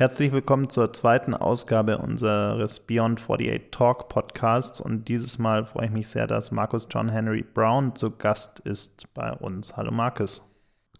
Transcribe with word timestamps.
Herzlich 0.00 0.32
willkommen 0.32 0.70
zur 0.70 0.94
zweiten 0.94 1.34
Ausgabe 1.34 1.98
unseres 1.98 2.80
Beyond 2.80 3.20
48 3.20 3.70
Talk 3.70 4.08
Podcasts 4.08 4.80
und 4.80 5.08
dieses 5.08 5.38
Mal 5.38 5.66
freue 5.66 5.84
ich 5.86 5.90
mich 5.90 6.08
sehr, 6.08 6.26
dass 6.26 6.52
Markus 6.52 6.88
John 6.90 7.10
Henry 7.10 7.42
Brown 7.42 7.94
zu 7.94 8.16
Gast 8.16 8.60
ist 8.60 9.12
bei 9.12 9.30
uns. 9.30 9.76
Hallo 9.76 9.90
Markus. 9.90 10.40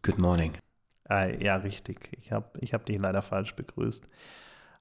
Good 0.03 0.19
morning. 0.19 0.53
Äh, 1.09 1.43
ja, 1.43 1.57
richtig. 1.57 2.11
Ich 2.21 2.31
habe 2.31 2.51
ich 2.61 2.75
hab 2.75 2.85
dich 2.85 2.99
leider 2.99 3.23
falsch 3.23 3.55
begrüßt. 3.57 4.07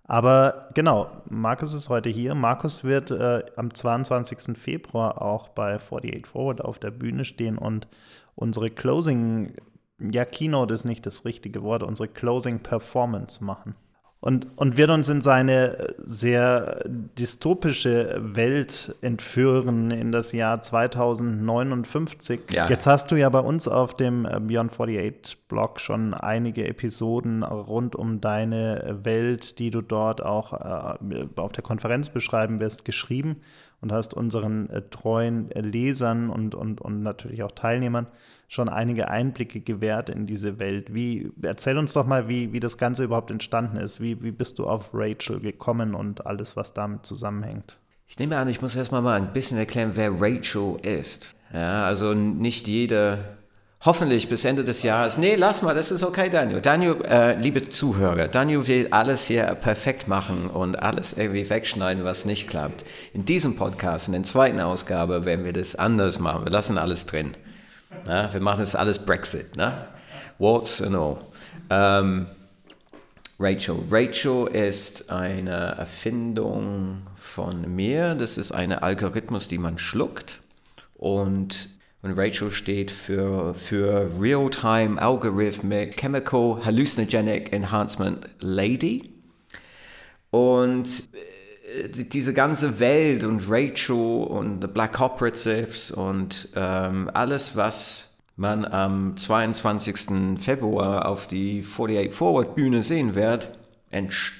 Aber 0.10 0.70
genau, 0.74 1.12
Markus 1.30 1.76
ist 1.76 1.90
heute 1.90 2.10
hier. 2.10 2.34
Markus 2.34 2.84
wird 2.84 3.12
äh, 3.12 3.44
am 3.56 3.72
22. 3.72 4.58
Februar 4.58 5.22
auch 5.22 5.50
bei 5.50 5.76
48 5.76 6.26
Forward 6.26 6.62
auf 6.62 6.80
der 6.80 6.90
Bühne 6.90 7.26
stehen 7.26 7.60
und 7.60 7.88
unsere 8.34 8.72
Closing, 8.72 9.54
ja, 10.00 10.26
Keynote 10.26 10.74
ist 10.74 10.84
nicht 10.84 11.06
das 11.06 11.26
richtige 11.26 11.62
Wort, 11.62 11.84
unsere 11.84 12.08
Closing 12.08 12.60
Performance 12.60 13.44
machen 13.44 13.76
und, 14.22 14.48
und 14.58 14.76
wird 14.76 14.90
uns 14.90 15.08
in 15.08 15.22
seine 15.22 15.96
sehr 16.04 16.84
dystopische 16.88 18.20
Welt 18.22 18.94
entführen 19.02 19.92
in 19.92 20.12
das 20.12 20.34
Jahr 20.34 20.62
2059. 20.62 22.52
Ja. 22.52 22.68
Jetzt 22.68 22.86
hast 22.86 23.12
du 23.12 23.16
ja 23.16 23.30
bei 23.30 23.40
uns 23.40 23.70
auf 23.70 23.96
dem 23.96 24.26
äh, 24.26 24.40
Beyond 24.42 24.72
48 24.74 25.48
Blog 25.48 25.80
schon 25.80 26.14
einige 26.14 26.68
Episoden 26.68 27.44
rund 27.44 27.96
um 27.96 28.20
deine 28.20 29.00
Welt, 29.04 29.58
die 29.58 29.72
du 29.72 29.82
dort 29.82 30.22
auch 30.22 30.52
äh, 30.52 31.28
auf 31.38 31.54
der 31.54 31.64
Konferenz 31.64 32.10
beschreiben 32.10 32.60
wirst, 32.60 32.84
geschrieben 32.84 33.38
und 33.82 33.92
hast 33.92 34.14
unseren 34.14 34.70
äh, 34.70 34.82
treuen 34.90 35.50
Lesern 35.50 36.30
und, 36.30 36.56
und, 36.56 36.82
und 36.82 37.04
natürlich 37.04 37.44
auch 37.44 37.52
Teilnehmern 37.52 38.08
schon 38.48 38.68
einige 38.68 39.10
Einblicke 39.10 39.62
gewährt 39.62 40.10
in 40.10 40.26
diese 40.26 40.58
Welt. 40.58 40.94
Wie, 40.94 41.32
erzähl 41.44 41.78
uns 41.78 41.94
doch 41.94 42.08
mal, 42.08 42.28
wie, 42.28 42.52
wie 42.52 42.60
das 42.60 42.78
Ganze 42.78 43.04
überhaupt 43.04 43.30
entstanden 43.30 43.78
ist. 43.78 44.02
Wie, 44.02 44.24
wie 44.24 44.32
bist 44.32 44.58
du 44.60 44.68
auf 44.68 44.90
Rachel 44.94 45.40
gekommen 45.40 45.94
und 45.94 46.26
alles, 46.26 46.58
was 46.58 46.74
damit 46.74 47.06
zusammenhängt? 47.06 47.78
Ich 48.08 48.18
nehme 48.18 48.38
an, 48.38 48.48
ich 48.48 48.62
muss 48.62 48.76
erstmal 48.76 49.04
mal 49.04 49.22
ein 49.22 49.34
bisschen 49.34 49.60
erklären, 49.60 49.92
wer 49.94 50.12
Rachel 50.20 50.78
ist. 50.82 51.36
Ja, 51.54 51.86
also 51.86 52.16
nicht 52.16 52.68
jeder, 52.68 53.38
hoffentlich 53.86 54.28
bis 54.28 54.46
Ende 54.46 54.64
des 54.64 54.84
Jahres, 54.84 55.18
nee, 55.18 55.36
lass 55.36 55.62
mal, 55.62 55.74
das 55.74 55.92
ist 55.92 56.04
okay, 56.04 56.30
Daniel. 56.30 56.62
Daniel, 56.62 56.98
äh, 57.06 57.36
liebe 57.36 57.70
Zuhörer, 57.70 58.28
Daniel 58.28 58.68
will 58.68 58.88
alles 58.92 59.26
hier 59.26 59.46
perfekt 59.56 60.08
machen 60.08 60.50
und 60.50 60.76
alles 60.76 61.14
irgendwie 61.14 61.50
wegschneiden, 61.50 62.04
was 62.04 62.26
nicht 62.26 62.50
klappt. 62.50 62.84
In 63.14 63.26
diesem 63.26 63.56
Podcast, 63.56 64.08
in 64.08 64.14
der 64.14 64.24
zweiten 64.24 64.60
Ausgabe, 64.60 65.26
werden 65.26 65.46
wir 65.46 65.54
das 65.54 65.76
anders 65.76 66.20
machen. 66.20 66.46
Wir 66.46 66.52
lassen 66.52 66.78
alles 66.78 67.06
drin. 67.06 67.36
Ja, 68.08 68.32
wir 68.34 68.42
machen 68.42 68.60
das 68.60 68.76
alles 68.76 69.00
Brexit, 69.00 69.56
ne? 69.56 69.88
Warts 70.38 70.82
and 70.82 70.96
all. 70.96 71.18
Ähm, 71.70 72.28
Rachel. 73.40 73.78
Rachel 73.90 74.48
ist 74.48 75.10
eine 75.10 75.76
Erfindung 75.78 77.02
von 77.16 77.74
mir. 77.74 78.16
Das 78.16 78.38
ist 78.38 78.52
ein 78.52 78.74
Algorithmus, 78.74 79.48
die 79.48 79.58
man 79.58 79.80
schluckt. 79.80 80.40
Und, 80.98 81.70
und 82.02 82.14
Rachel 82.18 82.52
steht 82.52 82.92
für, 82.92 83.54
für 83.54 84.10
Real-Time 84.20 85.02
Algorithmic 85.02 85.98
Chemical 85.98 86.64
Hallucinogenic 86.64 87.52
Enhancement 87.52 88.30
Lady. 88.40 89.14
Und 90.32 90.88
diese 91.94 92.34
ganze 92.34 92.80
Welt 92.80 93.24
und 93.24 93.44
Rachel 93.50 94.24
und 94.24 94.62
The 94.62 94.68
Black 94.68 95.00
Operatives 95.00 95.92
und 95.92 96.50
ähm, 96.56 97.10
alles, 97.14 97.56
was 97.56 98.18
man 98.36 98.66
am 98.66 99.18
22. 99.18 100.40
Februar 100.40 101.08
auf 101.08 101.28
die 101.28 101.62
48 101.64 102.12
Forward 102.14 102.56
Bühne 102.56 102.82
sehen 102.82 103.14
wird, 103.16 103.52
entstand 103.92 104.40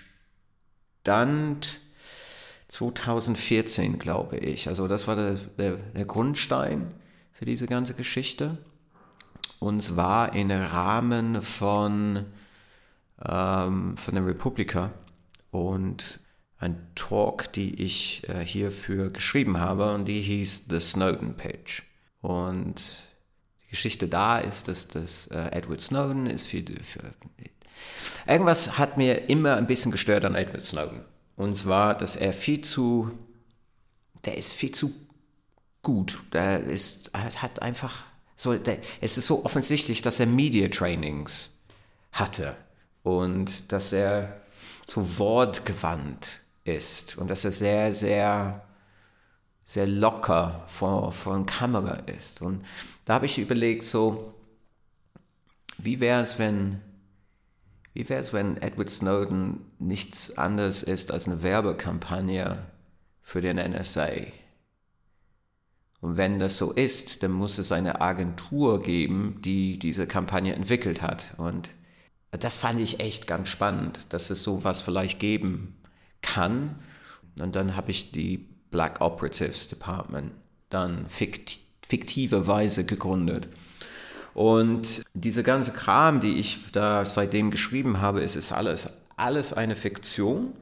2014, 2.70 4.00
glaube 4.00 4.38
ich. 4.38 4.68
Also 4.70 4.88
das 4.88 5.08
war 5.08 5.16
der, 5.16 5.36
der, 5.58 5.74
der 5.96 6.06
Grundstein 6.06 6.94
für 7.40 7.46
diese 7.46 7.68
ganze 7.68 7.94
Geschichte. 7.94 8.58
Und 9.60 9.82
zwar 9.82 10.36
im 10.36 10.52
Rahmen 10.52 11.42
von, 11.42 12.26
ähm, 13.26 13.96
von 13.96 14.14
der 14.14 14.26
Republika. 14.26 14.92
Und 15.50 16.20
ein 16.58 16.86
Talk, 16.96 17.54
die 17.54 17.82
ich 17.82 18.28
äh, 18.28 18.44
hierfür 18.44 19.10
geschrieben 19.10 19.58
habe 19.58 19.94
und 19.94 20.04
die 20.04 20.20
hieß 20.20 20.66
The 20.70 20.82
Snowden 20.82 21.38
Page. 21.38 21.84
Und 22.22 23.04
die 23.64 23.70
Geschichte 23.70 24.10
da 24.10 24.40
ist, 24.40 24.68
dass 24.68 24.90
das 24.90 25.28
äh, 25.28 25.52
Edward 25.52 25.80
Snowden 25.80 26.26
ist 26.26 26.46
für, 26.46 26.62
für 26.84 27.14
irgendwas 28.28 28.78
hat 28.78 28.98
mir 28.98 29.30
immer 29.30 29.56
ein 29.56 29.66
bisschen 29.66 29.94
gestört 29.94 30.26
an 30.26 30.36
Edward 30.36 30.66
Snowden. 30.66 31.06
Und 31.38 31.56
zwar, 31.56 31.98
dass 31.98 32.18
er 32.18 32.34
viel 32.34 32.60
zu, 32.60 33.12
der 34.26 34.38
ist 34.38 34.52
viel 34.52 34.72
zu 34.72 34.92
gut. 35.82 36.20
Der 36.34 36.62
ist, 36.62 37.12
hat 37.14 37.62
einfach 37.62 38.06
so, 38.36 38.54
der, 38.56 38.80
es 39.02 39.18
ist 39.18 39.26
so 39.26 39.44
offensichtlich, 39.46 40.02
dass 40.02 40.20
er 40.20 40.26
Media 40.26 40.70
Trainings 40.70 41.52
hatte 42.12 42.56
und 43.04 43.72
dass 43.72 43.92
er 43.92 44.42
zu 44.86 45.20
Wort 45.20 45.66
gewandt 45.66 46.40
ist 46.64 47.18
und 47.18 47.30
dass 47.30 47.46
er 47.46 47.52
sehr, 47.52 47.94
sehr, 47.94 48.66
sehr 49.64 49.88
locker 49.88 50.64
vor, 50.68 51.12
vor 51.12 51.46
Kamera 51.46 51.96
ist. 52.06 52.42
Und 52.42 52.64
da 53.06 53.16
habe 53.16 53.26
ich 53.26 53.38
überlegt, 53.38 53.84
so, 53.84 54.34
wie 55.78 56.00
wäre 56.00 56.22
es, 56.22 56.40
wenn, 56.40 56.82
wie 57.94 58.08
wäre 58.10 58.22
es, 58.22 58.34
wenn 58.34 58.58
Edward 58.58 58.90
Snowden 58.90 59.66
nichts 59.80 60.38
anderes 60.38 60.84
ist 60.84 61.12
als 61.12 61.28
eine 61.28 61.44
Werbekampagne 61.44 62.58
für 63.22 63.42
den 63.42 63.58
NSA? 63.58 64.08
Und 66.02 66.18
wenn 66.18 66.40
das 66.40 66.58
so 66.58 66.72
ist, 66.72 67.24
dann 67.24 67.32
muss 67.32 67.58
es 67.58 67.72
eine 67.72 68.02
Agentur 68.02 68.82
geben, 68.82 69.42
die 69.44 69.78
diese 69.80 70.08
Kampagne 70.08 70.54
entwickelt 70.54 71.02
hat. 71.02 71.34
Und 71.38 71.70
das 72.32 72.58
fand 72.58 72.80
ich 72.80 73.00
echt 73.00 73.28
ganz 73.28 73.50
spannend, 73.50 74.06
dass 74.10 74.30
es 74.30 74.44
sowas 74.44 74.82
vielleicht 74.82 75.20
geben 75.20 75.78
kann. 76.22 76.76
Und 77.42 77.56
dann 77.56 77.76
habe 77.76 77.92
ich 77.92 78.12
die 78.12 78.50
Black 78.72 79.02
Operatives 79.02 79.68
Department 79.68 80.32
dann 80.70 81.08
fikt 81.08 81.60
fiktiverweise 81.86 82.84
gegründet. 82.84 83.50
Und 84.36 85.02
diese 85.16 85.42
ganze 85.42 85.72
Kram, 85.72 86.22
die 86.22 86.38
ich 86.38 86.72
da 86.72 87.04
seitdem 87.04 87.50
geschrieben 87.50 88.00
habe, 88.00 88.22
ist, 88.22 88.36
ist 88.36 88.52
alles, 88.52 89.00
alles 89.18 89.54
eine 89.54 89.76
Fiktion. 89.76 90.54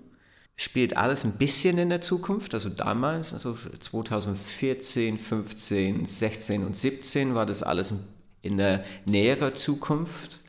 Spielt 0.59 0.97
alles 0.97 1.23
ein 1.23 1.33
bisschen 1.33 1.77
in 1.77 1.89
der 1.89 2.01
Zukunft. 2.01 2.53
Also 2.53 2.69
damals, 2.69 3.31
also 3.31 3.55
2014, 3.79 5.19
15, 5.19 6.05
16 6.05 6.65
und 6.65 6.75
17 6.75 7.35
war 7.35 7.45
das 7.45 7.61
alles 7.61 7.93
in 8.41 8.57
der 8.57 8.83
näheren 9.05 9.55
Zukunft. 9.55 10.39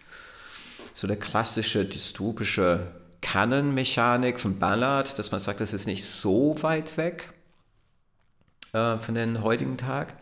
So 0.95 1.07
der 1.07 1.19
klassische 1.19 1.85
dystopische 1.85 2.91
Canon-Mechanik 3.21 4.41
von 4.41 4.59
Ballard, 4.59 5.19
dass 5.19 5.31
man 5.31 5.41
sagt, 5.41 5.61
das 5.61 5.75
ist 5.75 5.87
nicht 5.87 6.05
so 6.05 6.57
weit 6.63 6.97
weg 6.97 7.29
äh, 8.73 8.97
von 8.99 9.15
den 9.15 9.43
heutigen 9.43 9.77
Tag. 9.77 10.15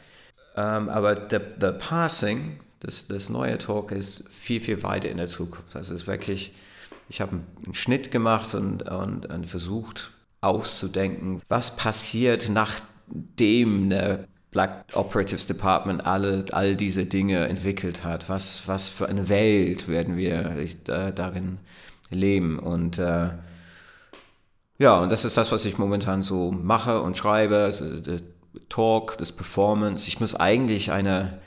Ähm, 0.57 0.89
aber 0.89 1.15
der, 1.15 1.41
der 1.41 1.73
Passing, 1.73 2.59
das, 2.81 3.07
das 3.07 3.29
neue 3.29 3.59
Talk, 3.59 3.93
ist 3.93 4.25
viel, 4.31 4.61
viel 4.61 4.83
weiter 4.83 5.09
in 5.09 5.19
der 5.19 5.29
Zukunft. 5.29 5.75
Das 5.75 5.91
ist 5.91 6.07
wirklich, 6.07 6.53
ich 7.09 7.21
habe 7.21 7.41
einen 7.65 7.75
Schnitt 7.75 8.11
gemacht 8.11 8.55
und, 8.55 8.83
und, 8.89 9.27
und 9.27 9.47
versucht 9.47 10.11
auszudenken, 10.41 11.41
was 11.49 11.77
passiert, 11.77 12.49
nachdem 12.49 13.91
der 13.91 14.27
Black 14.51 14.87
Operatives 14.95 15.47
Department 15.47 16.07
alle, 16.07 16.45
all 16.53 16.77
diese 16.77 17.05
Dinge 17.05 17.47
entwickelt 17.47 18.05
hat. 18.05 18.29
Was, 18.29 18.67
was 18.67 18.89
für 18.89 19.09
eine 19.09 19.29
Welt 19.29 19.87
werden 19.87 20.17
wir 20.17 20.57
äh, 20.57 21.13
darin 21.13 21.59
leben. 22.11 22.59
Und 22.59 22.99
äh, 22.99 23.31
ja, 24.79 25.01
und 25.01 25.13
das 25.13 25.25
ist 25.25 25.37
das, 25.37 25.53
was 25.53 25.65
ich 25.65 25.79
momentan 25.79 26.23
so 26.23 26.53
mache 26.53 27.03
und 27.03 27.17
schreibe. 27.17 27.59
Also, 27.59 28.01
der 28.01 28.21
Talk, 28.69 29.19
das 29.19 29.33
Performance. 29.33 30.09
Ich 30.09 30.21
muss 30.21 30.35
eigentlich 30.35 30.91
eine, 30.91 31.39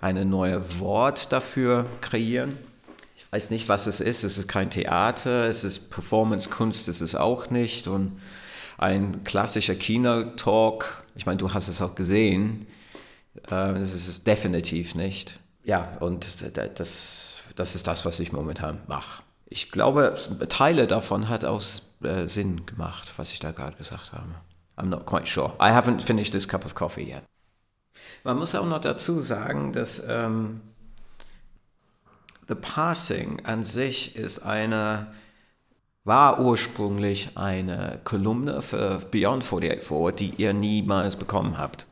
eine 0.00 0.24
neue 0.24 0.80
Wort 0.80 1.32
dafür 1.32 1.86
kreieren. 2.00 2.58
Weiß 3.30 3.50
nicht, 3.50 3.68
was 3.68 3.86
es 3.86 4.00
ist. 4.00 4.24
Es 4.24 4.38
ist 4.38 4.48
kein 4.48 4.70
Theater, 4.70 5.44
es 5.46 5.64
ist 5.64 5.90
Performance-Kunst, 5.90 6.88
es 6.88 7.00
ist 7.00 7.14
auch 7.14 7.50
nicht. 7.50 7.86
Und 7.86 8.20
ein 8.78 9.24
klassischer 9.24 9.74
Kino-Talk, 9.74 11.04
ich 11.14 11.26
meine, 11.26 11.38
du 11.38 11.52
hast 11.52 11.68
es 11.68 11.80
auch 11.80 11.94
gesehen, 11.94 12.66
äh, 13.46 13.74
das 13.74 13.94
ist 13.94 14.26
definitiv 14.26 14.94
nicht. 14.94 15.38
Ja, 15.64 15.96
und 16.00 16.26
das, 16.54 17.42
das 17.54 17.74
ist 17.74 17.86
das, 17.86 18.04
was 18.04 18.18
ich 18.18 18.32
momentan 18.32 18.80
mache 18.88 19.22
ich 19.50 19.70
glaube, 19.70 20.14
Teile 20.48 20.86
davon 20.86 21.28
hat 21.28 21.44
auch 21.44 21.60
äh, 22.02 22.26
Sinn 22.26 22.64
gemacht, 22.66 23.12
was 23.16 23.32
ich 23.32 23.40
da 23.40 23.50
gerade 23.50 23.76
gesagt 23.76 24.12
habe. 24.12 24.34
I'm 24.76 24.86
not 24.86 25.04
quite 25.04 25.26
sure. 25.26 25.52
I 25.60 25.72
haven't 25.72 26.00
finished 26.00 26.32
this 26.32 26.48
cup 26.48 26.64
of 26.64 26.74
coffee 26.74 27.02
yet. 27.02 27.24
Man 28.22 28.38
muss 28.38 28.54
auch 28.54 28.66
noch 28.66 28.80
dazu 28.80 29.20
sagen, 29.20 29.72
dass 29.72 30.02
ähm, 30.08 30.60
The 32.50 32.56
Passing 32.56 33.46
an 33.46 33.62
sich 33.62 34.16
ist 34.16 34.40
eine, 34.40 35.06
war 36.02 36.40
ursprünglich 36.40 37.36
eine 37.36 38.00
Kolumne 38.02 38.60
für 38.60 38.98
Beyond 39.08 39.44
48 39.44 39.84
Forward, 39.84 40.18
die 40.18 40.34
ihr 40.34 40.52
niemals 40.52 41.14
bekommen 41.14 41.58
habt. 41.58 41.86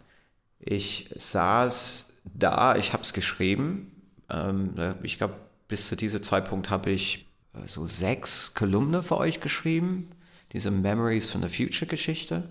Ich 0.59 1.11
saß 1.15 2.13
da, 2.25 2.75
ich 2.75 2.93
habe 2.93 3.05
es 3.05 3.13
geschrieben. 3.13 3.93
Ähm, 4.29 4.75
ich 5.05 5.19
glaube, 5.19 5.35
bis 5.69 5.87
zu 5.87 5.95
diesem 5.95 6.25
Zeitpunkt 6.25 6.71
habe 6.71 6.91
ich 6.91 7.29
äh, 7.55 7.69
so 7.69 7.87
sechs 7.87 8.53
Kolumne 8.55 9.05
für 9.05 9.19
euch 9.19 9.41
geschrieben. 9.41 10.11
Diese 10.53 10.73
Memories 10.73 11.31
von 11.31 11.41
der 11.41 11.51
Future 11.51 11.87
Geschichte. 11.87 12.51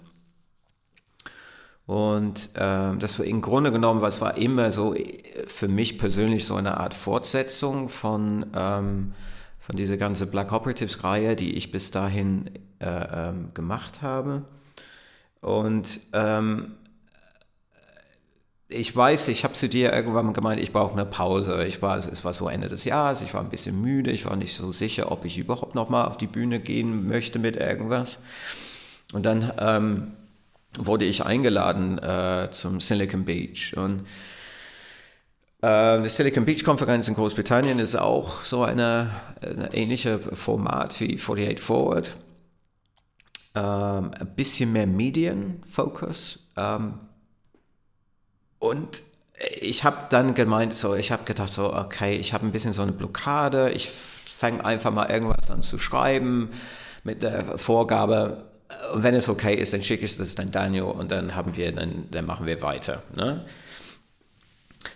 Und 1.88 2.50
ähm, 2.57 3.00
das 3.00 3.18
war 3.18 3.25
im 3.25 3.39
Grunde 3.42 3.72
genommen, 3.72 4.01
was 4.01 4.19
war 4.19 4.36
immer 4.36 4.74
so 4.74 4.94
äh, 4.94 5.48
für 5.48 5.69
mich 5.69 5.98
persönlich 5.98 6.45
so 6.45 6.56
eine 6.56 6.78
Art 6.78 6.94
Fortsetzung 6.94 7.88
von, 7.88 8.45
ähm, 8.54 9.13
von 9.57 9.78
dieser 9.78 9.95
ganzen 9.95 10.30
Black 10.30 10.51
Operatives-Reihe, 10.51 11.38
die 11.38 11.56
ich 11.56 11.72
bis 11.72 11.89
dahin 11.89 12.51
äh, 12.80 13.30
ähm, 13.30 13.51
gemacht 13.54 14.01
habe. 14.01 14.44
Und 15.39 16.01
ähm, 16.12 16.74
ich 18.68 18.94
weiß, 18.94 19.30
ich 19.30 19.45
habe 19.45 19.54
zu 19.54 19.69
dir 19.69 19.94
irgendwann 19.94 20.34
gemeint, 20.34 20.60
ich 20.60 20.74
brauche 20.74 20.92
eine 20.92 21.06
Pause. 21.06 21.66
Ich 21.66 21.81
war, 21.81 21.95
es 21.95 22.25
war 22.25 22.34
so 22.34 22.50
Ende 22.50 22.68
des 22.68 22.84
Jahres, 22.84 23.22
ich 23.22 23.34
war 23.34 23.39
ein 23.39 23.50
bisschen 23.50 23.81
müde, 23.81 24.12
ich 24.12 24.25
war 24.25 24.36
nicht 24.36 24.54
so 24.54 24.72
sicher, 24.72 25.10
ob 25.10 25.24
ich 25.24 25.38
überhaupt 25.38 25.74
noch 25.74 25.88
mal 25.88 26.04
auf 26.04 26.18
die 26.18 26.28
Bühne 26.28 26.60
gehen 26.60 27.07
möchte 27.07 27.39
mit 27.39 27.56
irgendwas. 27.56 28.19
Und 29.13 29.25
dann 29.25 29.54
ähm, 29.57 30.12
wurde 30.78 31.06
ich 31.06 31.25
eingeladen 31.25 31.98
äh, 32.00 32.50
zum 32.52 32.80
Silicon 32.81 33.25
Beach. 33.25 33.75
Und 33.75 34.06
äh, 35.62 36.02
die 36.02 36.10
Silicon 36.10 36.46
Beach 36.46 36.64
Konferenz 36.64 37.08
in 37.08 37.16
Großbritannien 37.16 37.80
ist 37.80 37.96
auch 37.96 38.44
so 38.44 38.64
eine, 38.64 39.10
eine 39.42 39.74
ähnliche 39.74 40.19
Format 40.19 41.00
wie 41.00 41.18
48 41.18 41.60
Forward. 41.60 42.16
Ähm, 43.56 44.12
ein 44.19 44.36
bisschen 44.36 44.72
mehr 44.72 44.88
Medienfokus. 44.88 46.40
Ähm, 46.56 47.00
und 48.60 49.04
ich 49.60 49.84
habe 49.84 49.98
dann 50.10 50.34
gemeint, 50.34 50.74
so, 50.74 50.96
ich 50.96 51.12
habe 51.12 51.24
gedacht, 51.24 51.50
so, 51.50 51.74
okay, 51.74 52.16
ich 52.16 52.34
habe 52.34 52.46
ein 52.46 52.52
bisschen 52.52 52.74
so 52.74 52.81
eine 52.81 52.92
Blockade. 52.92 53.72
Ich 53.72 53.90
fange 53.90 54.63
einfach 54.63 54.92
mal 54.92 55.10
irgendwas 55.10 55.50
an 55.50 55.63
zu 55.63 55.80
schreiben 55.80 56.50
mit 57.04 57.24
der 57.24 57.58
Vorgabe, 57.58 58.47
und 58.94 59.04
wenn 59.04 59.16
es 59.16 59.30
okay 59.30 59.56
ist, 59.56 59.74
dann 59.74 59.81
schicke 59.81 60.06
ich 60.06 60.19
es 60.19 60.36
dann 60.36 60.52
Daniel 60.52 60.84
und 60.84 61.12
dann 61.12 61.36
haben 61.36 61.56
wir, 61.56 61.72
dann, 61.72 62.08
dann 62.12 62.25
machen 62.25 62.46
wir 62.46 62.62
weiter. 62.62 63.04
Ne? 63.16 63.46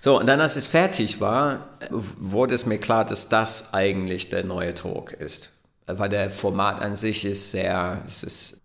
So, 0.01 0.19
und 0.19 0.27
dann, 0.27 0.41
als 0.41 0.56
es 0.56 0.68
fertig 0.68 1.21
war, 1.21 1.69
wurde 1.89 2.56
es 2.56 2.65
mir 2.65 2.77
klar, 2.77 3.06
dass 3.06 3.29
das 3.29 3.73
eigentlich 3.73 4.29
der 4.29 4.44
neue 4.44 4.73
Talk 4.73 5.13
ist. 5.13 5.51
Weil 5.85 6.09
der 6.09 6.29
Format 6.29 6.81
an 6.81 6.95
sich 6.95 7.25
ist 7.25 7.51
sehr, 7.51 8.03
es 8.06 8.23
ist, 8.23 8.62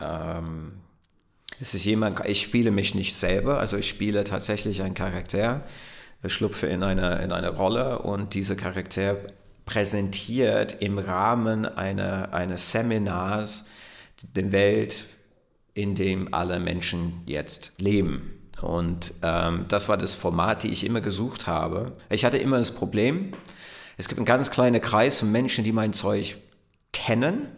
ähm, 0.00 0.72
es 1.60 1.74
ist 1.74 1.84
jemand, 1.84 2.24
ich 2.26 2.40
spiele 2.40 2.70
mich 2.70 2.94
nicht 2.94 3.14
selber, 3.14 3.58
also 3.58 3.76
ich 3.76 3.88
spiele 3.88 4.24
tatsächlich 4.24 4.82
einen 4.82 4.94
Charakter, 4.94 5.62
schlupfe 6.26 6.66
in 6.66 6.82
eine, 6.82 7.22
in 7.22 7.32
eine 7.32 7.50
Rolle 7.50 8.00
und 8.00 8.34
dieser 8.34 8.56
Charakter 8.56 9.16
präsentiert 9.66 10.76
im 10.80 10.98
Rahmen 10.98 11.66
einer, 11.66 12.32
eines 12.32 12.72
Seminars 12.72 13.66
die 14.22 14.52
Welt, 14.52 15.06
in 15.74 15.94
dem 15.94 16.32
alle 16.34 16.60
Menschen 16.60 17.22
jetzt 17.26 17.72
leben. 17.78 18.50
Und 18.60 19.14
ähm, 19.22 19.66
das 19.68 19.88
war 19.88 19.96
das 19.96 20.14
Format, 20.14 20.62
die 20.62 20.68
ich 20.68 20.84
immer 20.84 21.00
gesucht 21.00 21.46
habe. 21.46 21.96
Ich 22.10 22.24
hatte 22.24 22.38
immer 22.38 22.58
das 22.58 22.72
Problem, 22.72 23.32
es 23.96 24.08
gibt 24.08 24.18
einen 24.18 24.26
ganz 24.26 24.50
kleinen 24.50 24.80
Kreis 24.80 25.18
von 25.18 25.30
Menschen, 25.30 25.64
die 25.64 25.72
mein 25.72 25.92
Zeug 25.92 26.36
kennen, 26.92 27.48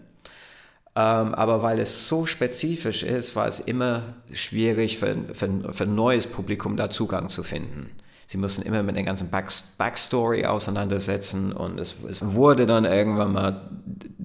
ähm, 0.94 1.34
aber 1.34 1.62
weil 1.62 1.78
es 1.78 2.08
so 2.08 2.26
spezifisch 2.26 3.02
ist, 3.02 3.34
war 3.34 3.48
es 3.48 3.60
immer 3.60 4.14
schwierig 4.32 4.98
für, 4.98 5.16
für, 5.32 5.72
für 5.72 5.84
ein 5.84 5.94
neues 5.94 6.26
Publikum 6.26 6.76
da 6.76 6.90
Zugang 6.90 7.28
zu 7.28 7.42
finden. 7.42 7.90
Sie 8.26 8.38
mussten 8.38 8.62
immer 8.62 8.82
mit 8.82 8.96
der 8.96 9.02
ganzen 9.02 9.30
Back 9.30 9.50
Backstory 9.78 10.44
auseinandersetzen 10.44 11.52
und 11.52 11.78
es, 11.78 11.94
es 12.08 12.22
wurde 12.22 12.66
dann 12.66 12.84
irgendwann 12.84 13.32
mal 13.32 13.70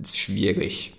schwierig. 0.06 0.94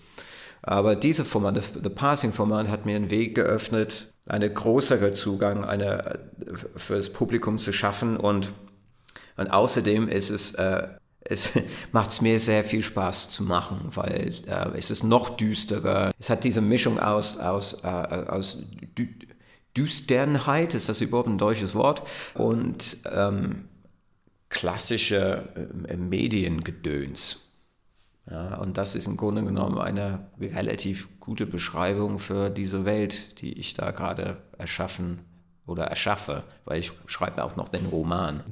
Aber 0.63 0.97
diese 0.97 1.25
Format, 1.25 1.63
the 1.83 1.89
Passing 1.89 2.33
Format, 2.33 2.69
hat 2.69 2.87
mir 2.87 2.97
einen 2.97 3.11
Weg 3.11 3.35
geöffnet, 3.35 4.13
einen 4.27 4.53
größeren 4.53 5.15
Zugang 5.15 5.65
eine, 5.65 6.19
für 6.77 6.97
das 6.97 7.13
Publikum 7.13 7.59
zu 7.59 7.73
schaffen 7.73 8.17
und, 8.17 8.53
und 9.37 9.49
außerdem 9.49 10.09
ist 10.09 10.31
es, 10.31 10.55
äh, 10.55 10.89
es 11.21 11.53
macht 11.93 12.11
es 12.11 12.21
mir 12.21 12.39
sehr 12.39 12.65
viel 12.65 12.83
Spaß 12.83 13.31
zu 13.31 13.43
machen, 13.43 13.81
weil 13.95 14.35
äh, 14.47 14.77
es 14.77 14.91
ist 14.91 15.05
noch 15.05 15.31
düsterer. 15.31 16.13
Es 16.19 16.31
hat 16.31 16.45
diese 16.45 16.61
Mischung 16.61 16.99
aus, 16.99 17.39
aus, 17.39 17.83
äh, 17.85 17.87
aus 17.87 18.59
Dü 18.97 19.09
Düsternheit, 19.77 20.75
ist 20.75 20.89
das 20.89 21.01
überhaupt 21.01 21.29
ein 21.29 21.39
deutsches 21.39 21.75
Wort? 21.77 22.03
Und 22.35 22.97
ähm, 23.15 23.69
klassische 24.49 25.49
äh, 25.89 25.97
Mediengedöns. 25.97 27.48
Ja, 28.31 28.59
und 28.59 28.77
das 28.77 28.95
ist 28.95 29.07
im 29.07 29.17
Grunde 29.17 29.43
genommen 29.43 29.79
eine 29.79 30.27
relativ 30.39 31.09
gute 31.21 31.47
Beschreibung 31.47 32.19
für 32.19 32.51
diese 32.51 32.85
Welt, 32.85 33.41
die 33.41 33.59
ich 33.59 33.75
da 33.75 33.91
gerade 33.91 34.37
erschaffen 34.59 35.21
oder 35.67 35.85
erschaffe, 35.85 36.45
weil 36.65 36.81
ich 36.81 36.93
schreibe 37.07 37.45
auch 37.45 37.57
noch 37.57 37.69
den 37.69 37.87
Roman. 37.87 38.43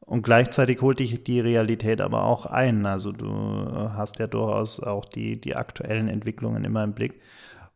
Und 0.00 0.22
gleichzeitig 0.22 0.80
holt 0.80 0.98
dich 0.98 1.22
die 1.22 1.40
Realität 1.40 2.00
aber 2.00 2.24
auch 2.24 2.46
ein. 2.46 2.86
Also 2.86 3.12
du 3.12 3.28
hast 3.28 4.18
ja 4.18 4.26
durchaus 4.26 4.80
auch 4.80 5.04
die, 5.04 5.40
die 5.40 5.54
aktuellen 5.54 6.08
Entwicklungen 6.08 6.64
immer 6.64 6.82
im 6.82 6.94
Blick. 6.94 7.20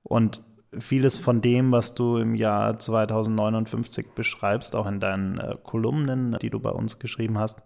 Und 0.03 0.43
vieles 0.79 1.19
von 1.19 1.41
dem, 1.41 1.73
was 1.73 1.95
du 1.95 2.17
im 2.17 2.35
Jahr 2.35 2.79
2059 2.79 4.09
beschreibst, 4.15 4.75
auch 4.75 4.87
in 4.87 4.99
deinen 4.99 5.39
äh, 5.39 5.57
Kolumnen, 5.63 6.37
die 6.41 6.51
du 6.51 6.59
bei 6.59 6.71
uns 6.71 6.99
geschrieben 6.99 7.39
hast, 7.39 7.63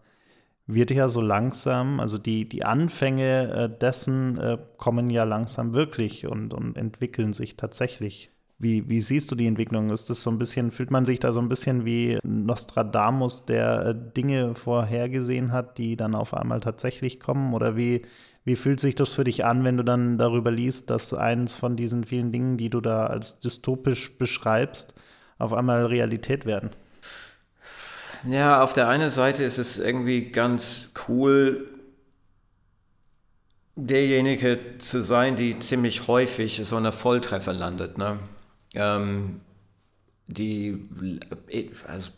wird 0.69 0.91
ja 0.91 1.09
so 1.09 1.23
langsam, 1.23 1.99
also 1.99 2.19
die, 2.19 2.47
die 2.47 2.63
Anfänge 2.65 3.53
äh, 3.53 3.79
dessen 3.79 4.39
äh, 4.39 4.59
kommen 4.77 5.09
ja 5.09 5.25
langsam 5.25 5.73
wirklich 5.73 6.27
und, 6.27 6.53
und 6.53 6.77
entwickeln 6.77 7.33
sich 7.33 7.57
tatsächlich. 7.57 8.31
Wie, 8.59 8.87
wie 8.89 9.01
siehst 9.01 9.33
du 9.33 9.35
die 9.35 9.47
Entwicklung? 9.47 9.91
Ist 9.91 10.11
das 10.11 10.23
so 10.23 10.31
ein 10.31 10.39
bisschen, 10.39 10.71
fühlt 10.71 10.91
man 10.91 11.07
sich 11.07 11.21
da 11.21 11.33
so 11.33 11.41
ein 11.41 11.49
bisschen 11.49 11.87
wie 11.87 12.19
Nostradamus, 12.23 13.47
der 13.47 13.87
äh, 13.87 13.95
Dinge 14.15 14.55
vorhergesehen 14.55 15.53
hat, 15.53 15.79
die 15.79 15.97
dann 15.97 16.15
auf 16.15 16.35
einmal 16.35 16.61
tatsächlich 16.61 17.19
kommen? 17.19 17.55
Oder 17.55 17.77
wie, 17.77 18.03
wie 18.45 18.57
fühlt 18.57 18.81
sich 18.81 18.95
das 18.95 19.15
für 19.15 19.25
dich 19.25 19.47
an, 19.47 19.65
wenn 19.65 19.79
du 19.79 19.85
dann 19.85 20.19
darüber 20.19 20.51
liest, 20.51 20.91
dass 20.91 21.15
eins 21.15 21.55
von 21.55 21.77
diesen 21.77 22.05
vielen 22.05 22.31
Dingen, 22.31 22.59
die 22.59 22.69
du 22.69 22.83
da 22.83 23.07
als 23.07 23.41
dystopisch 23.41 24.19
beschreibst, 24.19 24.95
auf 25.39 25.55
einmal 25.55 25.87
Realität 25.87 26.45
werden? 26.45 26.71
Ja, 28.25 28.63
auf 28.63 28.73
der 28.73 28.89
einen 28.89 29.11
Seite 29.11 29.45
ist 29.45 29.59
es 29.59 29.79
irgendwie 29.79 30.31
ganz 30.31 30.91
cool, 31.09 31.69
derjenige 33.77 34.59
zu 34.79 35.03
sein, 35.03 35.37
die 35.37 35.59
ziemlich 35.59 36.09
häufig 36.09 36.61
so 36.65 36.77
eine 36.77 36.93
Volltreffer 36.93 37.53
landet. 37.53 37.97
Ne? 37.97 38.19
Ähm, 38.75 39.41
die, 40.27 40.89
also, 41.87 42.11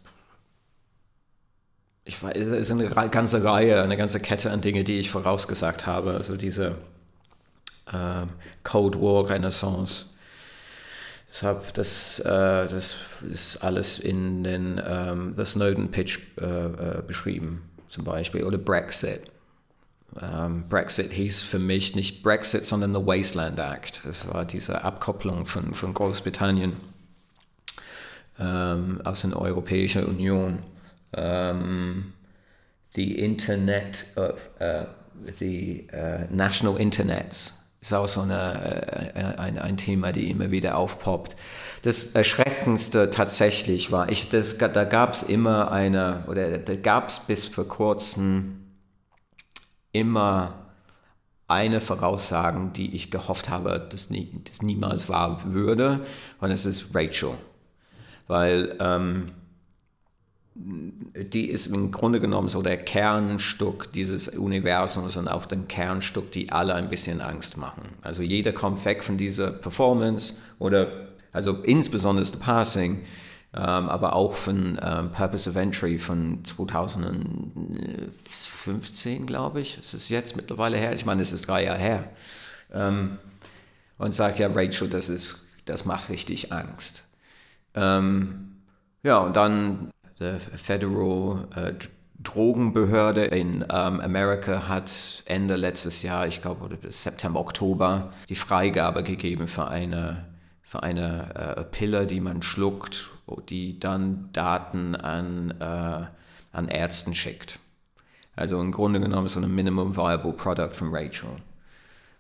ich 2.04 2.23
weiß, 2.23 2.37
es 2.37 2.71
ist 2.71 2.71
eine 2.71 2.88
ganze 3.11 3.45
Reihe, 3.45 3.83
eine 3.83 3.97
ganze 3.97 4.21
Kette 4.21 4.50
an 4.50 4.62
Dingen, 4.62 4.85
die 4.85 4.99
ich 4.99 5.11
vorausgesagt 5.11 5.87
habe. 5.87 6.12
Also 6.12 6.37
diese 6.37 6.76
äh, 7.92 8.26
Cold 8.64 9.00
War 9.00 9.28
Renaissance 9.28 10.07
Deshalb, 11.30 11.72
das, 11.75 12.18
äh, 12.20 12.25
das 12.66 12.96
ist 13.30 13.58
alles 13.58 14.00
in 14.00 14.42
den 14.42 14.82
ähm, 14.84 15.32
The 15.37 15.44
Snowden 15.44 15.90
Pitch 15.90 16.18
äh, 16.40 16.44
äh, 16.44 17.02
beschrieben, 17.06 17.62
zum 17.88 18.04
Beispiel, 18.04 18.42
oder 18.42 18.58
Brexit. 18.58 19.22
Ähm, 20.20 20.64
Brexit 20.68 21.12
hieß 21.12 21.42
für 21.42 21.60
mich 21.60 21.94
nicht 21.94 22.25
Brexit, 22.25 22.64
sondern 22.64 22.92
the 22.92 23.00
Wasteland 23.00 23.60
Act. 23.60 24.00
Das 24.04 24.26
war 24.26 24.44
diese 24.44 24.82
Abkopplung 24.82 25.46
von, 25.46 25.72
von 25.72 25.94
Großbritannien 25.94 26.72
ähm, 28.40 29.00
aus 29.04 29.22
der 29.22 29.40
Europäischen 29.40 30.04
Union. 30.06 30.58
Ähm, 31.12 32.12
the 32.96 33.18
Internet 33.20 34.06
of 34.16 34.50
uh, 34.60 34.87
the 35.38 35.87
uh, 35.92 36.26
National 36.28 36.76
Internets 36.76 37.59
ist 37.80 37.94
auch 37.94 38.08
so 38.08 38.20
eine, 38.20 39.14
äh, 39.14 39.38
ein, 39.38 39.58
ein 39.58 39.76
Thema, 39.76 40.12
die 40.12 40.30
immer 40.30 40.50
wieder 40.50 40.76
aufpoppt. 40.76 41.37
Das 41.82 42.14
Erschreckendste 42.14 43.10
tatsächlich 43.10 43.90
war, 43.90 44.10
ich, 44.10 44.28
das, 44.28 44.58
da 44.58 44.84
gab 44.84 45.14
es 45.14 45.22
immer 45.22 45.72
eine, 45.72 46.25
oder 46.28 46.58
da 46.58 46.76
gab 46.76 47.08
es 47.08 47.20
bis 47.20 47.46
vor 47.46 47.66
kurzem 47.66 48.60
immer 49.92 50.54
eine 51.49 51.80
Voraussagen, 51.80 52.72
die 52.72 52.94
ich 52.94 53.10
gehofft 53.10 53.49
habe, 53.49 53.88
dass, 53.90 54.10
nie, 54.10 54.30
dass 54.44 54.62
niemals 54.62 55.08
wahr 55.08 55.40
würde. 55.46 56.00
Und 56.40 56.50
es 56.52 56.64
ist 56.64 56.94
Rachel. 56.94 57.32
Weil 58.28 58.76
ähm, 58.78 59.32
die 60.54 61.49
ist 61.49 61.69
im 61.69 61.92
Grunde 61.92 62.21
genommen 62.21 62.49
so 62.49 62.61
der 62.61 62.76
Kernstück 62.76 63.92
dieses 63.92 64.26
Universums 64.28 65.16
und 65.16 65.28
auch 65.28 65.47
den 65.47 65.69
Kernstück, 65.69 66.33
die 66.33 66.50
alle 66.50 66.75
ein 66.75 66.88
bisschen 66.88 67.21
Angst 67.21 67.57
machen. 67.57 67.83
Also 68.02 68.23
jeder 68.23 68.52
kommt 68.52 68.85
weg 68.85 69.04
von 69.04 69.16
dieser 69.16 69.52
Performance 69.52 70.35
oder 70.59 71.07
also 71.33 71.62
insbesondere 71.62 72.25
das 72.25 72.37
Passing, 72.37 73.02
ähm, 73.54 73.88
aber 73.88 74.16
auch 74.16 74.35
von 74.35 74.76
ähm, 74.83 75.12
Purpose 75.12 75.49
of 75.49 75.54
Entry 75.57 75.99
von 75.99 76.45
2015, 76.45 79.26
glaube 79.26 79.61
ich. 79.61 79.78
Es 79.78 79.95
ist 79.95 80.09
jetzt 80.09 80.35
mittlerweile 80.37 80.76
her. 80.76 80.92
Ich 80.92 81.07
meine, 81.07 81.23
es 81.23 81.33
ist 81.33 81.47
drei 81.47 81.62
Jahre 81.64 81.78
her. 81.78 82.11
Ähm, 82.73 83.19
und 83.99 84.12
sagt 84.14 84.40
ja, 84.40 84.49
Rachel, 84.52 84.88
das 84.88 85.09
ist, 85.09 85.38
das 85.64 85.85
macht 85.85 86.09
richtig 86.09 86.52
Angst. 86.52 87.04
Ähm, 87.75 88.57
ja, 89.02 89.19
und 89.19 89.35
dann 89.37 89.90
der 90.20 90.38
Federal 90.38 91.48
äh, 91.56 91.72
Drogenbehörde 92.22 93.24
in 93.24 93.62
ähm, 93.62 94.00
Amerika 94.00 94.68
hat 94.68 95.22
Ende 95.24 95.56
letztes 95.56 96.02
Jahr, 96.02 96.26
ich 96.26 96.42
glaube 96.42 96.76
bis 96.76 97.02
September, 97.02 97.40
Oktober, 97.40 98.12
die 98.28 98.34
Freigabe 98.34 99.02
gegeben 99.02 99.48
für 99.48 99.68
eine, 99.68 100.26
für 100.62 100.82
eine 100.82 101.56
äh, 101.56 101.64
Pille, 101.64 102.06
die 102.06 102.20
man 102.20 102.42
schluckt, 102.42 103.10
die 103.48 103.80
dann 103.80 104.28
Daten 104.32 104.94
an, 104.94 105.54
äh, 105.60 106.06
an 106.52 106.68
Ärzten 106.68 107.14
schickt. 107.14 107.58
Also 108.36 108.60
im 108.60 108.70
Grunde 108.70 109.00
genommen 109.00 109.28
so 109.28 109.40
ein 109.40 109.54
Minimum 109.54 109.96
Viable 109.96 110.34
Product 110.34 110.72
von 110.74 110.94
Rachel. 110.94 111.30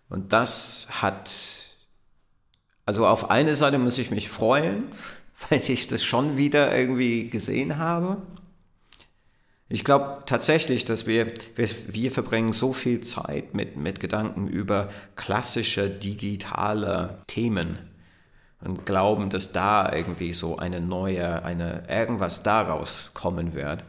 Und 0.08 0.32
das 0.32 0.88
hat, 1.02 1.30
also 2.86 3.06
auf 3.06 3.30
eine 3.30 3.54
Seite 3.54 3.78
muss 3.78 3.98
ich 3.98 4.10
mich 4.10 4.30
freuen, 4.30 4.84
weil 5.48 5.60
ich 5.60 5.86
das 5.86 6.04
schon 6.04 6.36
wieder 6.36 6.76
irgendwie 6.76 7.30
gesehen 7.30 7.78
habe. 7.78 8.18
Ich 9.68 9.84
glaube 9.84 10.24
tatsächlich, 10.26 10.84
dass 10.84 11.06
wir, 11.06 11.32
wir, 11.54 11.68
wir 11.86 12.10
verbringen 12.10 12.52
so 12.52 12.72
viel 12.72 13.00
Zeit 13.00 13.54
mit, 13.54 13.76
mit 13.76 14.00
Gedanken 14.00 14.48
über 14.48 14.88
klassische 15.14 15.88
digitale 15.88 17.22
Themen 17.28 17.78
und 18.62 18.84
glauben, 18.84 19.30
dass 19.30 19.52
da 19.52 19.92
irgendwie 19.92 20.32
so 20.32 20.58
eine 20.58 20.80
neue, 20.80 21.44
eine, 21.44 21.84
irgendwas 21.88 22.42
daraus 22.42 23.12
kommen 23.14 23.54
wird, 23.54 23.84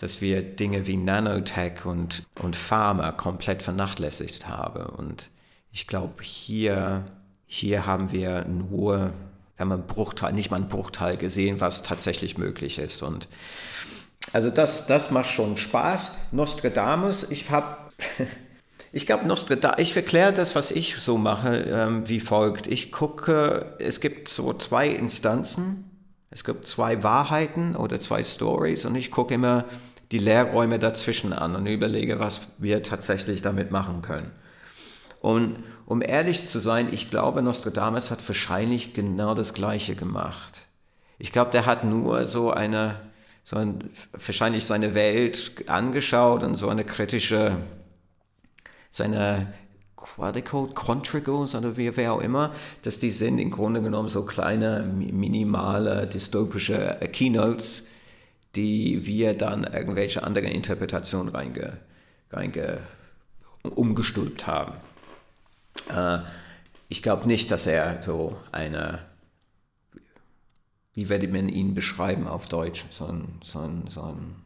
dass 0.00 0.20
wir 0.20 0.42
Dinge 0.42 0.86
wie 0.86 0.96
Nanotech 0.96 1.84
und, 1.84 2.22
und 2.40 2.54
Pharma 2.54 3.10
komplett 3.10 3.64
vernachlässigt 3.64 4.46
haben. 4.46 4.86
Und 4.86 5.28
ich 5.72 5.88
glaube, 5.88 6.22
hier, 6.22 7.04
hier 7.46 7.84
haben 7.84 8.12
wir 8.12 8.44
nur 8.44 9.12
wir 9.56 9.64
haben 9.64 9.72
einen 9.72 9.86
Bruchteil, 9.86 10.32
nicht 10.32 10.50
mal 10.50 10.58
einen 10.58 10.68
Bruchteil 10.68 11.16
gesehen, 11.16 11.60
was 11.60 11.82
tatsächlich 11.82 12.36
möglich 12.36 12.78
ist. 12.78 13.02
Und 13.02 13.28
also 14.32 14.50
das, 14.50 14.86
das 14.86 15.10
macht 15.10 15.30
schon 15.30 15.56
Spaß. 15.56 16.16
Nostradamus, 16.32 17.30
ich 17.30 17.50
habe, 17.50 17.76
ich 18.92 19.06
glaube 19.06 19.26
Nostradamus, 19.26 19.78
ich 19.78 19.96
erkläre 19.96 20.34
das, 20.34 20.54
was 20.54 20.70
ich 20.70 20.96
so 20.98 21.16
mache, 21.16 21.56
ähm, 21.56 22.06
wie 22.08 22.20
folgt. 22.20 22.66
Ich 22.66 22.92
gucke, 22.92 23.76
es 23.78 24.00
gibt 24.00 24.28
so 24.28 24.52
zwei 24.52 24.88
Instanzen, 24.88 25.90
es 26.30 26.44
gibt 26.44 26.66
zwei 26.66 27.02
Wahrheiten 27.02 27.76
oder 27.76 27.98
zwei 27.98 28.22
Stories 28.22 28.84
und 28.84 28.94
ich 28.94 29.10
gucke 29.10 29.32
immer 29.32 29.64
die 30.12 30.18
Leerräume 30.18 30.78
dazwischen 30.78 31.32
an 31.32 31.56
und 31.56 31.66
überlege, 31.66 32.20
was 32.20 32.42
wir 32.58 32.82
tatsächlich 32.82 33.42
damit 33.42 33.70
machen 33.70 34.02
können. 34.02 34.30
Und 35.20 35.56
um 35.86 36.02
ehrlich 36.02 36.46
zu 36.46 36.58
sein, 36.58 36.92
ich 36.92 37.10
glaube, 37.10 37.42
Nostradamus 37.42 38.10
hat 38.10 38.26
wahrscheinlich 38.28 38.92
genau 38.92 39.34
das 39.34 39.54
Gleiche 39.54 39.94
gemacht. 39.94 40.66
Ich 41.18 41.32
glaube, 41.32 41.52
der 41.52 41.64
hat 41.64 41.84
nur 41.84 42.24
so 42.24 42.50
eine, 42.50 43.00
so 43.44 43.56
ein, 43.56 43.78
wahrscheinlich 44.12 44.64
seine 44.64 44.94
Welt 44.94 45.64
angeschaut 45.68 46.42
und 46.42 46.56
so 46.56 46.68
eine 46.68 46.84
kritische, 46.84 47.58
seine 48.90 49.54
Quadricode, 49.96 50.74
Contrigos 50.74 51.54
oder 51.54 51.76
wie, 51.76 51.96
wer 51.96 52.12
auch 52.14 52.20
immer, 52.20 52.52
dass 52.82 52.98
die 52.98 53.12
sind 53.12 53.38
im 53.38 53.50
Grunde 53.50 53.80
genommen 53.80 54.08
so 54.08 54.24
kleine, 54.24 54.82
minimale, 54.82 56.06
dystopische 56.08 56.98
Keynotes, 57.12 57.86
die 58.56 59.06
wir 59.06 59.34
dann 59.34 59.64
irgendwelche 59.64 60.22
anderen 60.22 60.48
Interpretationen 60.48 61.28
reinge, 61.28 61.78
reinge 62.30 62.80
umgestülpt 63.62 64.46
haben. 64.46 64.72
Äh, 65.94 66.18
ich 66.88 67.02
glaube 67.02 67.26
nicht, 67.26 67.50
dass 67.50 67.66
er 67.66 68.00
so 68.02 68.36
eine, 68.52 69.00
wie 70.94 71.08
werde 71.08 71.28
man 71.28 71.48
ihn 71.48 71.74
beschreiben 71.74 72.26
auf 72.26 72.46
Deutsch, 72.46 72.84
so 72.90 73.06
ein, 73.06 73.40
so 73.42 73.60
ein, 73.60 73.84
so 73.88 74.02
ein 74.02 74.36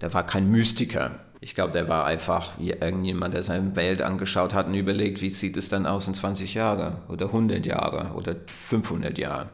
der 0.00 0.14
war 0.14 0.24
kein 0.24 0.50
Mystiker. 0.50 1.12
Ich 1.40 1.54
glaube, 1.54 1.72
der 1.72 1.88
war 1.88 2.04
einfach 2.04 2.58
wie 2.58 2.70
irgendjemand, 2.70 3.34
der 3.34 3.42
seine 3.42 3.74
Welt 3.76 4.02
angeschaut 4.02 4.52
hat 4.52 4.66
und 4.66 4.74
überlegt, 4.74 5.22
wie 5.22 5.30
sieht 5.30 5.56
es 5.56 5.68
dann 5.68 5.86
aus 5.86 6.06
in 6.06 6.14
20 6.14 6.54
Jahren 6.54 6.98
oder 7.08 7.26
100 7.26 7.64
Jahre 7.64 8.12
oder 8.14 8.36
500 8.46 9.16
Jahren. 9.18 9.48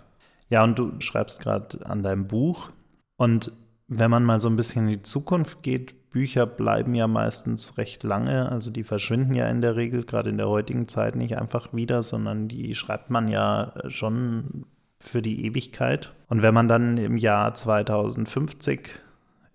Ja, 0.49 0.65
und 0.65 0.79
du 0.79 0.93
schreibst 1.01 1.41
gerade 1.41 1.85
an 1.87 2.03
deinem 2.03 2.27
Buch. 2.27 2.71
Und 3.17 3.53
wenn 3.89 4.11
man 4.11 4.25
mal 4.25 4.41
so 4.41 4.49
ein 4.49 4.57
bisschen 4.57 4.89
in 4.89 4.95
die 4.95 5.03
Zukunft 5.03 5.63
geht, 5.63 5.95
Bücher 6.17 6.47
bleiben 6.47 6.95
ja 6.95 7.07
meistens 7.07 7.77
recht 7.77 8.03
lange, 8.03 8.51
also 8.51 8.71
die 8.71 8.85
verschwinden 8.85 9.35
ja 9.35 9.51
in 9.51 9.61
der 9.61 9.77
Regel, 9.77 10.03
gerade 10.03 10.31
in 10.31 10.39
der 10.39 10.49
heutigen 10.49 10.89
Zeit 10.89 11.15
nicht 11.15 11.37
einfach 11.37 11.75
wieder, 11.75 12.03
sondern 12.03 12.49
die 12.49 12.75
schreibt 12.75 13.11
man 13.11 13.29
ja 13.29 13.75
äh, 13.75 13.91
schon 13.91 14.65
für 14.99 15.21
die 15.21 15.45
Ewigkeit. 15.45 16.15
Und 16.31 16.41
wenn 16.41 16.55
man 16.55 16.69
dann 16.69 16.97
im 16.97 17.19
Jahr 17.19 17.53
2050, 17.53 18.93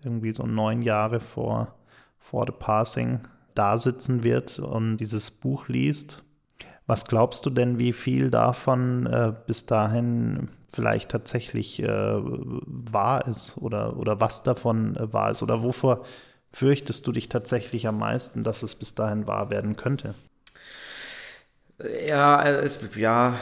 irgendwie 0.04 0.30
so 0.30 0.46
neun 0.46 0.82
Jahre 0.82 1.18
vor, 1.18 1.74
vor 2.20 2.46
The 2.46 2.52
Passing, 2.56 3.22
da 3.56 3.76
sitzen 3.76 4.22
wird 4.22 4.60
und 4.60 4.98
dieses 4.98 5.32
Buch 5.32 5.66
liest, 5.66 6.22
was 6.86 7.06
glaubst 7.06 7.44
du 7.44 7.50
denn, 7.50 7.80
wie 7.80 7.92
viel 7.92 8.30
davon 8.30 9.06
äh, 9.06 9.32
bis 9.48 9.66
dahin 9.66 10.50
vielleicht 10.72 11.10
tatsächlich 11.10 11.82
äh, 11.82 11.88
wahr 11.88 13.26
ist 13.26 13.58
oder, 13.58 13.96
oder 13.96 14.20
was 14.20 14.44
davon 14.44 14.94
äh, 14.94 15.12
wahr 15.12 15.32
ist 15.32 15.42
oder 15.42 15.64
wovor 15.64 16.04
fürchtest 16.52 17.06
du 17.06 17.12
dich 17.12 17.28
tatsächlich 17.28 17.86
am 17.86 17.98
meisten, 17.98 18.44
dass 18.44 18.62
es 18.62 18.74
bis 18.74 18.94
dahin 18.94 19.26
wahr 19.26 19.50
werden 19.50 19.76
könnte? 19.76 20.14
Ja, 22.06 22.46
es, 22.48 22.80
ja, 22.96 23.38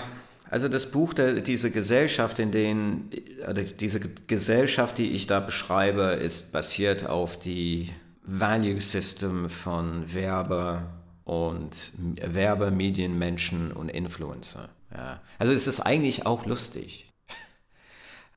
also 0.50 0.68
das 0.68 0.86
Buch, 0.86 1.14
der, 1.14 1.34
diese 1.34 1.70
Gesellschaft, 1.70 2.38
in 2.38 2.50
denen, 2.50 3.10
also 3.46 3.62
diese 3.62 4.00
Gesellschaft, 4.00 4.98
die 4.98 5.12
ich 5.12 5.26
da 5.26 5.40
beschreibe, 5.40 6.02
ist 6.20 6.52
basiert 6.52 7.06
auf 7.06 7.38
die 7.38 7.90
Value 8.24 8.80
System 8.80 9.48
von 9.48 10.12
Werbe 10.12 10.82
und 11.24 11.92
Werbe, 12.20 12.70
Medienmenschen 12.70 13.72
und 13.72 13.88
Influencer. 13.90 14.68
Ja. 14.92 15.20
Also 15.38 15.52
es 15.52 15.66
ist 15.66 15.80
eigentlich 15.80 16.26
auch 16.26 16.46
lustig. 16.46 17.08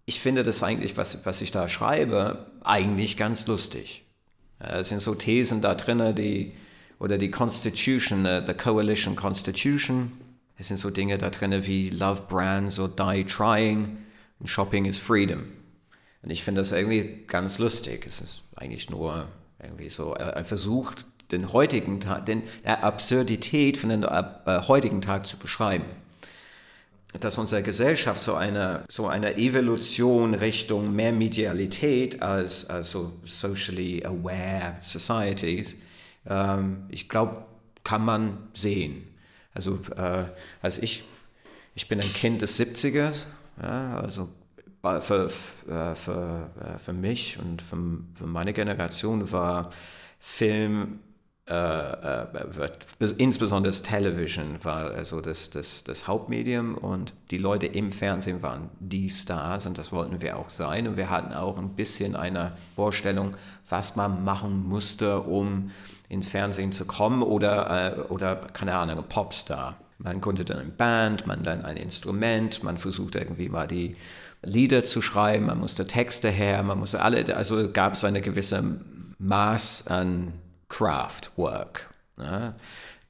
Ich 0.05 0.19
finde 0.19 0.43
das 0.43 0.61
eigentlich, 0.63 0.97
was, 0.97 1.25
was 1.25 1.41
ich 1.41 1.51
da 1.51 1.69
schreibe, 1.69 2.51
eigentlich 2.63 3.17
ganz 3.17 3.47
lustig. 3.47 4.03
Äh, 4.63 4.79
es 4.79 4.89
sind 4.89 5.01
so 5.01 5.15
Thesen 5.15 5.61
da 5.61 5.75
drin, 5.75 6.15
die, 6.15 6.53
oder 6.99 7.17
die 7.17 7.31
Constitution, 7.31 8.25
äh, 8.25 8.43
the 8.45 8.53
Coalition 8.53 9.15
Constitution. 9.15 10.11
Es 10.57 10.67
sind 10.67 10.77
so 10.77 10.89
Dinge 10.89 11.17
da 11.17 11.29
drin 11.29 11.65
wie 11.65 11.89
Love 11.89 12.23
Brands 12.27 12.79
or 12.79 12.87
Die 12.87 13.25
Trying 13.25 13.97
und 14.39 14.47
Shopping 14.47 14.85
is 14.85 14.97
Freedom. 14.97 15.43
Und 16.21 16.29
ich 16.29 16.43
finde 16.43 16.61
das 16.61 16.71
irgendwie 16.71 17.25
ganz 17.27 17.59
lustig. 17.59 18.05
Es 18.07 18.21
ist 18.21 18.43
eigentlich 18.55 18.89
nur 18.89 19.27
irgendwie 19.61 19.89
so 19.89 20.13
ein 20.13 20.45
Versuch, 20.45 20.93
den 21.31 21.51
heutigen 21.51 21.99
Tag, 21.99 22.25
den, 22.25 22.43
der 22.63 22.83
Absurdität 22.83 23.77
von 23.77 23.89
dem 23.89 24.03
äh, 24.03 24.61
heutigen 24.67 25.01
Tag 25.01 25.25
zu 25.25 25.37
beschreiben 25.37 25.85
dass 27.19 27.37
unsere 27.37 27.63
Gesellschaft 27.63 28.21
so 28.21 28.35
eine, 28.35 28.83
so 28.89 29.07
eine 29.07 29.37
Evolution 29.37 30.33
Richtung 30.33 30.95
mehr 30.95 31.13
Medialität 31.13 32.21
als, 32.21 32.69
als 32.69 32.91
so 32.91 33.13
socially 33.23 34.03
aware 34.05 34.77
societies, 34.81 35.77
ähm, 36.27 36.85
ich 36.89 37.09
glaube, 37.09 37.45
kann 37.83 38.03
man 38.05 38.37
sehen. 38.53 39.03
Also 39.53 39.79
äh, 39.95 40.23
als 40.61 40.79
ich, 40.79 41.03
ich 41.75 41.87
bin 41.87 41.99
ein 42.01 42.13
Kind 42.13 42.41
des 42.41 42.59
70ers, 42.59 43.25
ja, 43.61 43.97
also 43.97 44.29
für, 44.81 45.29
für, 45.29 45.95
für, 45.95 46.49
für 46.83 46.93
mich 46.93 47.37
und 47.39 47.61
für, 47.61 47.77
für 48.13 48.27
meine 48.27 48.53
Generation 48.53 49.31
war 49.31 49.69
Film 50.19 50.81
äh, 50.83 50.85
äh, 50.85 51.12
wird, 51.45 52.87
insbesondere 53.17 53.73
Television 53.73 54.63
war 54.63 54.91
also 54.91 55.19
das, 55.19 55.49
das, 55.49 55.83
das 55.83 56.07
Hauptmedium 56.07 56.75
und 56.75 57.13
die 57.31 57.37
Leute 57.37 57.67
im 57.67 57.91
Fernsehen 57.91 58.41
waren 58.41 58.69
die 58.79 59.09
Stars 59.09 59.65
und 59.65 59.77
das 59.77 59.91
wollten 59.91 60.21
wir 60.21 60.37
auch 60.37 60.49
sein. 60.49 60.87
Und 60.87 60.95
wir 60.95 61.09
hatten 61.09 61.33
auch 61.33 61.57
ein 61.57 61.69
bisschen 61.69 62.15
eine 62.15 62.53
Vorstellung, 62.75 63.35
was 63.67 63.97
man 63.97 64.23
machen 64.23 64.67
musste, 64.67 65.19
um 65.21 65.71
ins 66.07 66.29
Fernsehen 66.29 66.71
zu 66.71 66.85
kommen 66.85 67.21
oder, 67.21 67.97
äh, 67.97 67.99
oder 68.03 68.35
keine 68.35 68.75
Ahnung, 68.75 69.03
Popstar. 69.09 69.77
Man 69.97 70.21
konnte 70.21 70.45
dann 70.45 70.59
eine 70.59 70.69
Band, 70.69 71.27
man 71.27 71.43
dann 71.43 71.65
ein 71.65 71.77
Instrument, 71.77 72.63
man 72.63 72.77
versuchte 72.77 73.19
irgendwie 73.19 73.49
mal 73.49 73.67
die 73.67 73.95
Lieder 74.43 74.83
zu 74.83 75.01
schreiben, 75.01 75.47
man 75.47 75.59
musste 75.59 75.87
Texte 75.87 76.29
her, 76.29 76.63
man 76.63 76.79
musste 76.79 77.01
alle, 77.01 77.35
also 77.35 77.69
gab 77.71 77.93
es 77.93 78.03
eine 78.03 78.21
gewisse 78.21 78.63
Maß 79.19 79.87
an 79.87 80.33
Craftwork. 80.73 81.87
Ja. 82.17 82.55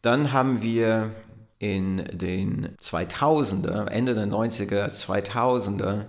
Dann 0.02 0.34
haben 0.34 0.62
wir 0.62 1.12
in 1.60 2.04
den 2.12 2.76
2000er, 2.82 3.88
Ende 3.88 4.16
der 4.16 4.28
90er, 4.28 4.90
2000er, 4.90 6.08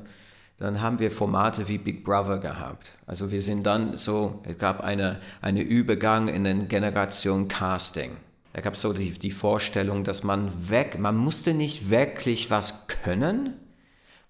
dann 0.58 0.80
haben 0.80 0.98
wir 0.98 1.12
Formate 1.12 1.68
wie 1.68 1.78
Big 1.78 2.02
Brother 2.02 2.38
gehabt. 2.38 2.92
Also 3.06 3.30
wir 3.30 3.40
sind 3.40 3.64
dann 3.64 3.96
so, 3.96 4.42
es 4.48 4.58
gab 4.58 4.80
eine, 4.80 5.20
eine 5.42 5.62
Übergang 5.62 6.26
in 6.26 6.42
den 6.42 6.66
Generation 6.66 7.46
Casting. 7.46 8.10
Da 8.52 8.60
gab 8.60 8.74
es 8.74 8.82
so 8.82 8.92
die, 8.92 9.12
die 9.12 9.30
Vorstellung, 9.30 10.02
dass 10.02 10.24
man 10.24 10.70
weg, 10.70 10.98
man 10.98 11.16
musste 11.16 11.54
nicht 11.54 11.88
wirklich 11.88 12.50
was 12.50 12.88
können, 12.88 13.60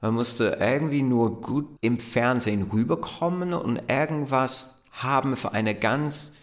man 0.02 0.12
musste 0.12 0.58
irgendwie 0.60 1.02
nur 1.02 1.40
gut 1.40 1.68
im 1.80 1.98
Fernsehen 1.98 2.68
rüberkommen 2.70 3.54
und 3.54 3.80
irgendwas 3.88 4.82
haben 4.92 5.36
für 5.36 5.52
eine 5.52 5.74
ganz 5.74 6.34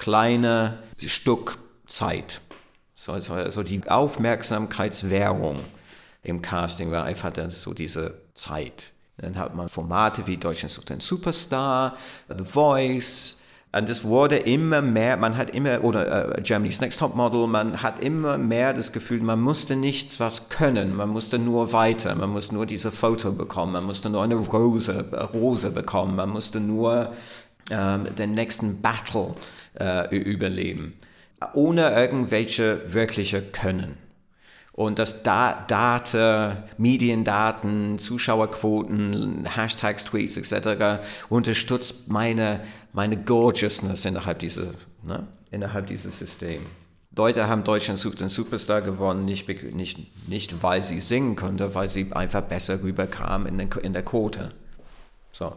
kleine 0.00 0.78
Stück 0.98 1.58
Zeit. 1.86 2.40
So, 2.94 3.12
also 3.12 3.62
die 3.62 3.88
Aufmerksamkeitswährung 3.88 5.60
im 6.22 6.42
Casting 6.42 6.90
war 6.90 7.04
einfach 7.04 7.32
so 7.48 7.72
diese 7.72 8.14
Zeit. 8.34 8.92
Dann 9.18 9.36
hat 9.36 9.54
man 9.54 9.68
Formate 9.68 10.26
wie 10.26 10.36
Deutschland 10.36 10.72
sucht 10.72 10.90
einen 10.90 11.00
Superstar, 11.00 11.96
The 12.28 12.44
Voice. 12.44 13.36
Und 13.72 13.88
es 13.88 14.02
wurde 14.02 14.36
immer 14.36 14.82
mehr, 14.82 15.16
man 15.16 15.36
hat 15.36 15.50
immer, 15.50 15.84
oder 15.84 16.36
uh, 16.36 16.42
Germany's 16.42 16.80
Next 16.80 16.98
Top 16.98 17.14
Model, 17.14 17.46
man 17.46 17.82
hat 17.82 18.00
immer 18.00 18.36
mehr 18.36 18.72
das 18.72 18.90
Gefühl, 18.90 19.20
man 19.20 19.40
musste 19.40 19.76
nichts 19.76 20.18
was 20.18 20.48
können, 20.48 20.96
man 20.96 21.10
musste 21.10 21.38
nur 21.38 21.72
weiter, 21.72 22.12
man 22.16 22.30
musste 22.30 22.54
nur 22.54 22.66
diese 22.66 22.90
Foto 22.90 23.30
bekommen, 23.30 23.74
man 23.74 23.84
musste 23.84 24.10
nur 24.10 24.24
eine 24.24 24.34
Rose, 24.34 25.04
Rose 25.32 25.70
bekommen, 25.70 26.16
man 26.16 26.30
musste 26.30 26.58
nur 26.58 27.12
den 27.68 28.34
nächsten 28.34 28.80
Battle 28.80 29.34
äh, 29.78 30.16
überleben, 30.16 30.94
ohne 31.54 31.90
irgendwelche 31.94 32.82
wirkliche 32.92 33.42
Können. 33.42 33.96
Und 34.72 34.98
das 34.98 35.22
da 35.22 35.64
Daten, 35.68 36.56
Mediendaten, 36.78 37.98
Zuschauerquoten, 37.98 39.44
Hashtags, 39.44 40.04
Tweets 40.04 40.36
etc. 40.36 41.04
unterstützt 41.28 42.08
meine, 42.08 42.60
meine 42.92 43.16
Gorgeousness 43.16 44.04
innerhalb 44.04 44.38
dieser, 44.38 44.72
ne, 45.02 45.26
innerhalb 45.50 45.88
dieses 45.88 46.18
Systems. 46.18 46.66
Leute 47.16 47.48
haben 47.48 47.64
Deutschland 47.64 47.98
sucht 47.98 48.20
den 48.20 48.28
Superstar 48.28 48.80
gewonnen, 48.80 49.24
nicht, 49.24 49.46
nicht, 49.74 50.28
nicht 50.28 50.62
weil 50.62 50.82
sie 50.82 51.00
singen 51.00 51.36
konnte, 51.36 51.74
weil 51.74 51.88
sie 51.88 52.12
einfach 52.12 52.42
besser 52.42 52.82
rüberkam 52.82 53.46
in, 53.46 53.58
den, 53.58 53.68
in 53.82 53.92
der 53.92 54.04
Quote. 54.04 54.52
So. 55.32 55.56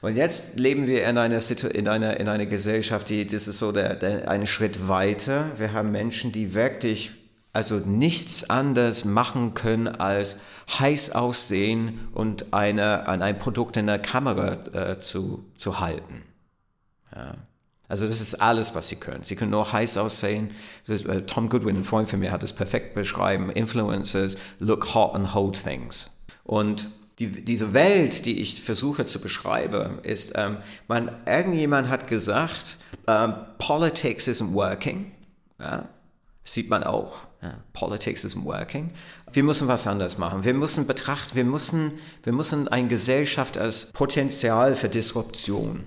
Und 0.00 0.16
jetzt 0.16 0.58
leben 0.58 0.86
wir 0.86 1.06
in 1.06 1.18
einer, 1.18 1.40
in 1.74 1.88
einer, 1.88 2.18
in 2.18 2.28
einer 2.28 2.46
Gesellschaft, 2.46 3.08
die, 3.10 3.26
das 3.26 3.48
ist 3.48 3.58
so 3.58 3.70
der, 3.70 3.96
der, 3.96 4.30
einen 4.30 4.46
Schritt 4.46 4.88
weiter. 4.88 5.50
Wir 5.56 5.72
haben 5.72 5.90
Menschen, 5.90 6.32
die 6.32 6.54
wirklich 6.54 7.12
also 7.52 7.76
nichts 7.76 8.48
anderes 8.48 9.04
machen 9.04 9.54
können, 9.54 9.88
als 9.88 10.38
heiß 10.78 11.12
aussehen 11.12 12.08
und 12.12 12.52
eine, 12.52 13.08
an 13.08 13.22
ein 13.22 13.38
Produkt 13.38 13.76
in 13.76 13.86
der 13.86 13.98
Kamera 13.98 14.52
äh, 14.72 15.00
zu, 15.00 15.44
zu 15.56 15.80
halten. 15.80 16.22
Ja. 17.14 17.34
Also 17.88 18.06
das 18.06 18.20
ist 18.20 18.36
alles, 18.36 18.76
was 18.76 18.86
sie 18.86 18.94
können. 18.94 19.24
Sie 19.24 19.34
können 19.34 19.50
nur 19.50 19.72
heiß 19.72 19.96
aussehen. 19.96 20.50
Ist, 20.86 21.06
äh, 21.06 21.22
Tom 21.22 21.48
Goodwin, 21.48 21.78
ein 21.78 21.84
Freund 21.84 22.08
von 22.08 22.20
mir, 22.20 22.30
hat 22.30 22.44
es 22.44 22.52
perfekt 22.52 22.94
beschrieben. 22.94 23.50
Influencers 23.50 24.36
look 24.60 24.94
hot 24.94 25.16
and 25.16 25.34
hold 25.34 25.60
things. 25.60 26.08
Und 26.44 26.88
die, 27.20 27.44
diese 27.44 27.74
Welt, 27.74 28.24
die 28.24 28.40
ich 28.40 28.62
versuche 28.62 29.04
zu 29.04 29.20
beschreiben, 29.20 29.98
ist, 30.02 30.32
ähm, 30.36 30.56
man, 30.88 31.10
irgendjemand 31.26 31.88
hat 31.88 32.08
gesagt, 32.08 32.78
ähm, 33.06 33.34
Politics 33.58 34.26
isn't 34.26 34.54
working. 34.54 35.12
Ja, 35.60 35.88
sieht 36.42 36.70
man 36.70 36.82
auch. 36.82 37.18
Ja, 37.42 37.58
Politics 37.74 38.24
isn't 38.24 38.44
working. 38.44 38.90
Wir 39.32 39.44
müssen 39.44 39.68
was 39.68 39.86
anderes 39.86 40.16
machen. 40.16 40.44
Wir 40.44 40.54
müssen 40.54 40.86
betrachten, 40.86 41.34
wir 41.34 41.44
müssen, 41.44 41.92
wir 42.22 42.32
müssen 42.32 42.68
eine 42.68 42.88
Gesellschaft 42.88 43.58
als 43.58 43.92
Potenzial 43.92 44.74
für 44.74 44.88
Disruption. 44.88 45.84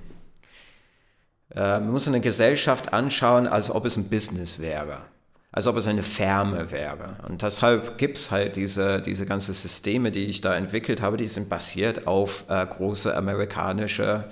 Äh, 1.50 1.56
wir 1.56 1.80
müssen 1.82 2.14
eine 2.14 2.22
Gesellschaft 2.22 2.94
anschauen, 2.94 3.48
als 3.48 3.72
ob 3.72 3.86
es 3.86 3.98
ein 3.98 4.08
Business 4.08 4.60
wäre 4.60 5.08
als 5.54 5.68
ob 5.68 5.78
es 5.78 5.88
eine 5.88 6.02
Firma 6.02 6.72
wäre. 6.72 7.16
Und 7.28 7.44
deshalb 7.44 8.00
gibt 8.00 8.18
es 8.18 8.32
halt 8.32 8.56
diese, 8.56 9.02
diese 9.02 9.28
ganzen 9.28 9.54
Systeme, 9.54 10.10
die 10.12 10.26
ich 10.26 10.42
da 10.42 10.56
entwickelt 10.56 11.02
habe, 11.02 11.16
die 11.16 11.28
sind 11.28 11.48
basiert 11.48 12.08
auf 12.08 12.46
äh, 12.50 12.66
große 12.66 13.16
amerikanische 13.16 14.26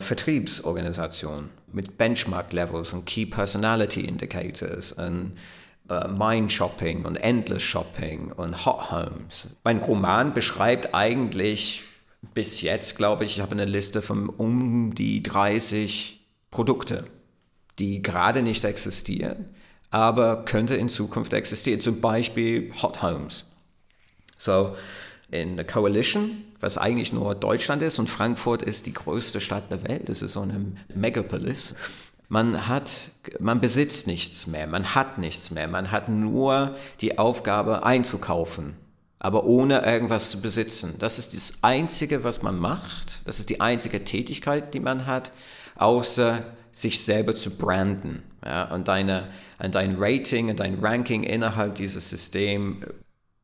Vertriebsorganisationen 0.00 1.50
mit 1.70 1.98
Benchmark-Levels 1.98 2.94
und 2.94 3.04
Key 3.04 3.26
Personality 3.26 4.00
Indicators 4.00 4.92
und 4.92 5.36
äh, 5.90 6.08
Mind 6.08 6.50
Shopping 6.50 7.04
und 7.04 7.16
Endless 7.16 7.62
Shopping 7.62 8.32
und 8.32 8.64
Hot 8.64 8.90
Homes. 8.90 9.56
Mein 9.62 9.80
Roman 9.80 10.32
beschreibt 10.32 10.94
eigentlich 10.94 11.82
bis 12.32 12.62
jetzt, 12.62 12.96
glaube 12.96 13.24
ich, 13.24 13.36
ich 13.36 13.42
habe 13.42 13.52
eine 13.52 13.66
Liste 13.66 14.00
von 14.00 14.30
um 14.30 14.94
die 14.94 15.22
30 15.22 16.18
Produkte, 16.50 17.04
die 17.78 18.00
gerade 18.00 18.40
nicht 18.40 18.64
existieren 18.64 19.50
aber 19.90 20.44
könnte 20.44 20.76
in 20.76 20.88
Zukunft 20.88 21.32
existieren. 21.32 21.80
Zum 21.80 22.00
Beispiel 22.00 22.72
Hot 22.80 23.02
Homes. 23.02 23.46
So, 24.36 24.76
in 25.30 25.56
der 25.56 25.66
Coalition, 25.66 26.44
was 26.60 26.78
eigentlich 26.78 27.12
nur 27.12 27.34
Deutschland 27.34 27.82
ist 27.82 27.98
und 27.98 28.08
Frankfurt 28.08 28.62
ist 28.62 28.86
die 28.86 28.92
größte 28.92 29.40
Stadt 29.40 29.70
der 29.70 29.86
Welt, 29.86 30.08
das 30.08 30.22
ist 30.22 30.32
so 30.32 30.40
eine 30.40 30.72
Megapolis. 30.94 31.74
Man 32.28 32.68
hat, 32.68 33.10
man 33.38 33.60
besitzt 33.60 34.06
nichts 34.06 34.46
mehr, 34.46 34.66
man 34.66 34.94
hat 34.94 35.18
nichts 35.18 35.50
mehr, 35.50 35.68
man 35.68 35.90
hat 35.90 36.08
nur 36.08 36.76
die 37.00 37.18
Aufgabe 37.18 37.84
einzukaufen, 37.84 38.76
aber 39.18 39.44
ohne 39.44 39.84
irgendwas 39.84 40.30
zu 40.30 40.40
besitzen. 40.40 40.94
Das 40.98 41.18
ist 41.18 41.34
das 41.34 41.62
Einzige, 41.62 42.22
was 42.22 42.42
man 42.42 42.58
macht, 42.58 43.22
das 43.24 43.40
ist 43.40 43.50
die 43.50 43.60
einzige 43.60 44.04
Tätigkeit, 44.04 44.74
die 44.74 44.80
man 44.80 45.06
hat, 45.06 45.32
außer 45.76 46.44
sich 46.72 47.04
selber 47.04 47.34
zu 47.34 47.50
branden. 47.50 48.22
Ja, 48.44 48.64
und 48.72 48.88
deine, 48.88 49.28
und 49.58 49.74
dein 49.74 49.96
Rating 49.98 50.48
und 50.50 50.60
dein 50.60 50.78
Ranking 50.80 51.24
innerhalb 51.24 51.74
dieses 51.74 52.08
Systems 52.08 52.86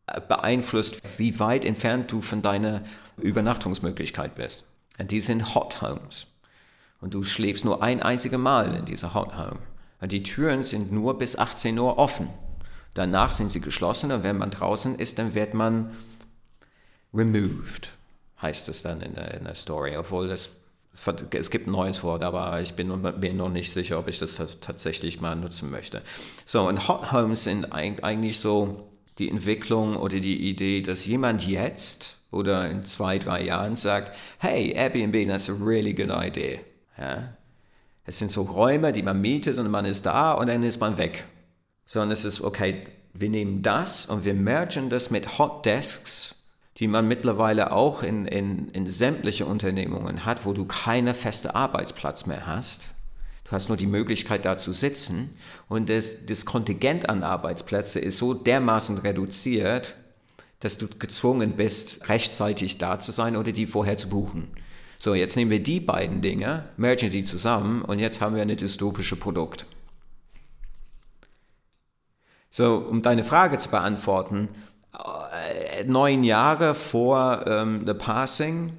äh, 0.07 0.21
beeinflusst, 0.21 1.01
wie 1.19 1.39
weit 1.39 1.65
entfernt 1.65 2.11
du 2.13 2.23
von 2.23 2.43
deiner 2.43 2.83
Übernachtungsmöglichkeit 3.19 4.35
bist. 4.35 4.65
Und 4.99 5.11
die 5.11 5.21
sind 5.21 5.55
Hot 5.55 5.83
Homes. 5.83 6.29
Und 7.01 7.13
du 7.13 7.23
schläfst 7.23 7.65
nur 7.65 7.83
ein 7.83 8.03
einziges 8.03 8.39
Mal 8.39 8.75
in 8.75 8.85
dieser 8.87 9.13
Hot 9.15 9.37
Home. 9.37 9.59
Und 10.01 10.13
die 10.13 10.23
Türen 10.23 10.63
sind 10.63 10.93
nur 10.93 11.19
bis 11.19 11.37
18 11.37 11.79
Uhr 11.79 11.99
offen. 11.99 12.31
Danach 12.95 13.33
sind 13.33 13.51
sie 13.51 13.61
geschlossen 13.61 14.11
und 14.11 14.23
wenn 14.23 14.39
man 14.39 14.51
draußen 14.51 14.99
ist, 14.99 15.19
dann 15.19 15.35
wird 15.35 15.53
man 15.53 15.95
removed, 17.13 17.91
heißt 18.41 18.71
es 18.71 18.83
dann 18.83 19.03
in 19.03 19.15
der, 19.15 19.35
in 19.35 19.45
der 19.45 19.55
Story, 19.55 19.97
obwohl 19.97 20.29
das 20.29 20.57
es 21.31 21.51
gibt 21.51 21.67
ein 21.67 21.73
neues 21.73 22.03
Wort, 22.03 22.23
aber 22.23 22.61
ich 22.61 22.75
bin 22.75 22.89
mir 22.89 23.35
noch 23.35 23.51
nicht 23.51 23.73
sicher, 23.73 23.99
ob 23.99 24.09
ich 24.09 24.19
das 24.19 24.41
tatsächlich 24.61 25.21
mal 25.21 25.37
nutzen 25.37 25.71
möchte. 25.71 26.03
So, 26.45 26.67
und 26.69 26.89
Hot 26.89 27.13
Homes 27.13 27.45
sind 27.45 27.73
eigentlich 27.73 28.41
so 28.41 28.89
die 29.19 29.31
Entwicklung 29.31 29.97
oder 29.97 30.21
die 30.21 30.49
Idee, 30.49 30.83
dass 30.83 31.07
jemand 31.07 31.47
jetzt 31.47 32.19
oder 32.31 32.69
in 32.71 32.85
zwei, 32.85 33.19
drei 33.19 33.45
Jahren 33.45 33.77
sagt, 33.77 34.13
hey, 34.39 34.73
Airbnb, 34.73 35.29
that's 35.29 35.49
a 35.49 35.55
really 35.55 35.95
good 35.95 36.11
idea. 36.11 36.59
Ja? 36.99 37.35
Es 38.05 38.19
sind 38.19 38.31
so 38.31 38.43
Räume, 38.43 38.93
die 38.93 39.03
man 39.03 39.21
mietet 39.21 39.59
und 39.59 39.71
man 39.71 39.85
ist 39.85 40.07
da 40.07 40.33
und 40.33 40.49
dann 40.49 40.63
ist 40.63 40.81
man 40.81 40.99
weg. 40.99 41.25
Sondern 41.87 42.11
es 42.11 42.25
ist, 42.25 42.41
okay, 42.41 42.85
wir 43.15 43.31
nehmen 43.31 43.63
das 43.63 44.07
und 44.07 44.25
wir 44.25 44.35
mergen 44.35 44.91
das 44.91 45.11
mit 45.11 45.39
Hot 45.39 45.65
Desks 45.65 46.36
die 46.79 46.89
man 46.89 47.09
mittlerweile 47.09 47.73
auch 47.73 48.03
in, 48.03 48.27
in, 48.27 48.69
in 48.69 48.87
sämtliche 48.87 49.47
Unternehmungen 49.47 50.25
hat, 50.25 50.45
wo 50.45 50.53
du 50.53 50.67
keinen 50.67 51.15
festen 51.15 51.49
Arbeitsplatz 51.49 52.27
mehr 52.27 52.47
hast. 52.47 52.91
Du 53.45 53.53
hast 53.53 53.69
nur 53.69 53.77
die 53.77 53.87
Möglichkeit, 53.87 54.45
da 54.45 54.57
zu 54.57 54.73
sitzen. 54.73 55.31
Und 55.69 55.89
das, 55.89 56.27
das 56.27 56.45
Kontingent 56.45 57.09
an 57.09 57.23
Arbeitsplätzen 57.23 58.03
ist 58.03 58.19
so 58.19 58.35
dermaßen 58.35 58.99
reduziert, 58.99 59.95
dass 60.61 60.79
du 60.79 60.89
gezwungen 60.89 61.53
bist, 61.53 62.09
rechtzeitig 62.09 62.79
da 62.79 62.99
zu 62.99 63.13
sein 63.13 63.37
oder 63.37 63.53
die 63.53 63.67
vorher 63.67 63.97
zu 63.97 64.09
buchen. 64.09 64.49
So, 64.99 65.15
jetzt 65.15 65.37
nehmen 65.37 65.51
wir 65.51 65.63
die 65.63 65.81
beiden 65.81 66.23
Dinge, 66.23 66.69
mergen 66.77 67.11
die 67.11 67.25
zusammen 67.25 67.83
und 67.83 67.99
jetzt 67.99 68.21
haben 68.21 68.35
wir 68.35 68.43
ein 68.43 68.57
dystopisches 68.57 69.19
Produkt. 69.19 69.67
So, 72.51 72.77
um 72.79 73.03
deine 73.03 73.23
Frage 73.23 73.59
zu 73.59 73.71
beantworten, 73.71 74.49
neun 75.87 76.25
Jahre 76.25 76.75
vor 76.75 77.45
ähm, 77.47 77.85
The 77.87 77.95
Passing, 77.95 78.73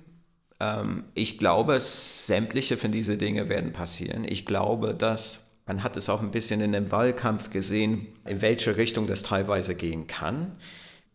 ähm, 0.59 1.05
ich 1.13 1.37
glaube, 1.37 1.79
sämtliche 1.79 2.77
von 2.77 2.91
diesen 2.91 3.17
Dingen 3.17 3.49
werden 3.49 3.73
passieren. 3.73 4.25
Ich 4.27 4.45
glaube, 4.45 4.93
dass 4.93 5.47
man 5.67 5.83
hat 5.83 5.97
es 5.97 6.07
auch 6.07 6.21
ein 6.21 6.31
bisschen 6.31 6.61
in 6.61 6.71
dem 6.71 6.91
Wahlkampf 6.91 7.49
gesehen, 7.49 8.07
in 8.25 8.41
welche 8.41 8.77
Richtung 8.77 9.05
das 9.05 9.21
teilweise 9.21 9.75
gehen 9.75 10.07
kann. 10.07 10.55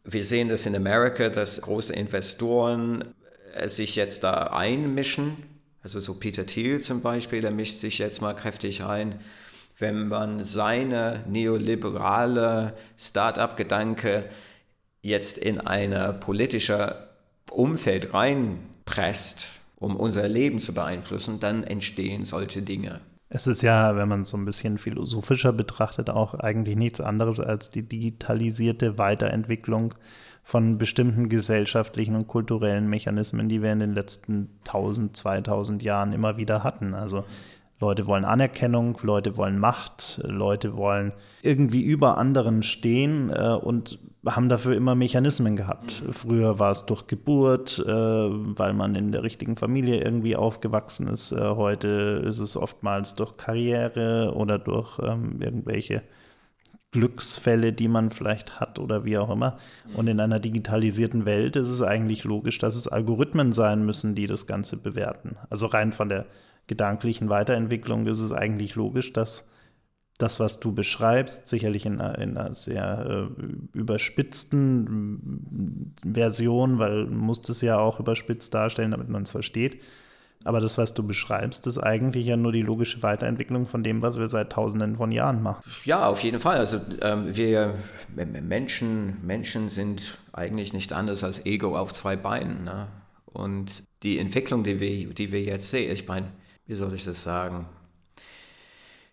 Wir 0.05 0.23
sehen 0.23 0.51
das 0.51 0.67
in 0.67 0.77
Amerika, 0.77 1.31
dass 1.31 1.63
große 1.63 1.95
Investoren 1.95 3.15
äh, 3.55 3.69
sich 3.69 3.97
jetzt 3.97 4.25
da 4.25 4.49
einmischen. 4.49 5.39
Also 5.83 6.01
so 6.01 6.15
Peter 6.15 6.45
Thiel 6.45 6.81
zum 6.83 7.01
Beispiel, 7.01 7.41
der 7.41 7.51
mischt 7.51 7.79
sich 7.79 7.99
jetzt 7.99 8.21
mal 8.21 8.35
kräftig 8.35 8.85
ein. 8.85 9.19
Wenn 9.79 10.07
man 10.07 10.45
seine 10.45 11.25
neoliberale 11.27 12.75
Start-up-Gedanke 12.99 14.29
jetzt 15.03 15.39
in 15.39 15.61
ein 15.61 16.21
politisches 16.21 16.93
Umfeld 17.51 18.15
reinpresst, 18.15 19.51
um 19.77 19.97
unser 19.97 20.29
Leben 20.29 20.59
zu 20.59 20.73
beeinflussen, 20.73 21.41
dann 21.41 21.65
entstehen 21.65 22.25
solche 22.25 22.63
Dinge. 22.63 23.01
Es 23.29 23.47
ist 23.47 23.63
ja, 23.63 23.97
wenn 23.97 24.09
man 24.09 24.23
es 24.23 24.29
so 24.29 24.37
ein 24.37 24.45
bisschen 24.45 24.79
philosophischer 24.79 25.53
betrachtet, 25.53 26.11
auch 26.11 26.35
eigentlich 26.35 26.77
nichts 26.77 27.01
anderes 27.01 27.41
als 27.41 27.71
die 27.71 27.83
digitalisierte 27.83 28.99
Weiterentwicklung 28.99 29.95
von 30.43 30.77
bestimmten 30.77 31.29
gesellschaftlichen 31.29 32.15
und 32.15 32.29
kulturellen 32.29 32.89
Mechanismen, 32.89 33.49
die 33.49 33.63
wir 33.63 33.73
in 33.73 33.81
den 33.81 33.95
letzten 33.95 34.51
1000, 34.67 35.17
2000 35.17 35.83
Jahren 35.83 36.13
immer 36.13 36.37
wieder 36.37 36.63
hatten. 36.63 36.95
Also 36.95 37.25
Leute 37.81 38.07
wollen 38.07 38.25
Anerkennung, 38.25 38.99
Leute 39.03 39.37
wollen 39.37 39.59
Macht, 39.59 40.21
Leute 40.25 40.77
wollen 40.77 41.13
irgendwie 41.43 41.83
über 41.83 42.19
anderen 42.19 42.63
stehen 42.63 43.31
äh, 43.31 43.55
und 43.55 43.99
haben 44.25 44.49
dafür 44.49 44.77
immer 44.77 44.95
Mechanismen 44.95 45.57
gehabt. 45.57 46.03
Mhm. 46.07 46.13
Früher 46.13 46.59
war 46.59 46.71
es 46.71 46.87
durch 46.87 47.07
Geburt, 47.07 47.79
äh, 47.79 47.91
weil 47.91 48.73
man 48.73 48.95
in 48.95 49.13
der 49.13 49.23
richtigen 49.23 49.57
Familie 49.57 50.03
irgendwie 50.03 50.37
aufgewachsen 50.37 51.09
ist. 51.09 51.33
Äh, 51.33 51.41
heute 51.57 52.23
ist 52.27 52.39
es 52.39 52.57
oftmals 52.57 53.15
durch 53.15 53.37
Karriere 53.37 54.33
oder 54.35 54.59
durch 54.59 54.99
ähm, 55.01 55.41
irgendwelche 55.41 56.03
Glücksfälle, 56.93 57.73
die 57.73 57.89
man 57.89 58.11
vielleicht 58.11 58.61
hat 58.61 58.79
oder 58.79 59.05
wie 59.05 59.19
auch 59.19 59.31
immer. 59.31 59.59
Mhm. 59.89 59.97
Und 59.97 60.07
in 60.07 60.21
einer 60.21 60.39
digitalisierten 60.39 61.25
Welt 61.25 61.57
ist 61.57 61.69
es 61.69 61.83
eigentlich 61.83 62.23
logisch, 62.25 62.59
dass 62.59 62.77
es 62.77 62.87
Algorithmen 62.87 63.53
sein 63.53 63.85
müssen, 63.85 64.15
die 64.15 64.27
das 64.27 64.47
Ganze 64.47 64.77
bewerten. 64.77 65.37
Also 65.51 65.67
rein 65.67 65.91
von 65.91 66.09
der 66.09 66.27
gedanklichen 66.69 67.29
Weiterentwicklung 67.29 68.07
ist 68.07 68.21
es 68.21 68.31
eigentlich 68.31 68.77
logisch, 68.77 69.13
dass 69.13 69.51
das, 70.19 70.41
was 70.41 70.61
du 70.61 70.75
beschreibst, 70.75 71.49
sicherlich 71.49 71.87
in 71.87 72.01
einer, 72.01 72.19
in 72.19 72.37
einer 72.37 72.55
sehr 72.55 73.29
äh, 73.39 73.77
überspitzten 73.77 75.95
Version, 76.05 76.79
weil 76.79 77.07
man 77.07 77.17
muss 77.17 77.43
das 77.43 77.61
ja 77.61 77.79
auch 77.79 77.99
überspitzt 77.99 78.55
darstellen, 78.55 78.93
damit 78.93 79.09
man 79.09 79.23
es 79.23 79.31
versteht. 79.31 79.81
Aber 80.45 80.61
das, 80.61 80.79
was 80.79 80.95
du 80.95 81.07
beschreibst, 81.07 81.67
ist 81.67 81.79
eigentlich 81.79 82.27
ja 82.27 82.37
nur 82.37 82.53
die 82.53 82.63
logische 82.63 83.03
Weiterentwicklung 83.03 83.67
von 83.67 83.83
dem, 83.83 84.03
was 84.03 84.19
wir 84.19 84.29
seit 84.29 84.51
Tausenden 84.51 84.97
von 84.97 85.13
Jahren 85.13 85.43
machen. 85.43 85.63
Ja, 85.85 86.09
auf 86.09 86.23
jeden 86.23 86.41
Fall. 86.41 86.59
Also 86.59 86.81
ähm, 87.01 87.35
wir 87.35 87.75
Menschen, 88.15 89.25
Menschen 89.25 89.69
sind 89.69 90.19
eigentlich 90.33 90.73
nicht 90.73 90.93
anders 90.93 91.23
als 91.23 91.47
Ego 91.47 91.77
auf 91.77 91.93
zwei 91.93 92.17
Beinen. 92.17 92.65
Ne? 92.65 92.89
Und 93.27 93.85
die 94.03 94.19
Entwicklung, 94.19 94.65
die 94.65 94.81
wir, 94.81 95.15
die 95.15 95.33
wir 95.33 95.43
jetzt 95.43 95.71
sehen, 95.71 95.93
ich 95.93 96.09
meine, 96.09 96.27
wie 96.67 96.75
soll 96.75 96.93
ich 96.95 97.05
das 97.05 97.23
sagen? 97.23 97.67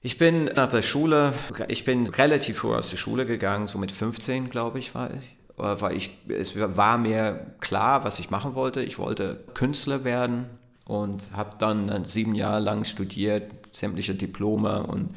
Ich 0.01 0.17
bin 0.17 0.45
nach 0.45 0.69
der 0.69 0.81
Schule, 0.81 1.33
ich 1.67 1.83
bin 1.83 2.07
relativ 2.07 2.59
früh 2.59 2.73
aus 2.73 2.89
der 2.89 2.95
Schule 2.95 3.25
gegangen, 3.25 3.67
so 3.67 3.77
mit 3.77 3.91
15, 3.91 4.49
glaube 4.49 4.79
ich, 4.79 4.95
war 4.95 5.09
ich. 5.13 5.23
Äh, 5.57 5.81
weil 5.81 5.97
ich, 5.97 6.17
es 6.29 6.55
war 6.57 6.97
mir 6.97 7.53
klar, 7.59 8.05
was 8.05 8.19
ich 8.19 8.29
machen 8.29 8.55
wollte. 8.55 8.81
Ich 8.81 8.97
wollte 8.97 9.43
Künstler 9.53 10.05
werden 10.05 10.45
und 10.85 11.29
habe 11.33 11.55
dann 11.59 12.05
sieben 12.05 12.33
Jahre 12.33 12.61
lang 12.61 12.85
studiert, 12.85 13.51
sämtliche 13.71 14.15
Diplome 14.15 14.83
und 14.83 15.15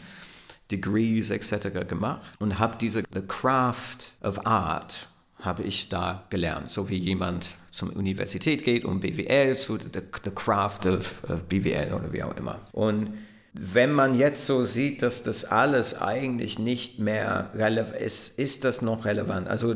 Degrees 0.73 1.31
etc. 1.31 1.87
gemacht 1.87 2.23
und 2.41 2.59
habe 2.59 2.77
diese 2.77 3.05
The 3.15 3.23
Craft 3.23 4.15
of 4.21 4.45
Art 4.47 5.07
habe 5.39 5.63
ich 5.65 5.89
da 5.89 6.25
gelernt, 6.31 6.71
so 6.71 6.89
wie 6.89 6.97
jemand 6.97 7.57
zur 7.71 7.95
Universität 7.97 8.65
geht 8.65 8.85
und 8.85 9.01
BWL 9.01 9.57
zu 9.57 9.77
the, 9.77 10.01
the 10.25 10.31
Craft 10.31 10.87
of, 10.87 11.23
of 11.29 11.45
BWL 11.45 11.93
oder 11.95 12.13
wie 12.13 12.23
auch 12.23 12.37
immer. 12.37 12.61
Und 12.73 13.13
wenn 13.53 13.93
man 13.93 14.15
jetzt 14.15 14.47
so 14.47 14.65
sieht, 14.65 15.03
dass 15.03 15.23
das 15.23 15.45
alles 15.45 16.01
eigentlich 16.01 16.59
nicht 16.59 16.99
mehr 16.99 17.51
relevant 17.55 17.97
ist, 18.01 18.39
ist 18.39 18.65
das 18.65 18.81
noch 18.81 19.05
relevant? 19.05 19.47
Also 19.47 19.75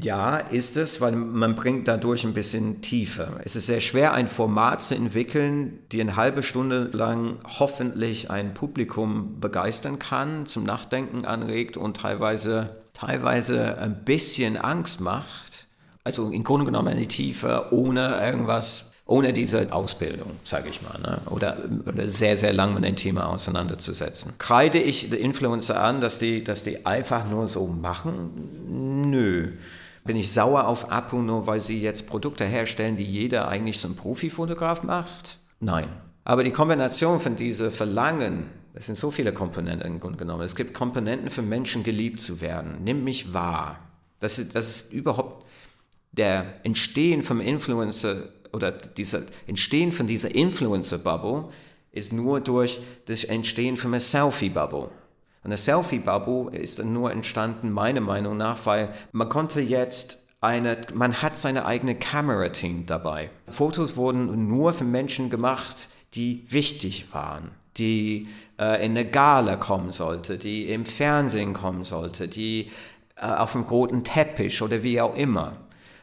ja, 0.00 0.38
ist 0.38 0.78
es, 0.78 1.02
weil 1.02 1.12
man 1.12 1.56
bringt 1.56 1.88
dadurch 1.88 2.24
ein 2.24 2.32
bisschen 2.32 2.80
Tiefe. 2.80 3.38
Es 3.44 3.54
ist 3.54 3.66
sehr 3.66 3.82
schwer, 3.82 4.14
ein 4.14 4.28
Format 4.28 4.82
zu 4.82 4.94
entwickeln, 4.94 5.78
die 5.92 6.00
eine 6.00 6.16
halbe 6.16 6.42
Stunde 6.42 6.88
lang 6.92 7.36
hoffentlich 7.58 8.30
ein 8.30 8.54
Publikum 8.54 9.40
begeistern 9.40 9.98
kann, 9.98 10.46
zum 10.46 10.64
Nachdenken 10.64 11.26
anregt 11.26 11.76
und 11.76 11.98
teilweise, 11.98 12.76
teilweise 12.94 13.78
ein 13.78 14.04
bisschen 14.04 14.56
Angst 14.56 15.02
macht. 15.02 15.66
Also 16.02 16.30
im 16.30 16.44
Grunde 16.44 16.64
genommen 16.64 16.88
eine 16.88 17.06
Tiefe, 17.06 17.66
ohne 17.70 18.20
irgendwas 18.24 18.93
ohne 19.06 19.32
diese 19.34 19.70
Ausbildung, 19.72 20.32
sage 20.44 20.70
ich 20.70 20.80
mal, 20.80 20.98
ne? 21.00 21.20
oder, 21.30 21.58
oder 21.86 22.08
sehr, 22.08 22.36
sehr 22.36 22.54
lang 22.54 22.74
mit 22.74 22.84
dem 22.84 22.96
Thema 22.96 23.28
auseinanderzusetzen. 23.28 24.32
Kreide 24.38 24.78
ich 24.78 25.10
die 25.10 25.16
Influencer 25.16 25.80
an, 25.80 26.00
dass 26.00 26.18
die, 26.18 26.42
dass 26.42 26.64
die 26.64 26.86
einfach 26.86 27.28
nur 27.28 27.46
so 27.46 27.66
machen? 27.66 29.10
Nö. 29.10 29.52
Bin 30.04 30.16
ich 30.16 30.32
sauer 30.32 30.68
auf 30.68 30.90
Apple 30.90 31.20
nur, 31.20 31.46
weil 31.46 31.60
sie 31.60 31.80
jetzt 31.80 32.06
Produkte 32.06 32.44
herstellen, 32.44 32.96
die 32.96 33.04
jeder 33.04 33.48
eigentlich 33.48 33.78
zum 33.78 33.94
Profifotograf 33.94 34.82
macht? 34.82 35.38
Nein. 35.60 35.88
Aber 36.24 36.42
die 36.42 36.50
Kombination 36.50 37.20
von 37.20 37.36
diese 37.36 37.70
Verlangen, 37.70 38.46
das 38.72 38.86
sind 38.86 38.96
so 38.96 39.10
viele 39.10 39.32
Komponenten 39.32 39.86
im 39.86 40.00
Grunde 40.00 40.18
genommen. 40.18 40.42
Es 40.42 40.56
gibt 40.56 40.72
Komponenten 40.72 41.30
für 41.30 41.42
Menschen 41.42 41.84
geliebt 41.84 42.20
zu 42.20 42.40
werden. 42.40 42.78
Nimm 42.82 43.04
mich 43.04 43.34
wahr. 43.34 43.78
Das 44.20 44.38
ist, 44.38 44.54
das 44.54 44.68
ist 44.68 44.92
überhaupt 44.92 45.44
der 46.12 46.46
Entstehen 46.64 47.22
vom 47.22 47.40
Influencer 47.40 48.28
oder 48.54 48.72
dieser 48.72 49.22
Entstehen 49.46 49.92
von 49.92 50.06
dieser 50.06 50.34
Influencer-Bubble 50.34 51.44
ist 51.92 52.12
nur 52.12 52.40
durch 52.40 52.80
das 53.06 53.24
Entstehen 53.24 53.76
von 53.76 53.92
einer 53.92 54.00
Selfie-Bubble. 54.00 54.88
Eine 55.42 55.56
Selfie-Bubble 55.56 56.56
ist 56.58 56.82
nur 56.82 57.12
entstanden, 57.12 57.70
meiner 57.70 58.00
Meinung 58.00 58.36
nach, 58.36 58.64
weil 58.64 58.90
man 59.12 59.28
konnte 59.28 59.60
jetzt 59.60 60.24
eine, 60.40 60.78
man 60.94 61.22
hat 61.22 61.38
seine 61.38 61.66
eigene 61.66 61.94
Kamerateam 61.94 62.86
dabei. 62.86 63.30
Fotos 63.48 63.96
wurden 63.96 64.48
nur 64.48 64.72
für 64.72 64.84
Menschen 64.84 65.30
gemacht, 65.30 65.88
die 66.14 66.44
wichtig 66.48 67.12
waren, 67.12 67.50
die 67.76 68.28
äh, 68.58 68.84
in 68.84 68.92
eine 68.92 69.04
Gala 69.08 69.56
kommen 69.56 69.92
sollte, 69.92 70.38
die 70.38 70.68
im 70.70 70.84
Fernsehen 70.84 71.54
kommen 71.54 71.84
sollte, 71.84 72.28
die 72.28 72.70
äh, 73.16 73.26
auf 73.26 73.52
dem 73.52 73.62
roten 73.62 74.04
Teppich 74.04 74.62
oder 74.62 74.82
wie 74.82 75.00
auch 75.00 75.16
immer. 75.16 75.56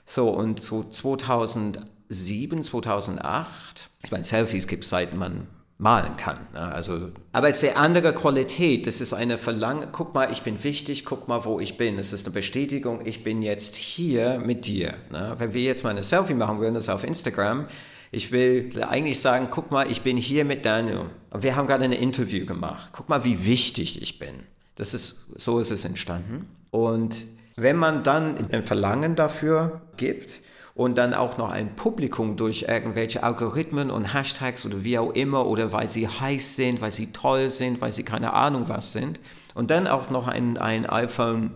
So, 0.06 0.30
und 0.30 0.62
so 0.62 0.84
2000 0.84 1.82
2007, 2.12 2.64
2008. 2.64 3.90
Ich 4.04 4.12
meine, 4.12 4.24
Selfies 4.24 4.68
gibt 4.68 4.84
es 4.84 4.90
seit 4.90 5.16
man 5.16 5.48
malen 5.78 6.16
kann. 6.16 6.38
Ne? 6.54 6.60
Also, 6.60 7.10
aber 7.32 7.50
es 7.50 7.64
ist 7.64 7.70
eine 7.70 7.78
andere 7.78 8.14
Qualität. 8.14 8.86
Das 8.86 9.02
ist 9.02 9.14
eine 9.14 9.38
Verlangen. 9.38 9.88
Guck 9.92 10.14
mal, 10.14 10.32
ich 10.32 10.44
bin 10.44 10.64
wichtig. 10.64 11.06
Guck 11.06 11.28
mal, 11.28 11.44
wo 11.46 11.60
ich 11.60 11.78
bin. 11.78 11.98
Es 11.98 12.14
ist 12.14 12.26
eine 12.26 12.34
Bestätigung. 12.34 13.06
Ich 13.06 13.24
bin 13.24 13.42
jetzt 13.42 13.76
hier 13.76 14.40
mit 14.40 14.66
dir. 14.66 14.94
Ne? 15.10 15.36
Wenn 15.38 15.54
wir 15.54 15.62
jetzt 15.62 15.84
mal 15.84 15.90
eine 15.90 16.04
Selfie 16.04 16.36
machen 16.36 16.60
würden, 16.60 16.76
das 16.76 16.90
auf 16.90 17.04
Instagram. 17.04 17.68
Ich 18.12 18.32
will 18.32 18.72
eigentlich 18.84 19.22
sagen, 19.22 19.48
guck 19.50 19.72
mal, 19.72 19.90
ich 19.90 20.02
bin 20.02 20.18
hier 20.18 20.46
mit 20.46 20.66
Daniel. 20.66 21.06
Wir 21.34 21.56
haben 21.56 21.66
gerade 21.66 21.86
ein 21.86 21.94
Interview 21.94 22.46
gemacht. 22.46 22.90
Guck 22.92 23.10
mal, 23.10 23.24
wie 23.24 23.46
wichtig 23.46 24.02
ich 24.02 24.20
bin. 24.20 24.36
Das 24.76 24.94
ist, 24.94 25.26
so 25.38 25.60
ist 25.60 25.72
es 25.72 25.86
entstanden. 25.86 26.48
Und 26.72 27.26
wenn 27.56 27.78
man 27.78 28.04
dann 28.04 28.52
ein 28.52 28.64
Verlangen 28.64 29.16
dafür 29.16 29.82
gibt, 29.98 30.42
und 30.74 30.98
dann 30.98 31.14
auch 31.14 31.38
noch 31.38 31.52
ein 31.52 31.76
Publikum 31.76 32.38
durch 32.38 32.64
irgendwelche 32.64 33.24
Algorithmen 33.24 33.92
und 33.92 34.14
Hashtags 34.14 34.66
oder 34.66 34.84
wie 34.84 34.98
auch 34.98 35.12
immer 35.12 35.46
oder 35.48 35.72
weil 35.72 35.90
sie 35.90 36.08
heiß 36.08 36.56
sind, 36.56 36.82
weil 36.82 36.92
sie 36.92 37.12
toll 37.12 37.50
sind, 37.50 37.82
weil 37.82 37.92
sie 37.92 38.04
keine 38.04 38.34
Ahnung 38.34 38.70
was 38.70 38.92
sind 38.94 39.20
und 39.54 39.70
dann 39.72 39.88
auch 39.88 40.10
noch 40.10 40.28
ein, 40.28 40.58
ein 40.58 40.86
iPhone 40.86 41.52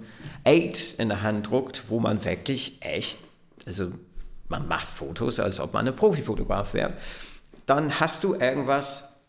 8 0.46 0.96
in 1.00 1.10
der 1.10 1.22
Hand 1.22 1.50
druckt, 1.50 1.84
wo 1.90 2.00
man 2.00 2.24
wirklich 2.26 2.78
echt, 2.82 3.20
also 3.66 3.92
man 4.48 4.68
macht 4.68 4.88
Fotos, 4.88 5.40
als 5.40 5.60
ob 5.60 5.74
man 5.74 5.88
ein 5.88 5.96
Profifotograf 5.96 6.74
wäre, 6.74 6.94
dann 7.66 8.00
hast 8.00 8.24
du 8.24 8.36
irgendwas, 8.36 9.22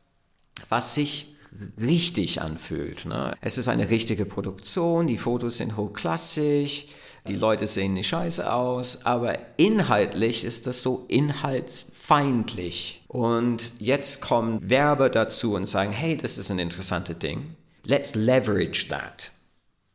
was 0.69 0.95
sich 0.95 1.35
richtig 1.81 2.43
anfühlt. 2.43 3.07
Ne? 3.07 3.33
Es 3.41 3.57
ist 3.57 3.69
eine 3.69 3.89
richtige 3.89 4.27
Produktion, 4.27 5.07
die 5.07 5.19
Fotos 5.19 5.57
sind 5.57 5.77
hochklassig, 5.77 6.91
die 7.29 7.37
Leute 7.37 7.67
sehen 7.67 7.93
nicht 7.93 8.09
scheiße 8.09 8.53
aus, 8.53 9.05
aber 9.05 9.39
inhaltlich 9.57 10.45
ist 10.45 10.67
das 10.67 10.83
so 10.83 11.05
inhaltsfeindlich. 11.09 13.03
Und 13.09 13.73
jetzt 13.79 14.21
kommen 14.21 14.69
Werber 14.69 15.11
dazu 15.11 15.55
und 15.55 15.67
sagen, 15.67 15.93
hey, 15.93 16.17
das 16.17 16.39
ist 16.39 16.51
ein 16.51 16.59
interessantes 16.59 17.19
Ding. 17.19 17.57
Let's 17.85 18.15
leverage 18.15 18.89
that. 18.89 19.31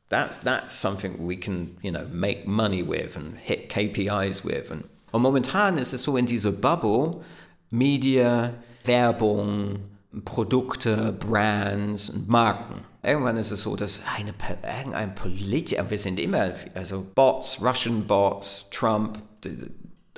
That's, 0.10 0.40
that's 0.42 0.80
something 0.80 1.28
we 1.28 1.38
can, 1.38 1.78
you 1.82 1.92
know, 1.92 2.06
make 2.12 2.46
money 2.46 2.84
with 2.86 3.16
and 3.16 3.38
hit 3.38 3.70
KPIs 3.70 4.44
with. 4.44 4.72
Und, 4.72 5.22
momentan 5.22 5.78
ist 5.78 5.94
es 5.94 6.04
so 6.04 6.18
in 6.18 6.26
dieser 6.26 6.52
Bubble, 6.52 7.22
Media, 7.70 8.54
Werbung, 8.84 9.80
Produkte, 10.26 11.14
Brands 11.14 12.10
und 12.10 12.28
Marken. 12.28 12.82
Irgendwann 13.02 13.38
ist 13.38 13.52
es 13.52 13.62
so, 13.62 13.76
dass 13.76 14.02
eine, 14.16 14.34
irgendein 14.80 15.16
Politiker, 15.16 15.90
wir 15.90 15.98
sind 15.98 16.20
immer, 16.20 16.52
also 16.76 17.06
Bots, 17.16 17.62
Russian 17.62 18.06
Bots, 18.06 18.70
Trump, 18.70 19.18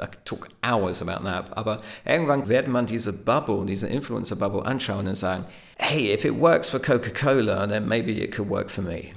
I 0.01 0.07
took 0.25 0.49
hours 0.63 1.01
about 1.01 1.23
that, 1.23 1.55
aber 1.55 1.79
irgendwann 2.03 2.47
wird 2.47 2.67
man 2.67 2.87
diese 2.87 3.13
Bubble, 3.13 3.65
diese 3.65 3.87
Influencer-Bubble 3.87 4.65
anschauen 4.65 5.07
und 5.07 5.15
sagen, 5.15 5.45
hey, 5.77 6.11
if 6.11 6.25
it 6.25 6.39
works 6.39 6.69
for 6.69 6.79
Coca-Cola, 6.79 7.67
then 7.67 7.87
maybe 7.87 8.11
it 8.11 8.35
could 8.35 8.49
work 8.49 8.71
for 8.71 8.83
me. 8.83 9.11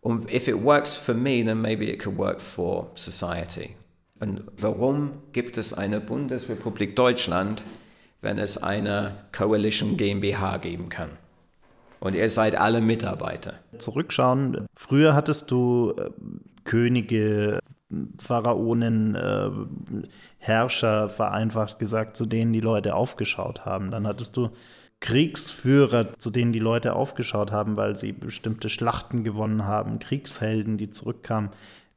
Und 0.00 0.32
if 0.32 0.46
it 0.46 0.62
works 0.62 0.94
for 0.94 1.14
me, 1.14 1.42
then 1.44 1.60
maybe 1.60 1.90
it 1.90 2.00
could 2.00 2.16
work 2.16 2.40
for 2.40 2.92
society. 2.94 3.74
Und 4.20 4.42
warum 4.56 5.14
gibt 5.32 5.58
es 5.58 5.74
eine 5.74 6.00
Bundesrepublik 6.00 6.94
Deutschland, 6.94 7.64
wenn 8.26 8.38
es 8.38 8.60
eine 8.60 9.12
Coalition 9.30 9.96
GmbH 9.96 10.56
geben 10.56 10.88
kann? 10.88 11.10
Und 12.00 12.16
ihr 12.16 12.28
seid 12.28 12.58
alle 12.58 12.80
Mitarbeiter. 12.80 13.54
Zurückschauen, 13.78 14.66
früher 14.74 15.14
hattest 15.14 15.52
du 15.52 15.94
äh, 15.96 16.10
Könige, 16.64 17.60
Pharaonen, 18.18 19.14
äh, 19.14 19.50
Herrscher, 20.38 21.08
vereinfacht 21.08 21.78
gesagt, 21.78 22.16
zu 22.16 22.26
denen 22.26 22.52
die 22.52 22.60
Leute 22.60 22.96
aufgeschaut 22.96 23.64
haben. 23.64 23.92
Dann 23.92 24.08
hattest 24.08 24.36
du 24.36 24.50
Kriegsführer, 24.98 26.12
zu 26.14 26.30
denen 26.30 26.52
die 26.52 26.58
Leute 26.58 26.96
aufgeschaut 26.96 27.52
haben, 27.52 27.76
weil 27.76 27.94
sie 27.94 28.10
bestimmte 28.10 28.68
Schlachten 28.68 29.22
gewonnen 29.22 29.66
haben, 29.66 30.00
Kriegshelden, 30.00 30.78
die 30.78 30.90
zurückkamen, 30.90 31.50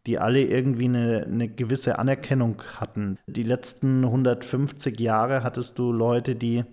die 0.08 0.18
alle 0.20 0.42
irgendwie 0.42 0.86
eine, 0.86 1.26
eine 1.26 1.48
gewisse 1.48 2.00
Anerkennung 2.00 2.62
hatten. 2.76 3.18
Die 3.28 3.44
letzten 3.44 4.04
150 4.06 5.00
Jahre 5.00 5.44
hattest 5.44 5.78
du 5.78 5.92
Leute, 5.92 6.36
die 6.36 6.64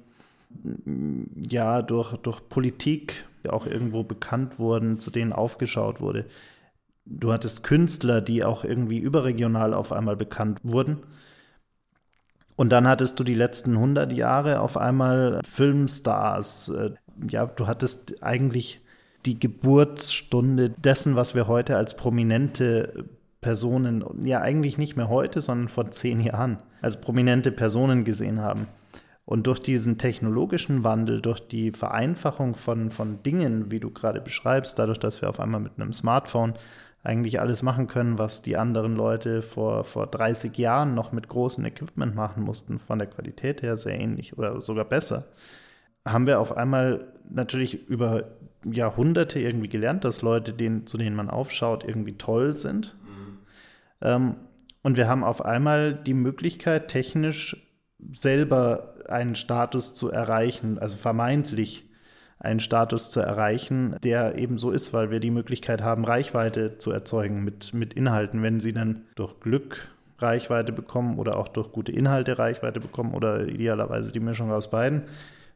ja 1.37 1.83
durch, 1.83 2.17
durch 2.19 2.49
Politik 2.49 3.25
auch 3.49 3.67
irgendwo 3.67 4.03
bekannt 4.03 4.59
wurden, 4.59 4.99
zu 4.99 5.11
denen 5.11 5.33
aufgeschaut 5.33 6.01
wurde. 6.01 6.27
Du 7.05 7.33
hattest 7.33 7.63
Künstler, 7.63 8.21
die 8.21 8.45
auch 8.45 8.65
irgendwie 8.65 8.99
überregional 8.99 9.75
auf 9.75 9.93
einmal 9.93 10.17
bekannt 10.17 10.61
wurden. 10.65 10.99
Und 12.57 12.71
dann 12.71 12.89
hattest 12.89 13.21
du 13.21 13.25
die 13.25 13.35
letzten 13.35 13.75
100 13.75 14.13
Jahre 14.13 14.61
auf 14.61 14.77
einmal 14.77 15.41
Filmstars. 15.45 16.71
Äh, 16.71 16.91
ja, 17.29 17.47
du 17.47 17.67
hattest 17.67 18.23
eigentlich 18.23 18.81
die 19.27 19.39
Geburtsstunde 19.39 20.71
dessen, 20.71 21.17
was 21.17 21.35
wir 21.35 21.49
heute 21.49 21.77
als 21.77 21.97
prominente 21.97 23.05
Personen, 23.47 24.05
ja 24.25 24.41
eigentlich 24.41 24.77
nicht 24.77 24.97
mehr 24.97 25.09
heute, 25.09 25.41
sondern 25.41 25.69
vor 25.69 25.89
zehn 25.93 26.19
Jahren, 26.21 26.59
als 26.83 27.01
prominente 27.01 27.53
Personen 27.53 28.03
gesehen 28.03 28.41
haben. 28.41 28.67
Und 29.25 29.47
durch 29.47 29.61
diesen 29.61 29.99
technologischen 29.99 30.83
Wandel, 30.83 31.21
durch 31.21 31.47
die 31.47 31.71
Vereinfachung 31.71 32.57
von, 32.57 32.91
von 32.91 33.23
Dingen, 33.23 33.71
wie 33.71 33.79
du 33.79 33.93
gerade 33.93 34.21
beschreibst, 34.21 34.81
dadurch, 34.81 34.99
dass 34.99 35.23
wir 35.23 35.29
auf 35.29 35.39
einmal 35.39 35.61
mit 35.61 35.75
einem 35.77 35.93
Smartphone 35.93 36.55
eigentlich 37.05 37.39
alles 37.39 37.63
machen 37.63 37.87
können, 37.87 38.19
was 38.19 38.43
die 38.43 38.57
anderen 38.57 38.97
Leute 38.97 39.43
vor, 39.43 39.85
vor 39.85 40.09
30 40.09 40.59
Jahren 40.59 40.97
noch 40.97 41.13
mit 41.13 41.29
großem 41.29 41.65
Equipment 41.65 42.17
machen 42.17 42.43
mussten, 42.43 42.81
von 42.81 42.99
der 42.99 43.07
Qualität 43.07 43.63
her 43.63 43.77
sehr 43.77 43.97
ähnlich 44.01 44.37
oder 44.37 44.61
sogar 44.61 44.87
besser, 44.87 45.27
haben 46.05 46.27
wir 46.27 46.41
auf 46.41 46.57
einmal 46.57 47.13
natürlich 47.31 47.87
über 47.89 48.25
Jahrhunderte 48.65 49.39
irgendwie 49.39 49.69
gelernt, 49.69 50.03
dass 50.03 50.23
Leute, 50.23 50.53
denen, 50.53 50.89
zu 50.89 50.99
denen 50.99 51.15
man 51.15 51.31
aufschaut, 51.31 51.85
irgendwie 51.85 52.15
toll 52.15 52.57
sind. 52.57 52.97
Ähm, 54.03 54.37
und 54.83 54.97
wir 54.97 55.09
haben 55.09 55.25
auf 55.25 55.45
einmal 55.45 55.95
die 55.95 56.15
Möglichkeit, 56.15 56.89
technisch 56.89 57.57
selber 58.13 58.95
einen 59.09 59.35
Status 59.35 59.95
zu 59.95 60.11
erreichen, 60.11 60.79
also 60.79 60.97
vermeintlich 60.97 61.91
einen 62.39 62.61
Status 62.61 63.11
zu 63.11 63.21
erreichen, 63.21 63.97
der 64.05 64.37
eben 64.37 64.59
so 64.59 64.71
ist, 64.71 64.93
weil 64.93 65.11
wir 65.11 65.21
die 65.21 65.31
Möglichkeit 65.31 65.83
haben, 65.83 66.05
Reichweite 66.05 66.79
zu 66.79 66.91
erzeugen 66.91 67.43
mit, 67.43 67.73
mit 67.73 67.95
Inhalten. 67.95 68.43
Wenn 68.43 68.61
sie 68.61 68.73
dann 68.73 69.07
durch 69.15 69.41
Glück 69.41 69.89
Reichweite 70.19 70.73
bekommen 70.73 71.19
oder 71.19 71.37
auch 71.37 71.49
durch 71.49 71.73
gute 71.73 71.93
Inhalte 71.93 72.39
Reichweite 72.39 72.81
bekommen 72.81 73.15
oder 73.15 73.47
idealerweise 73.47 74.13
die 74.13 74.21
Mischung 74.21 74.51
aus 74.51 74.71
beiden. 74.71 75.03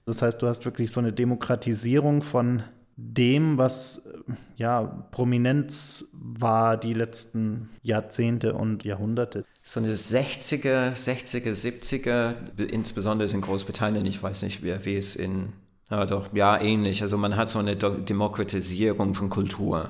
Das 0.06 0.22
heißt, 0.22 0.40
du 0.42 0.46
hast 0.46 0.64
wirklich 0.64 0.92
so 0.92 1.00
eine 1.00 1.12
Demokratisierung 1.12 2.22
von 2.22 2.62
dem, 3.00 3.58
was 3.58 4.08
ja 4.56 4.82
Prominenz 5.10 6.06
war 6.12 6.76
die 6.76 6.92
letzten 6.92 7.70
Jahrzehnte 7.82 8.54
und 8.54 8.84
Jahrhunderte. 8.84 9.44
So 9.62 9.80
eine 9.80 9.92
60er, 9.92 10.92
60er, 10.94 11.52
70er, 11.52 12.34
insbesondere 12.58 13.30
in 13.30 13.40
Großbritannien, 13.40 14.04
ich 14.04 14.22
weiß 14.22 14.42
nicht, 14.42 14.62
wie, 14.62 14.96
es 14.96 15.16
in 15.16 15.52
ja, 15.90 16.06
doch, 16.06 16.32
ja, 16.32 16.60
ähnlich. 16.60 17.02
Also 17.02 17.16
man 17.16 17.36
hat 17.36 17.48
so 17.48 17.58
eine 17.58 17.74
Demokratisierung 17.74 19.14
von 19.14 19.28
Kultur, 19.28 19.88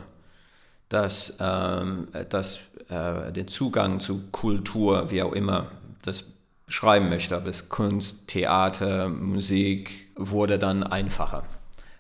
dass, 0.88 1.36
ähm, 1.40 2.08
dass 2.30 2.60
äh, 2.88 3.30
den 3.32 3.48
Zugang 3.48 4.00
zu 4.00 4.28
Kultur, 4.32 5.10
wie 5.10 5.22
auch 5.22 5.32
immer 5.32 5.70
das 6.02 6.32
beschreiben 6.64 7.10
möchte, 7.10 7.36
ob 7.36 7.46
es 7.46 7.68
Kunst, 7.68 8.28
Theater, 8.28 9.08
Musik, 9.10 10.08
wurde 10.16 10.58
dann 10.58 10.82
einfacher. 10.84 11.44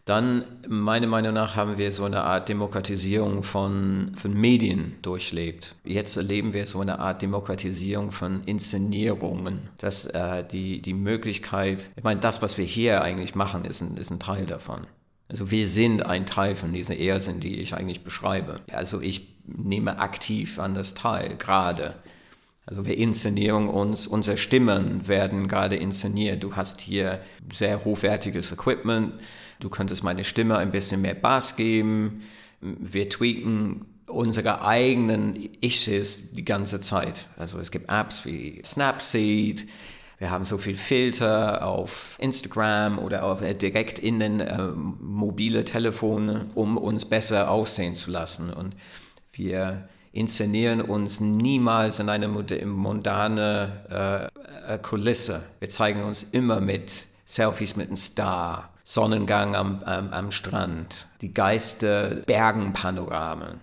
Dann, 0.04 0.44
meiner 0.66 1.06
Meinung 1.06 1.34
nach, 1.34 1.56
haben 1.56 1.76
wir 1.78 1.92
so 1.92 2.04
eine 2.04 2.22
Art 2.22 2.48
Demokratisierung 2.48 3.42
von, 3.42 4.12
von 4.16 4.34
Medien 4.34 4.96
durchlebt. 5.02 5.74
Jetzt 5.84 6.16
erleben 6.16 6.52
wir 6.52 6.66
so 6.66 6.80
eine 6.80 6.98
Art 6.98 7.22
Demokratisierung 7.22 8.10
von 8.10 8.42
Inszenierungen. 8.44 9.68
Dass 9.78 10.06
äh, 10.06 10.42
die, 10.44 10.82
die 10.82 10.94
Möglichkeit, 10.94 11.90
ich 11.96 12.02
meine, 12.02 12.20
das, 12.20 12.42
was 12.42 12.58
wir 12.58 12.64
hier 12.64 13.02
eigentlich 13.02 13.34
machen, 13.34 13.64
ist 13.64 13.82
ein, 13.82 13.96
ist 13.96 14.10
ein 14.10 14.18
Teil 14.18 14.46
davon. 14.46 14.86
Also 15.28 15.52
wir 15.52 15.68
sind 15.68 16.04
ein 16.04 16.26
Teil 16.26 16.56
von 16.56 16.72
dieser 16.72 16.96
Ersen, 16.96 17.38
die 17.38 17.60
ich 17.60 17.74
eigentlich 17.74 18.02
beschreibe. 18.02 18.60
Also 18.72 19.00
ich 19.00 19.28
nehme 19.46 20.00
aktiv 20.00 20.58
an 20.58 20.74
das 20.74 20.94
Teil, 20.94 21.36
gerade. 21.36 21.94
Also 22.66 22.84
wir 22.84 22.98
inszenieren 22.98 23.68
uns, 23.68 24.06
unsere 24.06 24.36
Stimmen 24.36 25.06
werden 25.06 25.46
gerade 25.46 25.76
inszeniert. 25.76 26.42
Du 26.42 26.56
hast 26.56 26.80
hier 26.80 27.20
sehr 27.50 27.84
hochwertiges 27.84 28.52
Equipment 28.52 29.14
Du 29.60 29.68
könntest 29.68 30.02
meine 30.02 30.24
Stimme 30.24 30.56
ein 30.56 30.72
bisschen 30.72 31.02
mehr 31.02 31.14
Bass 31.14 31.56
geben. 31.56 32.22
Wir 32.60 33.08
tweaken 33.08 33.86
unsere 34.06 34.64
eigenen 34.64 35.36
Issues 35.60 36.32
die 36.32 36.44
ganze 36.44 36.80
Zeit. 36.80 37.28
Also 37.36 37.58
es 37.58 37.70
gibt 37.70 37.90
Apps 37.90 38.26
wie 38.26 38.60
Snapseed. 38.64 39.68
Wir 40.18 40.30
haben 40.30 40.44
so 40.44 40.58
viel 40.58 40.76
Filter 40.76 41.66
auf 41.66 42.16
Instagram 42.18 42.98
oder 42.98 43.24
auf, 43.24 43.40
äh, 43.40 43.54
direkt 43.54 43.98
in 43.98 44.20
den 44.20 44.40
äh, 44.40 44.68
mobile 44.74 45.64
Telefone, 45.64 46.48
um 46.54 46.76
uns 46.76 47.06
besser 47.06 47.50
aussehen 47.50 47.94
zu 47.94 48.10
lassen. 48.10 48.52
Und 48.52 48.74
wir 49.32 49.88
inszenieren 50.12 50.82
uns 50.82 51.20
niemals 51.20 52.00
in 52.00 52.10
eine 52.10 52.28
mondane 52.28 54.30
äh, 54.66 54.78
Kulisse. 54.78 55.42
Wir 55.58 55.70
zeigen 55.70 56.02
uns 56.02 56.22
immer 56.22 56.60
mit 56.60 57.06
Selfies 57.24 57.76
mit 57.76 57.86
einem 57.86 57.96
Star 57.96 58.74
Sonnengang 58.90 59.54
am, 59.54 59.84
am, 59.84 60.12
am 60.12 60.32
Strand, 60.32 61.06
die 61.20 61.32
Geister 61.32 62.08
Bergenpanoramen. 62.26 63.60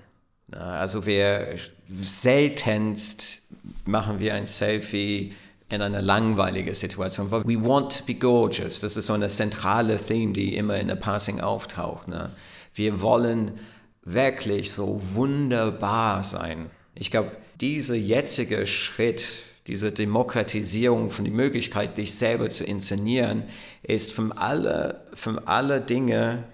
Also 0.57 1.05
wir 1.05 1.55
seltenst 2.01 3.41
machen 3.83 4.19
wir 4.19 4.35
ein 4.35 4.45
Selfie 4.45 5.33
in 5.67 5.81
einer 5.81 6.01
langweiligen 6.01 6.73
Situation. 6.73 7.29
We 7.29 7.61
want 7.61 7.97
to 7.97 8.05
be 8.05 8.13
gorgeous. 8.13 8.79
Das 8.79 8.95
ist 8.95 9.07
so 9.07 9.13
eine 9.13 9.27
zentrale 9.27 9.97
Theme, 9.97 10.31
die 10.31 10.55
immer 10.55 10.77
in 10.79 10.87
der 10.87 10.95
Passing 10.95 11.41
auftaucht. 11.41 12.07
Ne? 12.07 12.29
Wir 12.73 13.01
wollen 13.01 13.59
wirklich 14.03 14.71
so 14.71 14.97
wunderbar 15.15 16.23
sein. 16.23 16.69
Ich 16.95 17.11
glaube, 17.11 17.31
dieser 17.59 17.95
jetzige 17.95 18.65
Schritt 18.65 19.39
diese 19.67 19.91
Demokratisierung 19.91 21.10
von 21.10 21.25
der 21.25 21.34
Möglichkeit, 21.34 21.97
dich 21.97 22.15
selber 22.15 22.49
zu 22.49 22.63
inszenieren, 22.63 23.43
ist 23.84 24.13
von 24.13 24.32
alle, 24.32 25.06
von 25.13 25.39
alle 25.39 25.82
Dinge, 25.82 26.45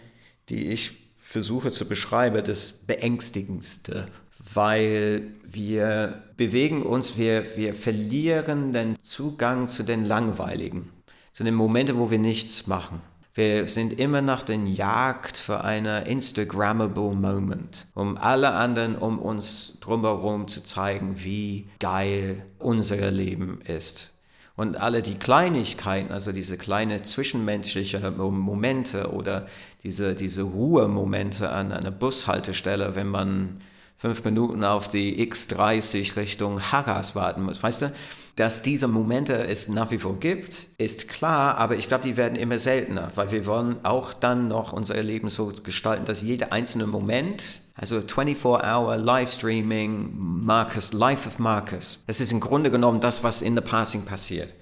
die 0.49 0.67
ich 0.67 0.91
versuche 1.17 1.71
zu 1.71 1.87
beschreiben, 1.87 2.43
das 2.43 2.71
beängstigendste, 2.71 4.07
weil 4.53 5.27
wir 5.45 6.23
bewegen 6.37 6.81
uns, 6.83 7.17
wir, 7.17 7.55
wir 7.55 7.73
verlieren 7.73 8.73
den 8.73 8.97
Zugang 9.03 9.67
zu 9.67 9.83
den 9.83 10.05
Langweiligen, 10.05 10.89
zu 11.31 11.43
den 11.43 11.55
Momenten, 11.55 11.97
wo 11.97 12.09
wir 12.09 12.19
nichts 12.19 12.67
machen. 12.67 13.01
Wir 13.35 13.67
sind 13.67 13.99
immer 13.99 14.21
nach 14.21 14.43
der 14.43 14.57
Jagd 14.57 15.37
für 15.37 15.63
einen 15.63 16.05
Instagrammable 16.05 17.15
Moment, 17.15 17.87
um 17.95 18.15
alle 18.15 18.51
anderen 18.51 18.95
um 18.95 19.17
uns 19.17 19.79
drumherum 19.79 20.47
zu 20.47 20.63
zeigen, 20.63 21.15
wie 21.23 21.67
geil 21.79 22.45
unser 22.59 23.09
Leben 23.09 23.61
ist. 23.61 24.11
Und 24.55 24.77
alle 24.77 25.01
die 25.01 25.15
Kleinigkeiten, 25.15 26.11
also 26.11 26.31
diese 26.31 26.59
kleinen 26.59 27.03
zwischenmenschlichen 27.03 28.17
Momente 28.17 29.11
oder 29.11 29.47
diese, 29.81 30.13
diese 30.13 30.43
Ruhemomente 30.43 31.49
an 31.49 31.71
einer 31.71 31.89
Bushaltestelle, 31.89 32.93
wenn 32.93 33.07
man 33.07 33.61
fünf 34.03 34.25
Minuten 34.25 34.65
auf 34.65 34.89
die 34.89 35.25
X30 35.25 36.17
Richtung 36.17 36.59
Harras 36.73 37.15
warten 37.15 37.43
muss, 37.43 37.63
weißt 37.63 37.83
du? 37.83 37.93
Dass 38.35 38.61
diese 38.61 38.89
Momente 38.89 39.47
es 39.47 39.69
nach 39.69 39.91
wie 39.91 39.97
vor 39.97 40.19
gibt, 40.19 40.67
ist 40.77 41.07
klar, 41.07 41.57
aber 41.57 41.77
ich 41.77 41.87
glaube, 41.87 42.03
die 42.03 42.17
werden 42.17 42.35
immer 42.35 42.59
seltener, 42.59 43.13
weil 43.15 43.31
wir 43.31 43.45
wollen 43.45 43.77
auch 43.83 44.11
dann 44.11 44.49
noch 44.49 44.73
unser 44.73 45.01
Leben 45.01 45.29
so 45.29 45.53
gestalten, 45.63 46.03
dass 46.03 46.21
jeder 46.21 46.51
einzelne 46.51 46.85
Moment, 46.85 47.61
also 47.75 47.99
24-Hour 47.99 48.97
Livestreaming, 48.97 50.11
Marcus, 50.17 50.91
Life 50.91 51.25
of 51.25 51.39
Marcus, 51.39 52.03
das 52.05 52.19
ist 52.19 52.33
im 52.33 52.41
Grunde 52.41 52.71
genommen 52.71 52.99
das, 52.99 53.23
was 53.23 53.41
in 53.41 53.55
the 53.55 53.61
Passing 53.61 54.03
passiert. 54.03 54.53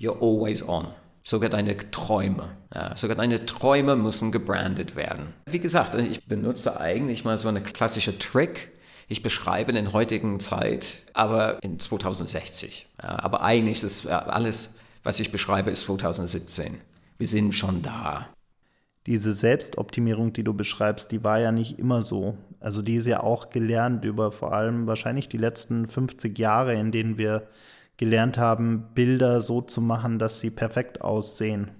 You're 0.00 0.20
always 0.20 0.68
on. 0.68 0.88
Sogar 1.22 1.50
deine 1.50 1.76
Träume. 1.92 2.56
Ja, 2.74 2.96
sogar 2.96 3.16
deine 3.16 3.46
Träume 3.46 3.94
müssen 3.94 4.32
gebrandet 4.32 4.96
werden. 4.96 5.34
Wie 5.46 5.60
gesagt, 5.60 5.94
ich 5.94 6.24
benutze 6.24 6.80
eigentlich 6.80 7.24
mal 7.24 7.38
so 7.38 7.46
eine 7.46 7.60
klassische 7.60 8.18
Trick, 8.18 8.72
ich 9.08 9.22
beschreibe 9.22 9.72
in 9.72 9.84
der 9.84 9.92
heutigen 9.92 10.38
Zeit, 10.38 10.98
aber 11.14 11.62
in 11.62 11.78
2060. 11.78 12.86
Ja, 13.02 13.18
aber 13.20 13.42
eigentlich 13.42 13.82
ist 13.82 14.06
alles, 14.06 14.74
was 15.02 15.18
ich 15.18 15.32
beschreibe, 15.32 15.70
ist 15.70 15.86
2017. 15.86 16.78
Wir 17.16 17.26
sind 17.26 17.54
schon 17.54 17.82
da. 17.82 18.28
Diese 19.06 19.32
Selbstoptimierung, 19.32 20.34
die 20.34 20.44
du 20.44 20.52
beschreibst, 20.52 21.10
die 21.10 21.24
war 21.24 21.40
ja 21.40 21.50
nicht 21.52 21.78
immer 21.78 22.02
so. 22.02 22.36
Also 22.60 22.82
die 22.82 22.96
ist 22.96 23.06
ja 23.06 23.20
auch 23.20 23.48
gelernt 23.48 24.04
über 24.04 24.30
vor 24.30 24.52
allem 24.52 24.86
wahrscheinlich 24.86 25.30
die 25.30 25.38
letzten 25.38 25.86
50 25.86 26.38
Jahre, 26.38 26.74
in 26.74 26.92
denen 26.92 27.16
wir 27.16 27.48
gelernt 27.96 28.36
haben, 28.36 28.90
Bilder 28.94 29.40
so 29.40 29.62
zu 29.62 29.80
machen, 29.80 30.18
dass 30.18 30.40
sie 30.40 30.50
perfekt 30.50 31.00
aussehen. 31.00 31.70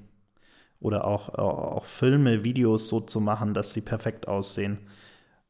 Oder 0.80 1.04
auch, 1.04 1.34
auch 1.34 1.84
Filme, 1.84 2.44
Videos 2.44 2.88
so 2.88 3.00
zu 3.00 3.20
machen, 3.20 3.52
dass 3.52 3.74
sie 3.74 3.82
perfekt 3.82 4.26
aussehen 4.26 4.78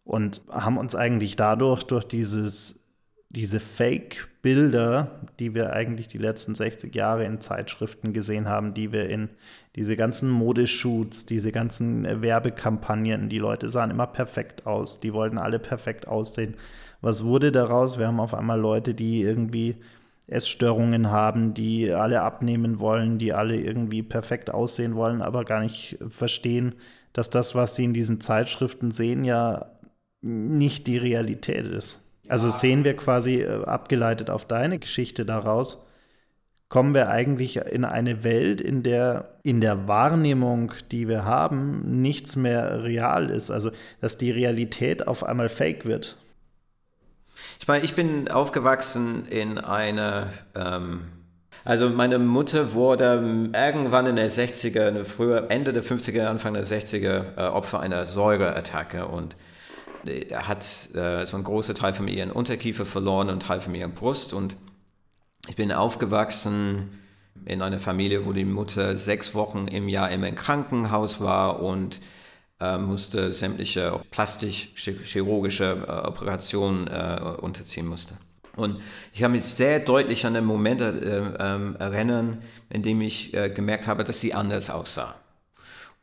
und 0.09 0.41
haben 0.49 0.79
uns 0.79 0.95
eigentlich 0.95 1.37
dadurch 1.37 1.83
durch 1.83 2.05
dieses, 2.05 2.83
diese 3.29 3.61
Fake-Bilder, 3.61 5.29
die 5.39 5.55
wir 5.55 5.75
eigentlich 5.75 6.09
die 6.09 6.17
letzten 6.17 6.55
60 6.55 6.95
Jahre 6.95 7.27
in 7.27 7.43
Zeitschriften 7.43 8.15
gesehen 8.15 8.49
haben, 8.49 8.73
die 8.73 8.91
wir 8.91 9.11
in 9.11 9.29
diese 9.77 9.97
ganzen 9.97 10.31
Modeshoots, 10.31 11.27
diese 11.27 11.53
ganzen 11.53 12.23
Werbekampagnen, 12.23 13.29
die 13.29 13.39
Leute 13.39 13.69
sahen 13.69 13.91
immer 13.91 14.07
perfekt 14.07 14.67
aus, 14.67 14.99
die 14.99 15.13
wollten 15.13 15.37
alle 15.37 15.59
perfekt 15.59 16.09
aussehen. 16.09 16.55
Was 17.03 17.23
wurde 17.23 17.53
daraus? 17.53 17.99
Wir 17.99 18.07
haben 18.07 18.19
auf 18.19 18.33
einmal 18.33 18.59
Leute, 18.59 18.95
die 18.95 19.21
irgendwie 19.21 19.77
Essstörungen 20.27 21.11
haben, 21.11 21.53
die 21.53 21.93
alle 21.93 22.23
abnehmen 22.23 22.79
wollen, 22.79 23.19
die 23.19 23.35
alle 23.35 23.61
irgendwie 23.61 24.03
perfekt 24.03 24.49
aussehen 24.49 24.95
wollen, 24.95 25.21
aber 25.21 25.45
gar 25.45 25.61
nicht 25.61 25.99
verstehen, 26.09 26.77
dass 27.13 27.29
das, 27.29 27.55
was 27.55 27.77
sie 27.77 27.85
in 27.85 27.93
diesen 27.93 28.23
Zeitschriften 28.23 28.91
sehen, 28.91 29.25
ja 29.25 29.67
nicht 30.29 30.87
die 30.87 30.99
Realität 30.99 31.67
ist. 31.67 32.01
Also 32.29 32.51
sehen 32.51 32.85
wir 32.85 32.95
quasi 32.95 33.43
äh, 33.43 33.65
abgeleitet 33.65 34.31
auf 34.31 34.45
deine 34.45 34.79
Geschichte 34.79 35.25
daraus, 35.25 35.87
kommen 36.69 36.93
wir 36.93 37.09
eigentlich 37.09 37.57
in 37.57 37.85
eine 37.85 38.25
Welt, 38.25 38.61
in 38.61 38.83
der 38.83 39.39
in 39.43 39.63
der 39.63 39.89
Wahrnehmung, 39.89 40.73
die 40.91 41.09
wir 41.09 41.25
haben, 41.25 42.03
nichts 42.03 42.37
mehr 42.37 42.85
real 42.85 43.31
ist. 43.31 43.51
Also 43.51 43.71
dass 44.01 44.19
die 44.19 44.31
Realität 44.31 45.09
auf 45.09 45.25
einmal 45.25 45.49
fake 45.49 45.87
wird. 45.87 46.17
Ich 47.61 47.67
meine, 47.67 47.85
ich 47.85 47.95
bin 47.95 48.29
aufgewachsen 48.29 49.27
in 49.29 49.59
einer, 49.59 50.29
ähm, 50.55 51.03
also 51.65 51.89
meine 51.89 52.19
Mutter 52.19 52.73
wurde 52.75 53.51
irgendwann 53.53 54.07
in 54.07 54.17
der 54.17 54.31
60er, 54.31 55.05
früher 55.05 55.51
Ende 55.51 55.73
der 55.73 55.83
50er, 55.83 56.27
Anfang 56.27 56.55
der 56.55 56.65
60er 56.65 57.37
äh, 57.37 57.41
Opfer 57.49 57.81
einer 57.81 58.07
Säureattacke 58.07 59.07
und 59.07 59.37
hat 60.33 60.65
äh, 60.95 61.25
so 61.25 61.37
einen 61.37 61.45
großen 61.45 61.75
Teil 61.75 61.95
von 61.95 62.09
ihren 62.09 62.31
Unterkiefer 62.31 62.87
verloren 62.87 63.31
und 63.31 63.43
Teil 63.43 63.61
von 63.61 63.75
ihrer 63.75 63.89
Brust. 63.89 64.33
Und 64.33 64.57
ich 65.49 65.57
bin 65.57 65.73
aufgewachsen 65.73 67.01
in 67.45 67.63
einer 67.63 67.79
Familie, 67.79 68.27
wo 68.27 68.33
die 68.33 68.45
Mutter 68.45 68.97
sechs 68.97 69.35
Wochen 69.35 69.69
im 69.69 69.89
Jahr 69.89 70.11
immer 70.11 70.29
im 70.29 70.35
Krankenhaus 70.35 71.21
war 71.21 71.63
und 71.63 72.01
äh, 72.61 72.79
musste 72.79 73.31
sämtliche 73.31 74.01
plastisch-chirurgische 74.11 75.87
äh, 75.87 76.07
Operationen 76.07 76.89
äh, 76.89 77.21
unterziehen 77.41 77.87
musste. 77.87 78.15
Und 78.57 78.81
ich 79.13 79.21
kann 79.21 79.33
mich 79.33 79.45
sehr 79.45 79.79
deutlich 79.79 80.27
an 80.27 80.35
den 80.35 80.45
Moment 80.45 80.81
äh, 80.81 80.91
ähm, 81.39 81.77
erinnern, 81.77 82.43
in 82.71 82.83
dem 82.83 83.01
ich 83.01 83.33
äh, 83.33 83.51
gemerkt 83.51 83.87
habe, 83.87 84.03
dass 84.03 84.21
sie 84.21 84.35
anders 84.35 84.71
aussah. 84.71 85.15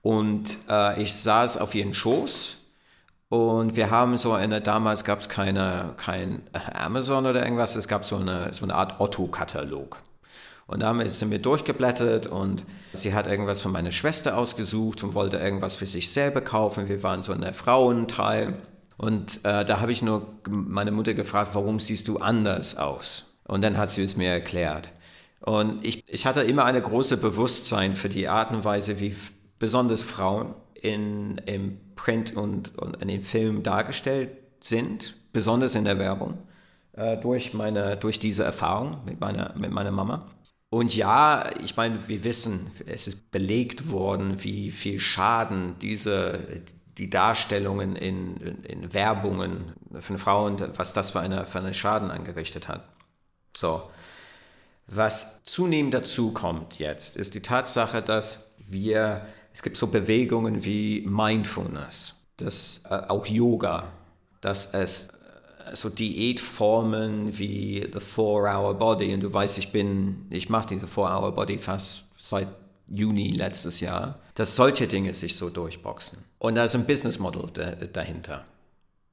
Und 0.01 0.59
ich 0.99 1.15
saß 1.15 1.57
auf 1.57 1.73
ihren 1.73 1.95
Schoß 1.95 2.57
und 3.35 3.75
wir 3.75 3.91
haben 3.91 4.17
so 4.17 4.33
eine, 4.33 4.61
damals 4.61 5.03
gab 5.03 5.19
es 5.19 5.29
keine, 5.29 5.93
kein 5.97 6.41
Amazon 6.73 7.25
oder 7.25 7.43
irgendwas, 7.43 7.75
es 7.75 7.87
gab 7.87 8.05
so 8.05 8.17
eine, 8.17 8.53
so 8.53 8.63
eine 8.63 8.75
Art 8.75 8.99
Otto-Katalog. 8.99 9.97
Und 10.67 10.81
damit 10.81 11.11
sind 11.13 11.29
wir 11.29 11.39
durchgeblättert 11.39 12.25
und 12.25 12.63
sie 12.93 13.13
hat 13.13 13.27
irgendwas 13.27 13.61
von 13.61 13.71
meiner 13.71 13.91
Schwester 13.91 14.37
ausgesucht 14.37 15.03
und 15.03 15.13
wollte 15.13 15.37
irgendwas 15.37 15.75
für 15.75 15.85
sich 15.85 16.11
selber 16.11 16.41
kaufen. 16.41 16.89
Wir 16.89 17.03
waren 17.03 17.21
so 17.21 17.33
in 17.33 17.41
der 17.41 17.53
Frauenteil. 17.53 18.53
Und 18.97 19.39
äh, 19.43 19.63
da 19.63 19.79
habe 19.79 19.91
ich 19.91 20.01
nur 20.01 20.25
meine 20.49 20.91
Mutter 20.91 21.13
gefragt, 21.13 21.51
warum 21.53 21.79
siehst 21.79 22.07
du 22.07 22.17
anders 22.17 22.77
aus? 22.77 23.25
Und 23.47 23.61
dann 23.61 23.77
hat 23.77 23.91
sie 23.91 24.03
es 24.03 24.15
mir 24.15 24.29
erklärt. 24.29 24.89
Und 25.41 25.85
ich, 25.85 26.03
ich 26.07 26.25
hatte 26.25 26.41
immer 26.41 26.65
eine 26.65 26.81
große 26.81 27.17
Bewusstsein 27.17 27.95
für 27.95 28.09
die 28.09 28.27
Art 28.27 28.51
und 28.51 28.63
Weise, 28.63 28.99
wie 28.99 29.15
besonders 29.59 30.01
Frauen 30.01 30.55
in, 30.85 31.37
im 31.45 31.79
Print 31.95 32.35
und, 32.35 32.77
und 32.77 33.01
in 33.01 33.07
den 33.07 33.23
Film 33.23 33.63
dargestellt 33.63 34.29
sind, 34.59 35.15
besonders 35.33 35.75
in 35.75 35.85
der 35.85 35.97
Werbung, 35.99 36.37
äh, 36.93 37.17
durch, 37.17 37.53
meine, 37.53 37.97
durch 37.97 38.19
diese 38.19 38.43
Erfahrung 38.43 39.03
mit 39.05 39.19
meiner, 39.19 39.53
mit 39.57 39.71
meiner 39.71 39.91
Mama. 39.91 40.27
Und 40.69 40.95
ja, 40.95 41.49
ich 41.63 41.77
meine, 41.77 42.07
wir 42.07 42.23
wissen, 42.23 42.71
es 42.85 43.07
ist 43.07 43.31
belegt 43.31 43.91
worden, 43.91 44.43
wie 44.43 44.71
viel 44.71 44.99
Schaden 44.99 45.75
diese, 45.79 46.63
die 46.97 47.09
Darstellungen 47.09 47.95
in, 47.95 48.37
in, 48.37 48.63
in 48.63 48.93
Werbungen 48.93 49.73
von 49.99 50.17
Frauen, 50.17 50.57
was 50.75 50.93
das 50.93 51.11
für 51.11 51.21
eine, 51.21 51.45
für 51.45 51.59
einen 51.59 51.73
Schaden 51.73 52.11
angerichtet 52.11 52.67
hat. 52.67 52.87
So. 53.55 53.89
Was 54.87 55.43
zunehmend 55.43 55.93
dazu 55.93 56.31
kommt 56.31 56.77
jetzt, 56.77 57.17
ist 57.17 57.33
die 57.33 57.41
Tatsache, 57.41 58.03
dass 58.03 58.51
wir 58.67 59.25
es 59.55 59.63
gibt 59.63 59.77
so 59.77 59.87
Bewegungen 59.87 60.65
wie 60.65 61.05
Mindfulness, 61.07 62.15
das, 62.35 62.83
äh, 62.89 62.93
auch 63.07 63.25
Yoga, 63.25 63.87
dass 64.41 64.73
es 64.73 65.07
äh, 65.07 65.73
so 65.73 65.87
Diätformen 65.87 67.37
wie 67.37 67.89
The 67.91 68.01
Four-Hour 68.01 68.73
Body 68.73 69.13
und 69.13 69.21
du 69.21 69.33
weißt, 69.33 69.57
ich 69.57 69.71
bin, 69.71 70.25
ich 70.29 70.49
mache 70.49 70.67
diese 70.67 70.87
Four-Hour 70.87 71.33
Body 71.33 71.57
fast 71.57 72.03
seit 72.17 72.49
Juni 72.89 73.31
letztes 73.31 73.79
Jahr, 73.79 74.19
dass 74.33 74.57
solche 74.57 74.87
Dinge 74.87 75.13
sich 75.13 75.37
so 75.37 75.49
durchboxen. 75.49 76.19
Und 76.37 76.55
da 76.55 76.65
ist 76.65 76.75
ein 76.75 76.85
Business 76.85 77.17
Model 77.17 77.47
dahinter. 77.93 78.43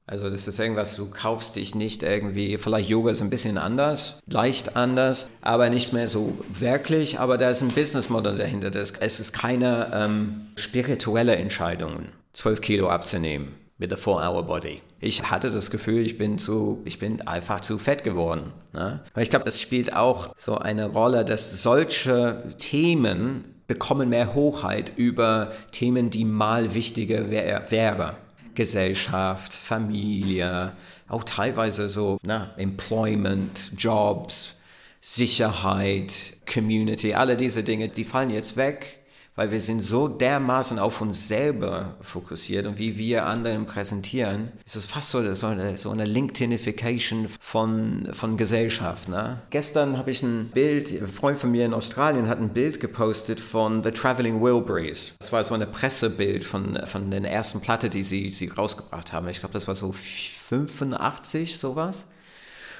Also 0.05 0.29
das 0.29 0.47
ist 0.47 0.59
irgendwas, 0.59 0.97
du 0.97 1.09
kaufst 1.09 1.55
dich 1.55 1.75
nicht 1.75 2.03
irgendwie, 2.03 2.57
vielleicht 2.57 2.89
Yoga 2.89 3.11
ist 3.11 3.21
ein 3.21 3.29
bisschen 3.29 3.57
anders, 3.57 4.19
leicht 4.27 4.75
anders, 4.75 5.29
aber 5.41 5.69
nicht 5.69 5.93
mehr 5.93 6.09
so 6.09 6.37
wirklich, 6.51 7.19
aber 7.19 7.37
da 7.37 7.49
ist 7.49 7.61
ein 7.61 7.69
Businessmodell 7.69 8.37
dahinter. 8.37 8.69
Das, 8.69 8.91
es 8.99 9.19
ist 9.21 9.31
keine 9.31 9.91
ähm, 9.93 10.47
spirituelle 10.55 11.37
Entscheidung, 11.37 12.09
12 12.33 12.59
Kilo 12.59 12.89
abzunehmen 12.89 13.53
mit 13.77 13.91
der 13.91 13.97
4-Hour-Body. 13.97 14.81
Ich 14.99 15.29
hatte 15.31 15.51
das 15.51 15.71
Gefühl, 15.71 16.05
ich 16.05 16.17
bin, 16.17 16.37
zu, 16.37 16.81
ich 16.85 16.99
bin 16.99 17.21
einfach 17.21 17.61
zu 17.61 17.77
fett 17.77 18.03
geworden. 18.03 18.53
Ne? 18.73 19.01
Aber 19.13 19.21
ich 19.21 19.29
glaube, 19.29 19.45
das 19.45 19.59
spielt 19.59 19.93
auch 19.93 20.33
so 20.37 20.57
eine 20.57 20.87
Rolle, 20.87 21.25
dass 21.25 21.63
solche 21.63 22.43
Themen 22.59 23.45
bekommen 23.67 24.09
mehr 24.09 24.33
Hochheit 24.33 24.93
über 24.95 25.51
Themen, 25.71 26.09
die 26.09 26.25
mal 26.25 26.73
wichtiger 26.73 27.29
wär, 27.29 27.71
wären. 27.71 28.15
Gesellschaft, 28.55 29.53
Familie, 29.53 30.73
auch 31.07 31.23
teilweise 31.23 31.89
so 31.89 32.17
na, 32.23 32.53
Employment, 32.57 33.71
Jobs, 33.77 34.61
Sicherheit, 35.01 36.33
Community, 36.51 37.13
alle 37.13 37.35
diese 37.35 37.63
Dinge, 37.63 37.89
die 37.89 38.03
fallen 38.05 38.29
jetzt 38.29 38.57
weg 38.57 39.02
weil 39.35 39.51
wir 39.51 39.61
sind 39.61 39.81
so 39.81 40.07
dermaßen 40.07 40.79
auf 40.79 41.01
uns 41.01 41.27
selber 41.27 41.95
fokussiert 42.01 42.67
und 42.67 42.77
wie 42.77 42.97
wir 42.97 43.25
anderen 43.25 43.65
präsentieren, 43.65 44.51
ist 44.65 44.75
es 44.75 44.85
fast 44.85 45.09
so, 45.11 45.17
eine, 45.17 45.77
so 45.77 45.89
eine 45.89 46.05
LinkedInification 46.05 47.27
von, 47.39 48.07
von 48.13 48.37
Gesellschaft. 48.37 49.09
Ne? 49.09 49.41
Gestern 49.49 49.97
habe 49.97 50.11
ich 50.11 50.21
ein 50.21 50.49
Bild, 50.53 50.91
ein 50.91 51.07
Freund 51.07 51.39
von 51.39 51.51
mir 51.51 51.65
in 51.65 51.73
Australien 51.73 52.27
hat 52.27 52.39
ein 52.39 52.49
Bild 52.49 52.79
gepostet 52.79 53.39
von 53.39 53.83
The 53.83 53.91
Traveling 53.91 54.41
Wilburys. 54.41 55.15
Das 55.19 55.31
war 55.31 55.43
so 55.43 55.55
ein 55.55 55.71
Pressebild 55.71 56.43
von, 56.43 56.79
von 56.85 57.09
der 57.09 57.23
ersten 57.23 57.61
Platte, 57.61 57.89
die 57.89 58.03
sie, 58.03 58.29
sie 58.29 58.47
rausgebracht 58.47 59.13
haben. 59.13 59.27
Ich 59.29 59.39
glaube, 59.39 59.53
das 59.53 59.67
war 59.67 59.75
so 59.75 59.91
85, 59.93 61.57
sowas. 61.57 62.05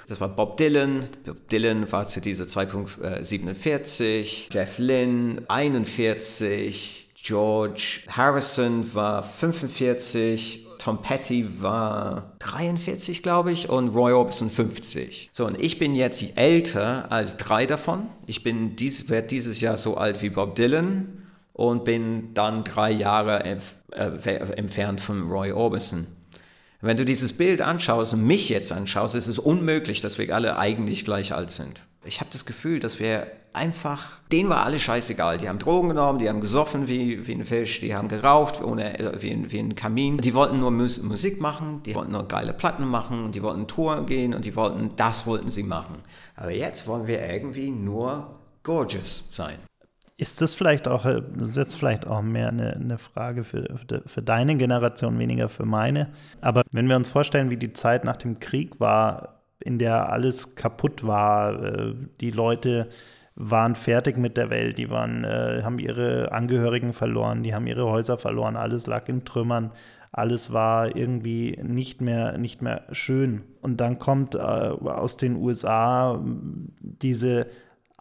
Das 0.08 0.20
war 0.20 0.30
Bob 0.30 0.58
Dylan. 0.58 1.08
Bob 1.26 1.48
Dylan 1.50 1.92
war 1.92 2.08
zu 2.08 2.22
dieser 2.22 2.48
Zeitpunkt 2.48 3.02
äh, 3.02 3.24
47, 3.24 4.50
Jeff 4.52 4.78
Lynne 4.78 5.44
41, 5.48 7.12
George 7.16 8.02
Harrison 8.10 8.94
war 8.94 9.24
45, 9.24 10.68
Tom 10.78 11.02
Petty 11.02 11.62
war 11.62 12.34
43, 12.40 13.24
glaube 13.24 13.54
ich, 13.54 13.70
und 13.70 13.90
Roy 13.90 14.12
Orbison 14.12 14.50
50. 14.50 15.30
So, 15.32 15.46
und 15.46 15.58
ich 15.62 15.80
bin 15.80 15.96
jetzt 15.96 16.22
älter 16.36 17.10
als 17.10 17.38
drei 17.38 17.66
davon. 17.66 18.08
Ich 18.26 18.44
bin 18.44 18.76
dies, 18.76 19.10
werde 19.10 19.28
dieses 19.28 19.62
Jahr 19.62 19.78
so 19.78 19.96
alt 19.96 20.22
wie 20.22 20.30
Bob 20.30 20.56
Dylan 20.56 21.24
und 21.54 21.86
bin 21.86 22.34
dann 22.34 22.66
drei 22.66 22.92
Jahre 22.92 23.44
äh, 23.46 23.58
entfernt 24.56 25.00
von 25.00 25.30
Roy 25.30 25.54
Orbison. 25.54 26.08
Wenn 26.86 26.98
du 26.98 27.06
dieses 27.06 27.32
Bild 27.32 27.62
anschaust 27.62 28.14
und 28.14 28.28
mich 28.28 28.50
jetzt 28.50 28.74
anschaust, 28.74 29.16
ist 29.16 29.28
es 29.28 29.40
unmöglich, 29.40 30.02
dass 30.02 30.18
wir 30.18 30.36
alle 30.36 30.58
eigentlich 30.58 31.06
gleich 31.06 31.34
alt 31.34 31.50
sind. 31.50 31.82
Ich 32.04 32.20
habe 32.20 32.30
das 32.34 32.46
Gefühl, 32.46 32.82
dass 32.82 33.00
wir 33.00 33.28
einfach, 33.54 34.20
denen 34.34 34.50
war 34.50 34.66
alles 34.66 34.82
scheißegal. 34.82 35.38
Die 35.38 35.48
haben 35.48 35.60
Drogen 35.60 35.88
genommen, 35.88 36.20
die 36.20 36.28
haben 36.28 36.42
gesoffen 36.42 36.90
wie, 36.90 37.26
wie 37.26 37.36
ein 37.36 37.46
Fisch, 37.46 37.80
die 37.80 37.96
haben 37.96 38.10
geraucht 38.10 38.62
ohne, 38.62 39.00
äh, 39.00 39.22
wie, 39.22 39.32
ein, 39.32 39.50
wie 39.50 39.60
ein 39.60 39.76
Kamin. 39.76 40.18
Die 40.18 40.34
wollten 40.34 40.60
nur 40.60 40.72
Mus 40.72 41.02
Musik 41.04 41.40
machen, 41.40 41.82
die 41.86 41.96
wollten 41.96 42.12
nur 42.12 42.28
geile 42.28 42.52
Platten 42.52 42.86
machen, 42.86 43.32
die 43.32 43.42
wollten 43.42 43.66
Tour 43.66 44.06
gehen 44.06 44.34
und 44.34 44.44
die 44.44 44.58
wollten, 44.58 44.90
das 44.98 45.26
wollten 45.26 45.52
sie 45.52 45.64
machen. 45.64 45.96
Aber 46.36 46.52
jetzt 46.52 46.86
wollen 46.88 47.08
wir 47.08 47.26
irgendwie 47.26 47.72
nur 47.72 48.42
gorgeous 48.62 49.24
sein. 49.32 49.58
Ist 50.24 50.40
das 50.40 50.56
vielleicht 50.56 50.88
auch, 50.88 51.04
äh, 51.04 51.22
jetzt 51.52 51.76
vielleicht 51.76 52.08
auch 52.08 52.22
mehr 52.22 52.48
eine, 52.48 52.78
eine 52.78 52.98
Frage 52.98 53.44
für, 53.44 53.68
für 54.06 54.22
deine 54.22 54.56
Generation, 54.56 55.20
weniger 55.20 55.50
für 55.50 55.66
meine? 55.66 56.14
Aber 56.40 56.64
wenn 56.72 56.88
wir 56.88 56.96
uns 56.96 57.10
vorstellen, 57.10 57.52
wie 57.52 57.58
die 57.58 57.74
Zeit 57.74 58.06
nach 58.06 58.16
dem 58.16 58.40
Krieg 58.40 58.80
war, 58.80 59.42
in 59.60 59.80
der 59.80 60.10
alles 60.10 60.56
kaputt 60.56 61.06
war. 61.06 61.62
Äh, 61.62 61.96
die 62.22 62.32
Leute 62.32 62.88
waren 63.36 63.76
fertig 63.76 64.16
mit 64.16 64.38
der 64.38 64.50
Welt, 64.50 64.78
die 64.78 64.90
waren, 64.90 65.26
äh, 65.26 65.60
haben 65.62 65.78
ihre 65.78 66.32
Angehörigen 66.32 66.94
verloren, 66.94 67.44
die 67.44 67.54
haben 67.54 67.68
ihre 67.68 67.88
Häuser 67.88 68.18
verloren, 68.18 68.56
alles 68.56 68.88
lag 68.88 69.10
in 69.10 69.26
Trümmern, 69.26 69.72
alles 70.14 70.54
war 70.54 70.96
irgendwie 70.96 71.60
nicht 71.62 72.00
mehr, 72.00 72.38
nicht 72.38 72.62
mehr 72.62 72.84
schön. 72.94 73.42
Und 73.60 73.82
dann 73.82 74.00
kommt 74.00 74.40
aus 74.40 75.18
den 75.18 75.36
USA 75.36 76.24
diese 76.80 77.48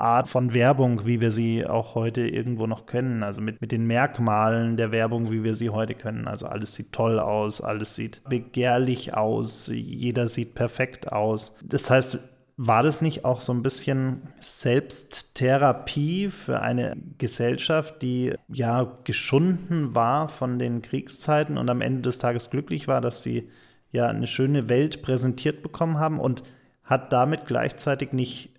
Art 0.02 0.28
von 0.28 0.52
Werbung, 0.52 1.06
wie 1.06 1.20
wir 1.20 1.32
sie 1.32 1.64
auch 1.66 1.94
heute 1.94 2.22
irgendwo 2.26 2.66
noch 2.66 2.86
können. 2.86 3.22
Also 3.22 3.40
mit, 3.40 3.60
mit 3.60 3.72
den 3.72 3.86
Merkmalen 3.86 4.76
der 4.76 4.90
Werbung, 4.90 5.30
wie 5.30 5.44
wir 5.44 5.54
sie 5.54 5.70
heute 5.70 5.94
können. 5.94 6.26
Also 6.26 6.46
alles 6.46 6.74
sieht 6.74 6.92
toll 6.92 7.18
aus, 7.18 7.60
alles 7.60 7.94
sieht 7.94 8.22
begehrlich 8.24 9.14
aus, 9.14 9.70
jeder 9.72 10.28
sieht 10.28 10.54
perfekt 10.54 11.12
aus. 11.12 11.56
Das 11.62 11.88
heißt, 11.88 12.18
war 12.56 12.82
das 12.82 13.00
nicht 13.00 13.24
auch 13.24 13.40
so 13.40 13.52
ein 13.52 13.62
bisschen 13.62 14.22
Selbsttherapie 14.40 16.28
für 16.28 16.60
eine 16.60 16.96
Gesellschaft, 17.18 18.02
die 18.02 18.34
ja 18.48 18.98
geschunden 19.04 19.94
war 19.94 20.28
von 20.28 20.58
den 20.58 20.82
Kriegszeiten 20.82 21.56
und 21.56 21.70
am 21.70 21.80
Ende 21.80 22.02
des 22.02 22.18
Tages 22.18 22.50
glücklich 22.50 22.88
war, 22.88 23.00
dass 23.00 23.22
sie 23.22 23.48
ja 23.90 24.08
eine 24.08 24.26
schöne 24.26 24.68
Welt 24.68 25.02
präsentiert 25.02 25.62
bekommen 25.62 25.98
haben 25.98 26.20
und 26.20 26.42
hat 26.84 27.12
damit 27.12 27.46
gleichzeitig 27.46 28.12
nicht 28.12 28.51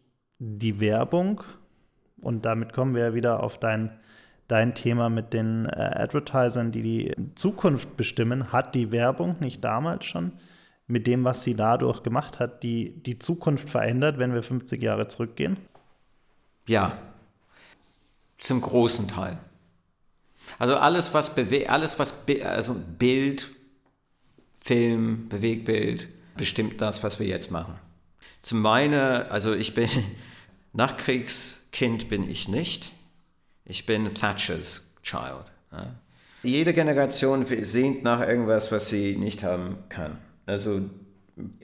die 0.45 0.79
Werbung, 0.79 1.41
und 2.21 2.45
damit 2.45 2.73
kommen 2.73 2.95
wir 2.95 3.13
wieder 3.13 3.43
auf 3.43 3.59
dein, 3.59 3.91
dein 4.47 4.75
Thema 4.75 5.09
mit 5.09 5.33
den 5.33 5.65
äh, 5.65 5.69
Advertisern, 5.69 6.71
die 6.71 6.81
die 6.81 7.15
Zukunft 7.35 7.97
bestimmen, 7.97 8.51
hat 8.51 8.75
die 8.75 8.91
Werbung 8.91 9.35
nicht 9.39 9.63
damals 9.63 10.05
schon 10.05 10.33
mit 10.87 11.07
dem, 11.07 11.23
was 11.23 11.43
sie 11.43 11.55
dadurch 11.55 12.03
gemacht 12.03 12.39
hat, 12.39 12.63
die, 12.63 13.01
die 13.03 13.19
Zukunft 13.19 13.69
verändert, 13.69 14.17
wenn 14.17 14.33
wir 14.33 14.43
50 14.43 14.81
Jahre 14.81 15.07
zurückgehen? 15.07 15.57
Ja, 16.67 16.97
zum 18.37 18.61
großen 18.61 19.07
Teil. 19.07 19.37
Also 20.59 20.75
alles, 20.75 21.13
was 21.13 21.33
bewe 21.35 21.69
alles, 21.69 21.99
was 21.99 22.13
also 22.43 22.75
Bild, 22.99 23.49
Film, 24.61 25.29
Bewegbild 25.29 26.07
bestimmt 26.35 26.81
das, 26.81 27.03
was 27.03 27.19
wir 27.19 27.27
jetzt 27.27 27.51
machen. 27.51 27.75
Zum 28.41 28.61
meine, 28.61 29.31
also 29.31 29.53
ich 29.53 29.73
bin 29.73 29.89
Nachkriegskind 30.73 32.09
bin 32.09 32.29
ich 32.29 32.47
nicht. 32.47 32.93
Ich 33.65 33.85
bin 33.85 34.13
Thatchers 34.13 34.81
Child. 35.01 35.51
Ja. 35.71 35.95
Jede 36.43 36.73
Generation 36.73 37.45
sehnt 37.61 38.03
nach 38.03 38.19
irgendwas, 38.19 38.71
was 38.71 38.89
sie 38.89 39.15
nicht 39.15 39.43
haben 39.43 39.77
kann. 39.87 40.17
Also 40.45 40.81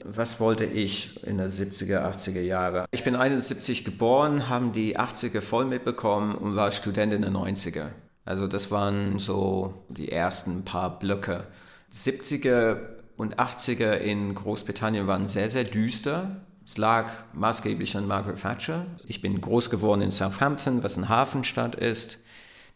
was 0.04 0.40
wollte 0.40 0.66
ich 0.66 1.24
in 1.24 1.38
der 1.38 1.50
70er, 1.50 2.02
80er 2.02 2.42
Jahre? 2.42 2.86
Ich 2.92 3.04
bin 3.04 3.16
71 3.16 3.84
geboren, 3.84 4.50
haben 4.50 4.72
die 4.72 4.98
80er 4.98 5.42
voll 5.42 5.66
mitbekommen 5.66 6.36
und 6.36 6.56
war 6.56 6.72
Student 6.72 7.14
in 7.14 7.22
den 7.22 7.36
90er. 7.36 7.90
Also 8.26 8.48
das 8.48 8.72
waren 8.72 9.20
so 9.20 9.86
die 9.90 10.12
ersten 10.12 10.64
paar 10.64 11.00
Blöcke. 11.00 11.46
70er 11.94 12.78
und 13.18 13.38
80er 13.38 13.94
in 13.96 14.34
Großbritannien 14.34 15.08
waren 15.08 15.28
sehr, 15.28 15.50
sehr 15.50 15.66
düster. 15.66 16.38
Es 16.70 16.78
lag 16.78 17.12
maßgeblich 17.34 17.98
an 17.98 18.06
Margaret 18.06 18.40
Thatcher. 18.40 18.86
Ich 19.08 19.24
bin 19.24 19.42
groß 19.42 19.72
geworden 19.72 20.02
in 20.02 20.12
Southampton, 20.12 20.84
was 20.84 20.98
eine 20.98 21.10
Hafenstadt 21.10 21.74
ist. 21.74 22.20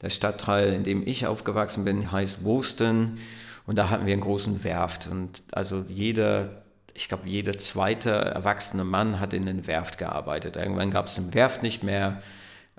Der 0.02 0.10
Stadtteil, 0.10 0.74
in 0.74 0.84
dem 0.84 1.06
ich 1.06 1.28
aufgewachsen 1.28 1.86
bin, 1.86 2.12
heißt 2.12 2.44
Woolston. 2.44 3.20
Und 3.68 3.78
da 3.78 3.92
hatten 3.92 4.08
wir 4.08 4.14
einen 4.14 4.24
großen 4.24 4.64
Werft. 4.64 5.06
Und 5.12 5.44
also 5.52 5.86
jeder, 5.88 6.64
ich 6.96 7.08
glaube, 7.08 7.30
jeder 7.30 7.56
zweite 7.60 8.10
erwachsene 8.10 8.84
Mann 8.84 9.20
hat 9.20 9.32
in 9.32 9.46
den 9.46 9.68
Werft 9.68 10.00
gearbeitet. 10.00 10.56
Irgendwann 10.56 10.90
gab 10.90 11.06
es 11.06 11.14
den 11.14 11.36
Werft 11.36 11.62
nicht 11.62 11.84
mehr. 11.84 12.24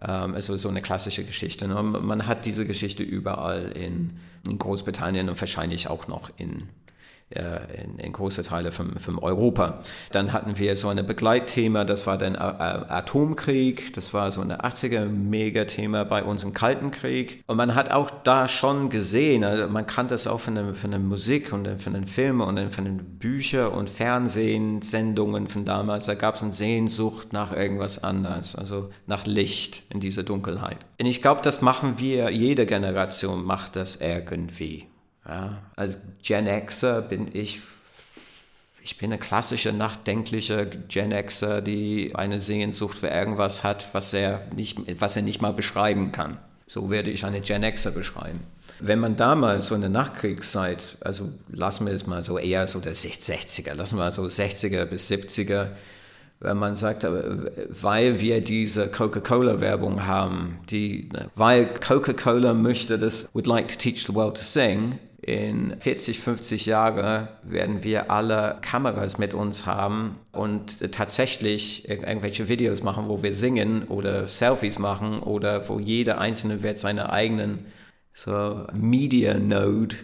Ähm, 0.02 0.34
also 0.34 0.56
so 0.56 0.68
eine 0.68 0.82
klassische 0.82 1.22
Geschichte. 1.22 1.68
Ne? 1.68 1.80
Man 1.80 2.26
hat 2.26 2.44
diese 2.44 2.66
Geschichte 2.66 3.04
überall 3.04 3.70
in, 3.70 4.18
in 4.48 4.58
Großbritannien 4.58 5.28
und 5.28 5.40
wahrscheinlich 5.40 5.86
auch 5.86 6.08
noch 6.08 6.32
in 6.38 6.68
in, 7.30 7.98
in 7.98 8.12
große 8.12 8.42
Teile 8.42 8.70
von, 8.70 8.98
von 8.98 9.18
Europa. 9.18 9.80
Dann 10.12 10.32
hatten 10.32 10.58
wir 10.58 10.76
so 10.76 10.88
ein 10.88 11.04
Begleitthema, 11.06 11.84
das 11.84 12.06
war 12.06 12.18
der 12.18 12.40
Atomkrieg, 12.90 13.92
das 13.94 14.14
war 14.14 14.30
so 14.30 14.40
ein 14.40 14.52
80er 14.52 15.06
Megathema 15.06 16.04
bei 16.04 16.22
uns 16.22 16.44
im 16.44 16.52
Kalten 16.52 16.90
Krieg. 16.90 17.42
Und 17.46 17.56
man 17.56 17.74
hat 17.74 17.90
auch 17.90 18.10
da 18.10 18.46
schon 18.46 18.88
gesehen, 18.88 19.42
also 19.42 19.66
man 19.68 19.86
kann 19.86 20.08
das 20.08 20.26
auch 20.26 20.40
von 20.40 20.54
der, 20.54 20.74
von 20.74 20.90
der 20.90 21.00
Musik 21.00 21.52
und 21.52 21.68
von 21.82 21.94
den 21.94 22.06
Filmen 22.06 22.42
und 22.42 22.72
von 22.72 22.84
den 22.84 23.18
Büchern 23.18 23.72
und 23.72 23.90
Fernsehsendungen 23.90 25.48
von 25.48 25.64
damals, 25.64 26.06
da 26.06 26.14
gab 26.14 26.36
es 26.36 26.42
eine 26.42 26.52
Sehnsucht 26.52 27.32
nach 27.32 27.52
irgendwas 27.52 28.04
anderes, 28.04 28.54
also 28.54 28.90
nach 29.06 29.26
Licht 29.26 29.82
in 29.90 30.00
dieser 30.00 30.22
Dunkelheit. 30.22 30.78
Und 31.00 31.06
ich 31.06 31.22
glaube, 31.22 31.40
das 31.42 31.62
machen 31.62 31.94
wir, 31.98 32.30
jede 32.30 32.66
Generation 32.66 33.44
macht 33.44 33.76
das 33.76 33.96
irgendwie. 33.96 34.86
Ja, 35.26 35.62
als 35.76 35.98
Gen 36.22 36.46
Xer 36.66 37.00
bin 37.02 37.28
ich, 37.32 37.62
ich 38.82 38.98
bin 38.98 39.12
eine 39.12 39.18
klassische, 39.18 39.72
nachdenkliche 39.72 40.68
Gen 40.88 41.10
Xer, 41.10 41.62
die 41.62 42.14
eine 42.14 42.40
Sehnsucht 42.40 42.98
für 42.98 43.08
irgendwas 43.08 43.64
hat, 43.64 43.88
was 43.92 44.12
er 44.12 44.42
nicht, 44.54 44.78
was 45.00 45.16
er 45.16 45.22
nicht 45.22 45.40
mal 45.40 45.52
beschreiben 45.52 46.12
kann. 46.12 46.36
So 46.66 46.90
werde 46.90 47.10
ich 47.10 47.24
eine 47.24 47.40
Gen 47.40 47.62
Xer 47.62 47.90
beschreiben. 47.90 48.40
Wenn 48.80 48.98
man 48.98 49.16
damals 49.16 49.66
so 49.66 49.74
in 49.74 49.80
der 49.80 49.90
Nachkriegszeit, 49.90 50.98
also 51.00 51.30
lassen 51.48 51.86
wir 51.86 51.94
es 51.94 52.06
mal 52.06 52.22
so 52.22 52.38
eher 52.38 52.66
so 52.66 52.80
der 52.80 52.94
60er, 52.94 53.74
lassen 53.74 53.96
wir 53.96 54.10
so 54.12 54.24
60er 54.24 54.84
bis 54.84 55.10
70er, 55.10 55.68
wenn 56.40 56.58
man 56.58 56.74
sagt, 56.74 57.06
weil 57.70 58.20
wir 58.20 58.42
diese 58.42 58.88
Coca-Cola-Werbung 58.88 60.04
haben, 60.06 60.58
die, 60.68 61.08
weil 61.36 61.66
Coca-Cola 61.66 62.52
möchte 62.52 62.98
das, 62.98 63.28
would 63.32 63.46
like 63.46 63.68
to 63.68 63.76
teach 63.76 64.06
the 64.06 64.14
world 64.14 64.36
to 64.36 64.42
sing, 64.42 64.98
in 65.26 65.74
40, 65.80 66.20
50 66.20 66.66
Jahren 66.66 67.28
werden 67.42 67.82
wir 67.82 68.10
alle 68.10 68.58
Kameras 68.60 69.16
mit 69.16 69.32
uns 69.32 69.64
haben 69.64 70.16
und 70.32 70.92
tatsächlich 70.92 71.88
irgendwelche 71.88 72.50
Videos 72.50 72.82
machen, 72.82 73.08
wo 73.08 73.22
wir 73.22 73.32
singen 73.32 73.84
oder 73.84 74.26
Selfies 74.26 74.78
machen 74.78 75.20
oder 75.20 75.66
wo 75.70 75.78
jeder 75.78 76.18
Einzelne 76.20 76.62
wird 76.62 76.76
seine 76.76 77.10
eigenen 77.10 77.64
so 78.12 78.66
Media 78.74 79.38
Node, 79.38 79.96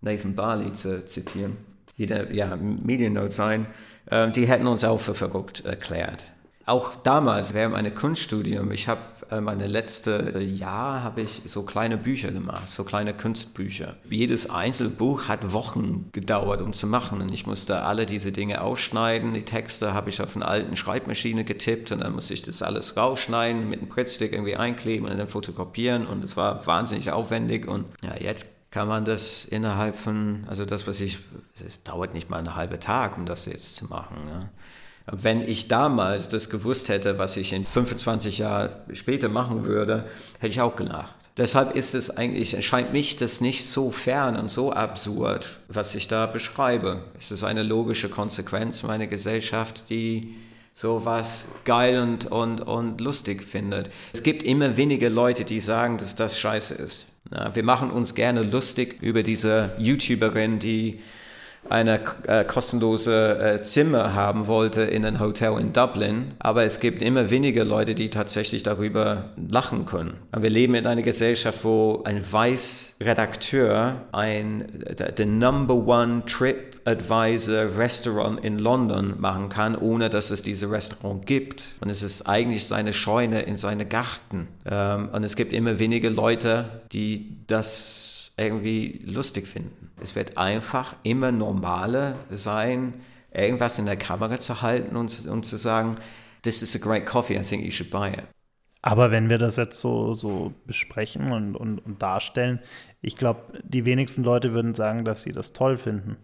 Nathan 0.00 0.34
Barley 0.34 0.72
zu 0.72 1.04
zitieren, 1.04 1.58
jeder 1.96 2.32
ja, 2.32 2.56
Media 2.56 3.10
Node 3.10 3.32
sein, 3.32 3.66
äh, 4.06 4.30
die 4.30 4.46
hätten 4.46 4.66
uns 4.66 4.84
auch 4.84 5.00
für 5.00 5.14
verrückt 5.14 5.66
erklärt. 5.66 6.24
Auch 6.64 6.94
damals 6.94 7.52
während 7.52 7.74
meinem 7.74 7.94
Kunststudium, 7.94 8.72
ich 8.72 8.88
habe 8.88 9.00
meine 9.40 9.66
letzte 9.66 10.40
Jahr 10.40 11.02
habe 11.02 11.22
ich 11.22 11.42
so 11.44 11.62
kleine 11.62 11.96
Bücher 11.96 12.32
gemacht, 12.32 12.68
so 12.68 12.84
kleine 12.84 13.14
Kunstbücher. 13.14 13.96
Jedes 14.08 14.50
Einzelbuch 14.50 15.28
hat 15.28 15.52
Wochen 15.52 16.08
gedauert, 16.12 16.60
um 16.60 16.72
zu 16.72 16.86
machen. 16.86 17.20
Und 17.20 17.32
ich 17.32 17.46
musste 17.46 17.82
alle 17.82 18.06
diese 18.06 18.32
Dinge 18.32 18.60
ausschneiden. 18.60 19.34
Die 19.34 19.44
Texte 19.44 19.94
habe 19.94 20.10
ich 20.10 20.20
auf 20.20 20.36
einer 20.36 20.48
alten 20.48 20.76
Schreibmaschine 20.76 21.44
getippt 21.44 21.92
und 21.92 22.00
dann 22.00 22.14
musste 22.14 22.34
ich 22.34 22.42
das 22.42 22.62
alles 22.62 22.96
rausschneiden, 22.96 23.68
mit 23.68 23.80
einem 23.80 23.88
Prittstick 23.88 24.32
irgendwie 24.32 24.56
einkleben 24.56 25.08
und 25.08 25.16
dann 25.16 25.28
fotokopieren. 25.28 26.06
Und 26.06 26.22
es 26.24 26.36
war 26.36 26.66
wahnsinnig 26.66 27.10
aufwendig. 27.10 27.66
Und 27.66 27.86
ja, 28.04 28.16
jetzt 28.20 28.46
kann 28.70 28.88
man 28.88 29.04
das 29.04 29.44
innerhalb 29.44 29.96
von, 29.96 30.44
also 30.48 30.64
das, 30.64 30.86
was 30.86 31.00
ich, 31.00 31.18
es 31.64 31.82
dauert 31.84 32.14
nicht 32.14 32.30
mal 32.30 32.38
einen 32.38 32.56
halben 32.56 32.80
Tag, 32.80 33.18
um 33.18 33.26
das 33.26 33.46
jetzt 33.46 33.76
zu 33.76 33.84
machen. 33.86 34.24
Ne? 34.24 34.48
Wenn 35.10 35.46
ich 35.46 35.68
damals 35.68 36.28
das 36.28 36.48
gewusst 36.48 36.88
hätte, 36.88 37.18
was 37.18 37.36
ich 37.36 37.52
in 37.52 37.64
25 37.64 38.38
Jahren 38.38 38.70
später 38.92 39.28
machen 39.28 39.64
würde, 39.64 40.04
hätte 40.38 40.52
ich 40.52 40.60
auch 40.60 40.76
gelacht. 40.76 41.14
Deshalb 41.38 41.74
ist 41.74 41.94
es 41.94 42.14
eigentlich, 42.14 42.54
erscheint 42.54 42.92
mich 42.92 43.16
das 43.16 43.40
nicht 43.40 43.66
so 43.66 43.90
fern 43.90 44.36
und 44.36 44.50
so 44.50 44.72
absurd, 44.72 45.60
was 45.68 45.94
ich 45.94 46.06
da 46.06 46.26
beschreibe. 46.26 47.04
Es 47.18 47.32
ist 47.32 47.42
eine 47.42 47.62
logische 47.62 48.10
Konsequenz 48.10 48.82
meiner 48.82 49.06
Gesellschaft, 49.06 49.88
die 49.88 50.34
sowas 50.74 51.48
geil 51.64 52.00
und, 52.00 52.26
und, 52.26 52.60
und 52.60 53.00
lustig 53.00 53.42
findet. 53.44 53.90
Es 54.12 54.22
gibt 54.22 54.42
immer 54.42 54.76
weniger 54.76 55.08
Leute, 55.08 55.44
die 55.44 55.60
sagen, 55.60 55.96
dass 55.96 56.14
das 56.14 56.38
scheiße 56.38 56.74
ist. 56.74 57.06
Wir 57.54 57.64
machen 57.64 57.90
uns 57.90 58.14
gerne 58.14 58.42
lustig 58.42 58.98
über 59.00 59.22
diese 59.22 59.70
YouTuberin, 59.78 60.58
die 60.58 61.00
eine 61.68 62.00
äh, 62.26 62.44
kostenlose 62.44 63.38
äh, 63.38 63.62
Zimmer 63.62 64.14
haben 64.14 64.46
wollte 64.46 64.82
in 64.82 65.04
einem 65.04 65.20
Hotel 65.20 65.58
in 65.58 65.72
Dublin, 65.72 66.32
aber 66.38 66.64
es 66.64 66.80
gibt 66.80 67.02
immer 67.02 67.30
weniger 67.30 67.64
Leute, 67.64 67.94
die 67.94 68.10
tatsächlich 68.10 68.62
darüber 68.62 69.30
lachen 69.36 69.86
können. 69.86 70.18
Wir 70.36 70.50
leben 70.50 70.74
in 70.74 70.86
einer 70.86 71.02
Gesellschaft, 71.02 71.64
wo 71.64 72.02
ein 72.04 72.22
weiß 72.30 72.96
Redakteur 73.00 74.02
ein 74.12 74.64
the 75.16 75.24
Number 75.24 75.74
One 75.74 76.24
Trip 76.26 76.72
Advisor 76.84 77.78
Restaurant 77.78 78.44
in 78.44 78.58
London 78.58 79.20
machen 79.20 79.48
kann, 79.48 79.76
ohne 79.76 80.10
dass 80.10 80.30
es 80.30 80.42
diese 80.42 80.70
Restaurant 80.70 81.26
gibt. 81.26 81.74
Und 81.80 81.90
es 81.90 82.02
ist 82.02 82.22
eigentlich 82.22 82.66
seine 82.66 82.92
Scheune 82.92 83.42
in 83.42 83.56
seinem 83.56 83.88
Garten. 83.88 84.48
Ähm, 84.66 85.08
und 85.12 85.24
es 85.24 85.36
gibt 85.36 85.52
immer 85.52 85.78
weniger 85.78 86.10
Leute, 86.10 86.82
die 86.92 87.36
das 87.46 88.11
irgendwie 88.36 89.02
lustig 89.04 89.46
finden. 89.46 89.90
Es 90.00 90.16
wird 90.16 90.38
einfach 90.38 90.96
immer 91.02 91.32
normaler 91.32 92.16
sein, 92.30 92.94
irgendwas 93.32 93.78
in 93.78 93.86
der 93.86 93.96
Kamera 93.96 94.38
zu 94.38 94.62
halten 94.62 94.96
und, 94.96 95.26
und 95.26 95.46
zu 95.46 95.56
sagen, 95.56 95.96
this 96.42 96.62
is 96.62 96.74
a 96.74 96.78
great 96.78 97.06
coffee, 97.06 97.38
I 97.38 97.42
think 97.42 97.64
you 97.64 97.70
should 97.70 97.90
buy 97.90 98.08
it. 98.08 98.24
Aber 98.82 99.12
wenn 99.12 99.30
wir 99.30 99.38
das 99.38 99.56
jetzt 99.56 99.78
so, 99.80 100.14
so 100.14 100.52
besprechen 100.66 101.30
und, 101.30 101.54
und, 101.54 101.78
und 101.78 102.02
darstellen, 102.02 102.58
ich 103.00 103.16
glaube, 103.16 103.60
die 103.62 103.84
wenigsten 103.84 104.24
Leute 104.24 104.52
würden 104.52 104.74
sagen, 104.74 105.04
dass 105.04 105.22
sie 105.22 105.32
das 105.32 105.52
toll 105.52 105.76
finden. 105.76 106.16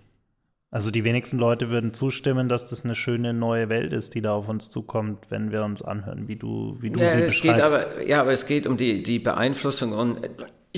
Also 0.70 0.90
die 0.90 1.04
wenigsten 1.04 1.38
Leute 1.38 1.70
würden 1.70 1.94
zustimmen, 1.94 2.48
dass 2.48 2.68
das 2.68 2.84
eine 2.84 2.94
schöne 2.94 3.32
neue 3.32 3.68
Welt 3.68 3.92
ist, 3.92 4.14
die 4.14 4.20
da 4.20 4.34
auf 4.34 4.48
uns 4.48 4.68
zukommt, 4.68 5.30
wenn 5.30 5.50
wir 5.50 5.64
uns 5.64 5.80
anhören, 5.82 6.28
wie 6.28 6.36
du, 6.36 6.76
wie 6.80 6.90
du 6.90 6.98
ja, 7.00 7.08
sie 7.08 7.20
es 7.20 7.40
beschreibst. 7.40 7.54
Geht 7.56 7.62
aber, 7.62 8.06
ja, 8.06 8.20
aber 8.20 8.32
es 8.32 8.46
geht 8.46 8.66
um 8.66 8.76
die, 8.76 9.02
die 9.02 9.18
Beeinflussung 9.18 9.92
und 9.92 10.28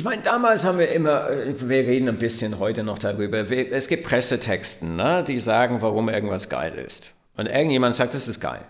ich 0.00 0.04
meine, 0.04 0.22
damals 0.22 0.64
haben 0.64 0.78
wir 0.78 0.90
immer, 0.92 1.28
äh, 1.28 1.54
wir 1.60 1.80
reden 1.80 2.08
ein 2.08 2.16
bisschen 2.16 2.58
heute 2.58 2.82
noch 2.82 2.98
darüber, 2.98 3.50
es 3.50 3.86
gibt 3.86 4.04
Pressetexten, 4.04 4.96
ne, 4.96 5.22
die 5.28 5.38
sagen, 5.40 5.82
warum 5.82 6.08
irgendwas 6.08 6.48
geil 6.48 6.72
ist. 6.78 7.12
Und 7.36 7.44
irgendjemand 7.44 7.94
sagt, 7.94 8.14
es 8.14 8.26
ist 8.26 8.40
geil. 8.40 8.64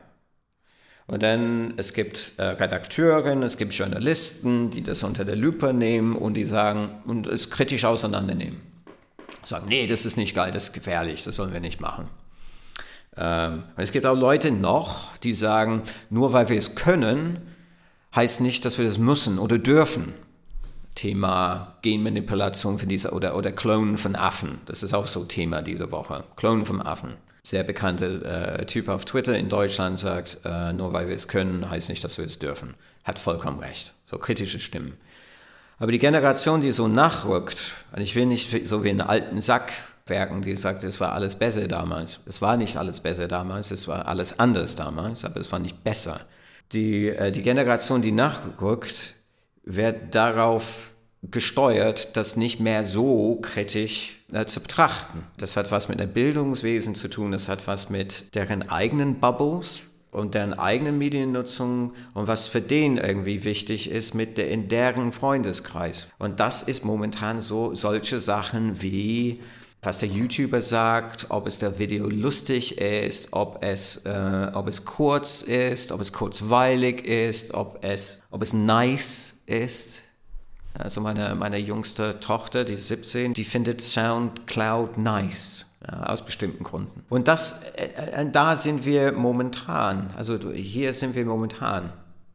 Und 1.07 1.23
dann, 1.23 1.75
es 1.77 1.95
gibt 1.95 2.33
äh, 2.39 2.43
Redakteurinnen, 2.43 3.45
es 3.45 3.59
gibt 3.59 3.73
Journalisten, 3.75 4.71
die 4.71 4.83
das 4.83 5.05
unter 5.05 5.25
der 5.25 5.37
Lupe 5.37 5.73
nehmen 5.73 6.17
und 6.17 6.35
die 6.35 6.45
sagen, 6.45 7.01
und 7.07 7.29
es 7.29 7.49
kritisch 7.49 7.85
auseinandernehmen. 7.85 8.61
Sagen, 9.45 9.67
nee, 9.69 9.87
das 9.87 10.07
ist 10.07 10.17
nicht 10.17 10.35
geil, 10.35 10.51
das 10.51 10.65
ist 10.65 10.73
gefährlich, 10.73 11.23
das 11.23 11.37
sollen 11.37 11.53
wir 11.53 11.61
nicht 11.61 11.81
machen. 11.81 12.09
Ähm, 13.17 13.63
es 13.77 13.93
gibt 13.93 14.05
auch 14.05 14.17
Leute 14.17 14.51
noch, 14.51 15.17
die 15.19 15.35
sagen, 15.35 15.83
nur 16.11 16.33
weil 16.33 16.49
wir 16.49 16.59
es 16.59 16.75
können, 16.75 17.39
heißt 18.17 18.41
nicht, 18.41 18.65
dass 18.65 18.79
wir 18.79 18.85
das 18.85 18.99
müssen 18.99 19.39
oder 19.39 19.59
dürfen. 19.59 20.13
Thema 21.01 21.79
Genmanipulation 21.81 22.79
von 22.79 22.87
dieser 22.87 23.15
oder, 23.15 23.35
oder 23.35 23.53
Klonen 23.53 23.97
von 23.97 24.15
Affen. 24.15 24.59
Das 24.67 24.83
ist 24.83 24.93
auch 24.93 25.07
so 25.07 25.25
Thema 25.25 25.63
diese 25.63 25.91
Woche. 25.93 26.25
Klonen 26.37 26.67
von 26.67 26.83
Affen. 26.83 27.15
Sehr 27.43 27.63
bekannter 27.63 28.59
äh, 28.59 28.67
Typ 28.67 28.91
auf 28.91 29.07
Twitter 29.07 29.35
in 29.39 29.49
Deutschland 29.49 29.99
sagt, 29.99 30.41
äh, 30.45 30.75
nur 30.75 30.93
weil 30.93 31.09
wir 31.09 31.17
es 31.17 31.27
können, 31.27 31.71
heißt 31.71 31.89
nicht, 31.89 32.05
dass 32.05 32.19
wir 32.19 32.27
es 32.27 32.39
dürfen. 32.39 32.75
Hat 33.03 33.19
vollkommen 33.19 33.61
recht. 33.61 33.95
So 34.05 34.19
kritische 34.19 34.61
Stimmen. 34.61 34.99
Aber 35.79 35.91
die 35.91 35.99
Generation, 35.99 36.61
die 36.61 36.71
so 36.71 36.87
nachrückt, 36.87 37.77
und 37.97 38.03
ich 38.03 38.15
will 38.15 38.27
nicht 38.27 38.69
so 38.69 38.85
wie 38.85 38.91
einen 38.91 39.01
alten 39.01 39.41
Sack 39.41 39.73
werken, 40.05 40.43
die 40.43 40.55
sagt, 40.55 40.85
es 40.85 41.01
war 41.01 41.13
alles 41.13 41.35
besser 41.35 41.67
damals. 41.67 42.21
Es 42.27 42.43
war 42.43 42.59
nicht 42.59 42.77
alles 42.77 43.01
besser 43.01 43.27
damals, 43.27 43.71
es 43.71 43.89
war 43.89 44.07
alles 44.07 44.39
anders 44.39 44.77
damals, 44.77 45.25
aber 45.25 45.41
es 45.41 45.51
war 45.51 45.61
nicht 45.61 45.83
besser. 45.83 46.21
Die, 46.73 47.09
äh, 47.09 47.33
die 47.33 47.41
Generation, 47.41 48.03
die 48.03 48.13
nachrückt, 48.13 49.15
wird 49.75 50.15
darauf 50.15 50.93
gesteuert, 51.23 52.17
das 52.17 52.37
nicht 52.37 52.61
mehr 52.61 52.83
so 52.83 53.37
kritisch 53.43 54.21
äh, 54.33 54.47
zu 54.47 54.61
betrachten. 54.61 55.25
Das 55.37 55.57
hat 55.57 55.71
was 55.71 55.89
mit 55.89 56.01
der 56.01 56.07
Bildungswesen 56.07 56.95
zu 56.95 57.09
tun, 57.09 57.33
das 57.33 57.49
hat 57.49 57.67
was 57.67 57.91
mit 57.91 58.35
deren 58.35 58.69
eigenen 58.69 59.21
Bubbles 59.21 59.83
und 60.13 60.35
deren 60.35 60.55
eigenen 60.55 60.99
Mediennutzung 60.99 61.93
und 62.15 62.27
was 62.27 62.49
für 62.49 62.61
den 62.61 62.97
irgendwie 62.97 63.45
wichtig 63.45 63.91
ist 63.91 64.15
mit 64.15 64.39
der, 64.39 64.51
in 64.51 64.69
deren 64.69 65.13
Freundeskreis. 65.13 66.09
Und 66.19 66.41
das 66.41 66.63
ist 66.63 66.85
momentan 66.85 67.41
so 67.41 67.75
solche 67.75 68.19
Sachen 68.19 68.83
wie 68.83 69.41
was 69.83 69.99
der 69.99 70.09
YouTuber 70.09 70.61
sagt, 70.61 71.27
ob 71.31 71.47
es 71.47 71.59
der 71.59 71.79
Video 71.79 72.09
lustig 72.09 72.79
ist, 72.79 73.33
ob 73.33 73.63
es, 73.63 74.05
äh, 74.05 74.51
ob 74.53 74.69
es 74.69 74.85
kurz 74.85 75.41
ist, 75.43 75.91
ob 75.91 76.01
es 76.01 76.13
kurzweilig 76.13 77.07
ist, 77.07 77.55
ob 77.55 77.79
es, 77.83 78.23
ob 78.31 78.43
es 78.43 78.53
nice 78.53 79.43
ist. 79.47 80.03
Also 80.75 81.01
meine, 81.01 81.35
meine 81.35 81.59
jüngste 81.59 82.21
Tochter, 82.21 82.65
die 82.65 82.75
ist 82.75 82.89
17, 82.89 83.33
die 83.35 83.45
findet 83.45 83.81
SoundCloud 83.81 84.99
nice. 84.99 85.67
Ja, 85.91 86.03
aus 86.03 86.27
bestimmten 86.27 86.63
Gründen. 86.63 87.05
Und 87.09 87.27
das, 87.27 87.63
äh, 87.75 87.87
äh, 87.87 88.31
da 88.31 88.55
sind 88.55 88.85
wir 88.85 89.13
momentan, 89.13 90.13
also 90.15 90.39
hier 90.53 90.93
sind 90.93 91.15
wir 91.15 91.25
momentan. 91.25 91.91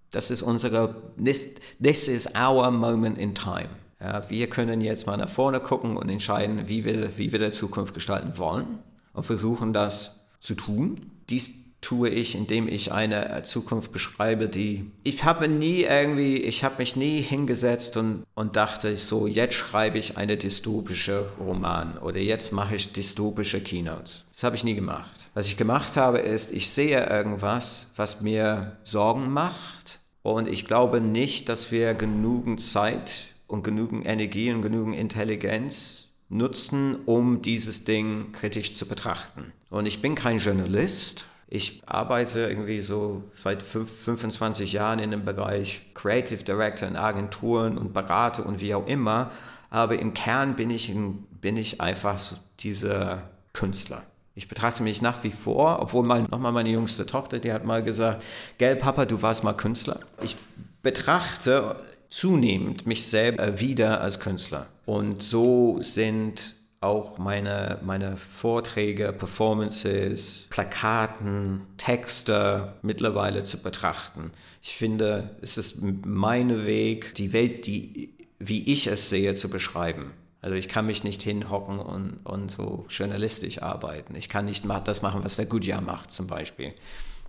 Das 0.10 0.32
ist 0.32 0.42
unsere, 0.42 0.96
this, 1.24 1.52
this 1.80 2.08
is 2.08 2.28
our 2.36 2.72
moment 2.72 3.20
in 3.20 3.36
time. 3.36 3.70
Ja, 4.00 4.30
wir 4.30 4.50
können 4.50 4.82
jetzt 4.82 5.08
mal 5.08 5.18
nach 5.18 5.30
vorne 5.30 5.60
gucken 5.60 5.98
und 5.98 6.10
entscheiden, 6.10 6.68
wie 6.68 6.84
wir, 6.86 7.18
wie 7.18 7.32
wir 7.32 7.40
die 7.40 7.52
Zukunft 7.52 7.94
gestalten 7.94 8.38
wollen 8.38 8.80
und 9.14 9.24
versuchen 9.24 9.74
das 9.74 10.26
zu 10.40 10.56
tun. 10.56 11.12
Dies 11.30 11.66
tue 11.86 12.10
ich, 12.10 12.36
indem 12.36 12.68
ich 12.68 12.92
eine 12.92 13.44
Zukunft 13.44 13.92
beschreibe, 13.92 14.48
die 14.48 14.92
ich 15.04 15.24
habe 15.24 15.48
nie 15.48 15.84
irgendwie, 15.84 16.38
ich 16.38 16.64
habe 16.64 16.76
mich 16.80 16.96
nie 16.96 17.22
hingesetzt 17.22 17.96
und, 17.96 18.24
und 18.34 18.56
dachte 18.56 18.98
so, 18.98 19.28
jetzt 19.28 19.54
schreibe 19.54 20.00
ich 20.00 20.18
eine 20.18 20.36
dystopische 20.36 21.30
Roman 21.40 21.98
oder 22.00 22.18
jetzt 22.18 22.52
mache 22.52 22.76
ich 22.76 22.92
dystopische 22.92 23.62
Keynotes. 23.62 24.24
Das 24.34 24.44
habe 24.44 24.56
ich 24.56 24.64
nie 24.64 24.74
gemacht. 24.74 25.30
Was 25.36 25.48
ich 25.48 25.58
gemacht 25.58 25.96
habe, 25.96 26.20
ist, 26.20 26.52
ich 26.52 26.70
sehe 26.72 27.08
irgendwas, 27.08 27.92
was 27.96 28.22
mir 28.22 28.78
Sorgen 28.84 29.30
macht 29.30 30.00
und 30.24 30.48
ich 30.48 30.66
glaube 30.66 31.02
nicht, 31.02 31.50
dass 31.50 31.72
wir 31.72 31.94
genügend 31.94 32.62
Zeit 32.62 33.35
und 33.56 33.64
genügend 33.64 34.06
Energie 34.06 34.52
und 34.52 34.62
genügend 34.62 34.96
Intelligenz 34.96 36.10
nutzen, 36.30 36.98
um 37.06 37.42
dieses 37.42 37.86
Ding 37.86 38.32
kritisch 38.34 38.74
zu 38.74 38.86
betrachten. 38.88 39.54
Und 39.70 39.86
ich 39.86 40.02
bin 40.02 40.16
kein 40.16 40.40
Journalist. 40.40 41.26
Ich 41.48 41.82
arbeite 41.86 42.42
irgendwie 42.42 42.82
so 42.82 43.24
seit 43.32 43.64
25 43.64 44.74
Jahren 44.74 45.00
in 45.00 45.12
dem 45.12 45.24
Bereich 45.24 45.94
Creative 45.94 46.44
Director 46.44 46.88
in 46.88 46.96
Agenturen 46.96 47.78
und 47.78 47.94
berate 47.94 48.44
und 48.44 48.60
wie 48.60 48.76
auch 48.76 48.88
immer. 48.88 49.32
Aber 49.70 49.98
im 49.98 50.14
Kern 50.14 50.56
bin 50.56 50.70
ich, 50.70 50.94
bin 51.42 51.56
ich 51.56 51.80
einfach 51.80 52.20
so 52.20 52.36
dieser 52.60 53.30
Künstler. 53.54 54.02
Ich 54.34 54.50
betrachte 54.50 54.84
mich 54.84 55.02
nach 55.02 55.24
wie 55.24 55.32
vor, 55.32 55.82
obwohl 55.82 56.04
mein, 56.04 56.24
nochmal 56.30 56.52
meine 56.52 56.70
jüngste 56.70 57.06
Tochter, 57.06 57.40
die 57.40 57.54
hat 57.54 57.64
mal 57.64 57.84
gesagt, 57.84 58.22
gell 58.58 58.76
Papa, 58.76 59.06
du 59.06 59.22
warst 59.22 59.46
mal 59.46 59.54
Künstler. 59.54 60.00
Ich 60.22 60.36
betrachte 60.82 61.78
zunehmend 62.16 62.88
mich 62.88 63.08
selber 63.08 63.60
wieder 63.60 64.00
als 64.00 64.22
Künstler. 64.22 64.68
Und 64.86 65.22
so 65.22 65.80
sind 65.82 66.56
auch 66.80 67.18
meine, 67.18 67.80
meine 67.84 68.16
Vorträge, 68.16 69.12
Performances, 69.12 70.46
Plakaten, 70.50 71.64
Texte 71.76 72.76
mittlerweile 72.82 73.44
zu 73.44 73.58
betrachten. 73.58 74.32
Ich 74.62 74.78
finde, 74.78 75.36
es 75.42 75.58
ist 75.58 75.82
mein 76.06 76.66
Weg, 76.66 77.16
die 77.16 77.34
Welt, 77.34 77.66
die, 77.66 78.14
wie 78.40 78.72
ich 78.72 78.88
es 78.88 79.10
sehe, 79.10 79.36
zu 79.36 79.50
beschreiben. 79.50 80.12
Also 80.40 80.56
ich 80.56 80.70
kann 80.70 80.86
mich 80.86 81.04
nicht 81.04 81.22
hinhocken 81.22 81.80
und, 81.80 82.20
und 82.24 82.50
so 82.50 82.86
journalistisch 82.88 83.62
arbeiten. 83.62 84.16
Ich 84.16 84.30
kann 84.30 84.46
nicht 84.46 84.64
das 84.86 85.02
machen, 85.02 85.26
was 85.26 85.36
der 85.36 85.48
Goodyear 85.48 85.82
macht 85.82 86.12
zum 86.12 86.28
Beispiel, 86.28 86.74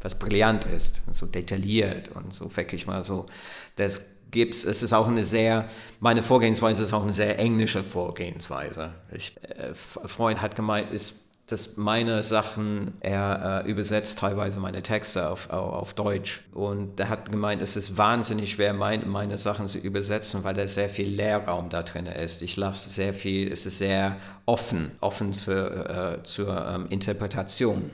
was 0.00 0.16
brillant 0.16 0.64
ist, 0.64 1.02
so 1.10 1.26
detailliert 1.26 2.10
und 2.14 2.32
so 2.32 2.56
wirklich 2.56 2.86
mal 2.86 3.02
so 3.02 3.26
das 3.74 4.15
gibt's, 4.36 4.62
es 4.64 4.82
ist 4.82 4.92
auch 4.92 5.08
eine 5.08 5.24
sehr, 5.24 5.66
meine 5.98 6.22
Vorgehensweise 6.22 6.84
ist 6.84 6.92
auch 6.92 7.02
eine 7.02 7.12
sehr 7.12 7.38
englische 7.38 7.82
Vorgehensweise. 7.82 8.90
Ich, 9.12 9.36
äh, 9.42 9.74
Freund 9.74 10.40
hat 10.40 10.54
gemeint, 10.54 10.92
ist, 10.92 11.22
dass 11.46 11.76
meine 11.76 12.22
Sachen, 12.22 12.94
er 13.00 13.64
äh, 13.64 13.70
übersetzt 13.70 14.18
teilweise 14.18 14.58
meine 14.58 14.82
Texte 14.82 15.30
auf, 15.30 15.48
auf, 15.50 15.94
Deutsch. 15.94 16.42
Und 16.52 16.98
er 16.98 17.08
hat 17.08 17.30
gemeint, 17.30 17.62
es 17.62 17.76
ist 17.76 17.96
wahnsinnig 17.96 18.52
schwer, 18.52 18.74
mein, 18.74 19.08
meine 19.08 19.38
Sachen 19.38 19.68
zu 19.68 19.78
übersetzen, 19.78 20.42
weil 20.42 20.54
da 20.54 20.66
sehr 20.66 20.88
viel 20.88 21.08
Leerraum 21.08 21.68
da 21.68 21.82
drin 21.82 22.06
ist. 22.06 22.42
Ich 22.42 22.56
lasse 22.56 22.90
sehr 22.90 23.14
viel, 23.14 23.50
es 23.50 23.64
ist 23.64 23.78
sehr 23.78 24.16
offen, 24.44 24.90
offen 25.00 25.34
für, 25.34 26.18
äh, 26.18 26.24
zur 26.24 26.66
ähm, 26.66 26.86
Interpretation. 26.90 27.90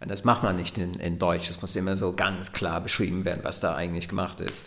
Und 0.00 0.10
das 0.10 0.24
macht 0.24 0.42
man 0.42 0.56
nicht 0.56 0.76
in, 0.78 0.92
in 0.94 1.18
Deutsch. 1.18 1.48
Es 1.48 1.62
muss 1.62 1.76
immer 1.76 1.96
so 1.96 2.12
ganz 2.12 2.52
klar 2.52 2.80
beschrieben 2.80 3.24
werden, 3.24 3.40
was 3.42 3.60
da 3.60 3.74
eigentlich 3.74 4.08
gemacht 4.08 4.40
ist. 4.42 4.66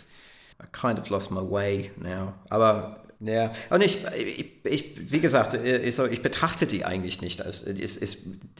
I 0.62 0.66
kind 0.72 0.98
of 0.98 1.08
lost 1.10 1.30
my 1.30 1.40
way 1.40 1.90
now. 1.96 2.34
Aber 2.48 3.04
ja, 3.20 3.52
und 3.70 3.82
ich, 3.82 4.04
ich, 4.16 4.50
ich 4.64 5.12
wie 5.12 5.20
gesagt, 5.20 5.54
ich, 5.54 5.98
ich, 5.98 6.22
betrachte 6.22 6.66
die 6.66 6.84
eigentlich 6.84 7.20
nicht. 7.20 7.42
Als, 7.42 7.62
es, 7.62 7.96
es, 7.96 8.18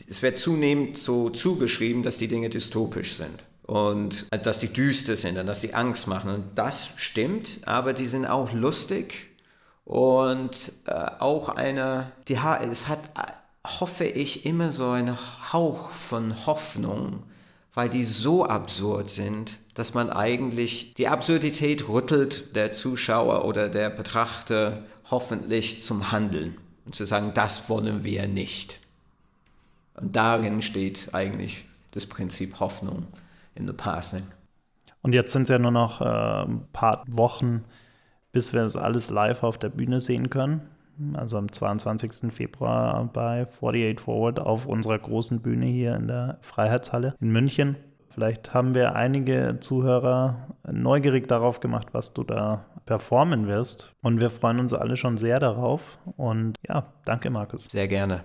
es 0.08 0.22
wird 0.22 0.38
zunehmend 0.38 0.96
so 0.96 1.30
zugeschrieben, 1.30 2.02
dass 2.02 2.18
die 2.18 2.28
Dinge 2.28 2.48
dystopisch 2.48 3.14
sind 3.14 3.42
und 3.64 4.26
dass 4.44 4.60
die 4.60 4.72
düster 4.72 5.16
sind 5.16 5.38
und 5.38 5.46
dass 5.46 5.60
die 5.60 5.74
Angst 5.74 6.06
machen. 6.06 6.30
Und 6.30 6.44
das 6.54 6.90
stimmt, 6.96 7.60
aber 7.66 7.92
die 7.92 8.06
sind 8.06 8.26
auch 8.26 8.52
lustig 8.52 9.28
und 9.84 10.72
äh, 10.86 10.92
auch 11.18 11.48
eine, 11.50 12.12
die, 12.28 12.38
es 12.70 12.88
hat, 12.88 13.00
hoffe 13.80 14.04
ich, 14.04 14.46
immer 14.46 14.72
so 14.72 14.90
einen 14.90 15.18
Hauch 15.52 15.90
von 15.90 16.46
Hoffnung, 16.46 17.22
weil 17.74 17.88
die 17.88 18.04
so 18.04 18.44
absurd 18.44 19.10
sind, 19.10 19.58
dass 19.74 19.92
man 19.92 20.10
eigentlich 20.10 20.94
die 20.94 21.08
Absurdität 21.08 21.88
rüttelt 21.88 22.54
der 22.56 22.72
Zuschauer 22.72 23.44
oder 23.44 23.68
der 23.68 23.90
Betrachter 23.90 24.84
hoffentlich 25.10 25.82
zum 25.82 26.12
Handeln 26.12 26.56
und 26.86 26.94
zu 26.94 27.04
sagen, 27.04 27.32
das 27.34 27.68
wollen 27.68 28.04
wir 28.04 28.28
nicht. 28.28 28.80
Und 29.94 30.16
darin 30.16 30.62
steht 30.62 31.10
eigentlich 31.12 31.66
das 31.90 32.06
Prinzip 32.06 32.60
Hoffnung 32.60 33.06
in 33.54 33.66
the 33.66 33.72
passing. 33.72 34.24
Und 35.02 35.12
jetzt 35.12 35.32
sind 35.32 35.44
es 35.44 35.50
ja 35.50 35.58
nur 35.58 35.70
noch 35.70 36.00
äh, 36.00 36.04
ein 36.04 36.66
paar 36.72 37.04
Wochen, 37.06 37.64
bis 38.32 38.52
wir 38.52 38.62
das 38.62 38.76
alles 38.76 39.10
live 39.10 39.42
auf 39.42 39.58
der 39.58 39.68
Bühne 39.68 40.00
sehen 40.00 40.30
können. 40.30 40.62
Also 41.14 41.38
am 41.38 41.50
22. 41.50 42.32
Februar 42.32 43.10
bei 43.12 43.42
48 43.42 44.00
Forward 44.00 44.40
auf 44.40 44.66
unserer 44.66 44.98
großen 44.98 45.40
Bühne 45.40 45.66
hier 45.66 45.96
in 45.96 46.06
der 46.06 46.38
Freiheitshalle 46.40 47.16
in 47.20 47.30
München. 47.30 47.76
Vielleicht 48.14 48.54
haben 48.54 48.76
wir 48.76 48.94
einige 48.94 49.58
Zuhörer 49.58 50.46
neugierig 50.70 51.26
darauf 51.26 51.58
gemacht, 51.58 51.88
was 51.92 52.14
du 52.14 52.22
da 52.22 52.64
performen 52.86 53.48
wirst. 53.48 53.92
Und 54.02 54.20
wir 54.20 54.30
freuen 54.30 54.60
uns 54.60 54.72
alle 54.72 54.96
schon 54.96 55.16
sehr 55.16 55.40
darauf. 55.40 55.98
Und 56.16 56.56
ja, 56.68 56.92
danke, 57.04 57.30
Markus. 57.30 57.64
Sehr 57.64 57.88
gerne. 57.88 58.22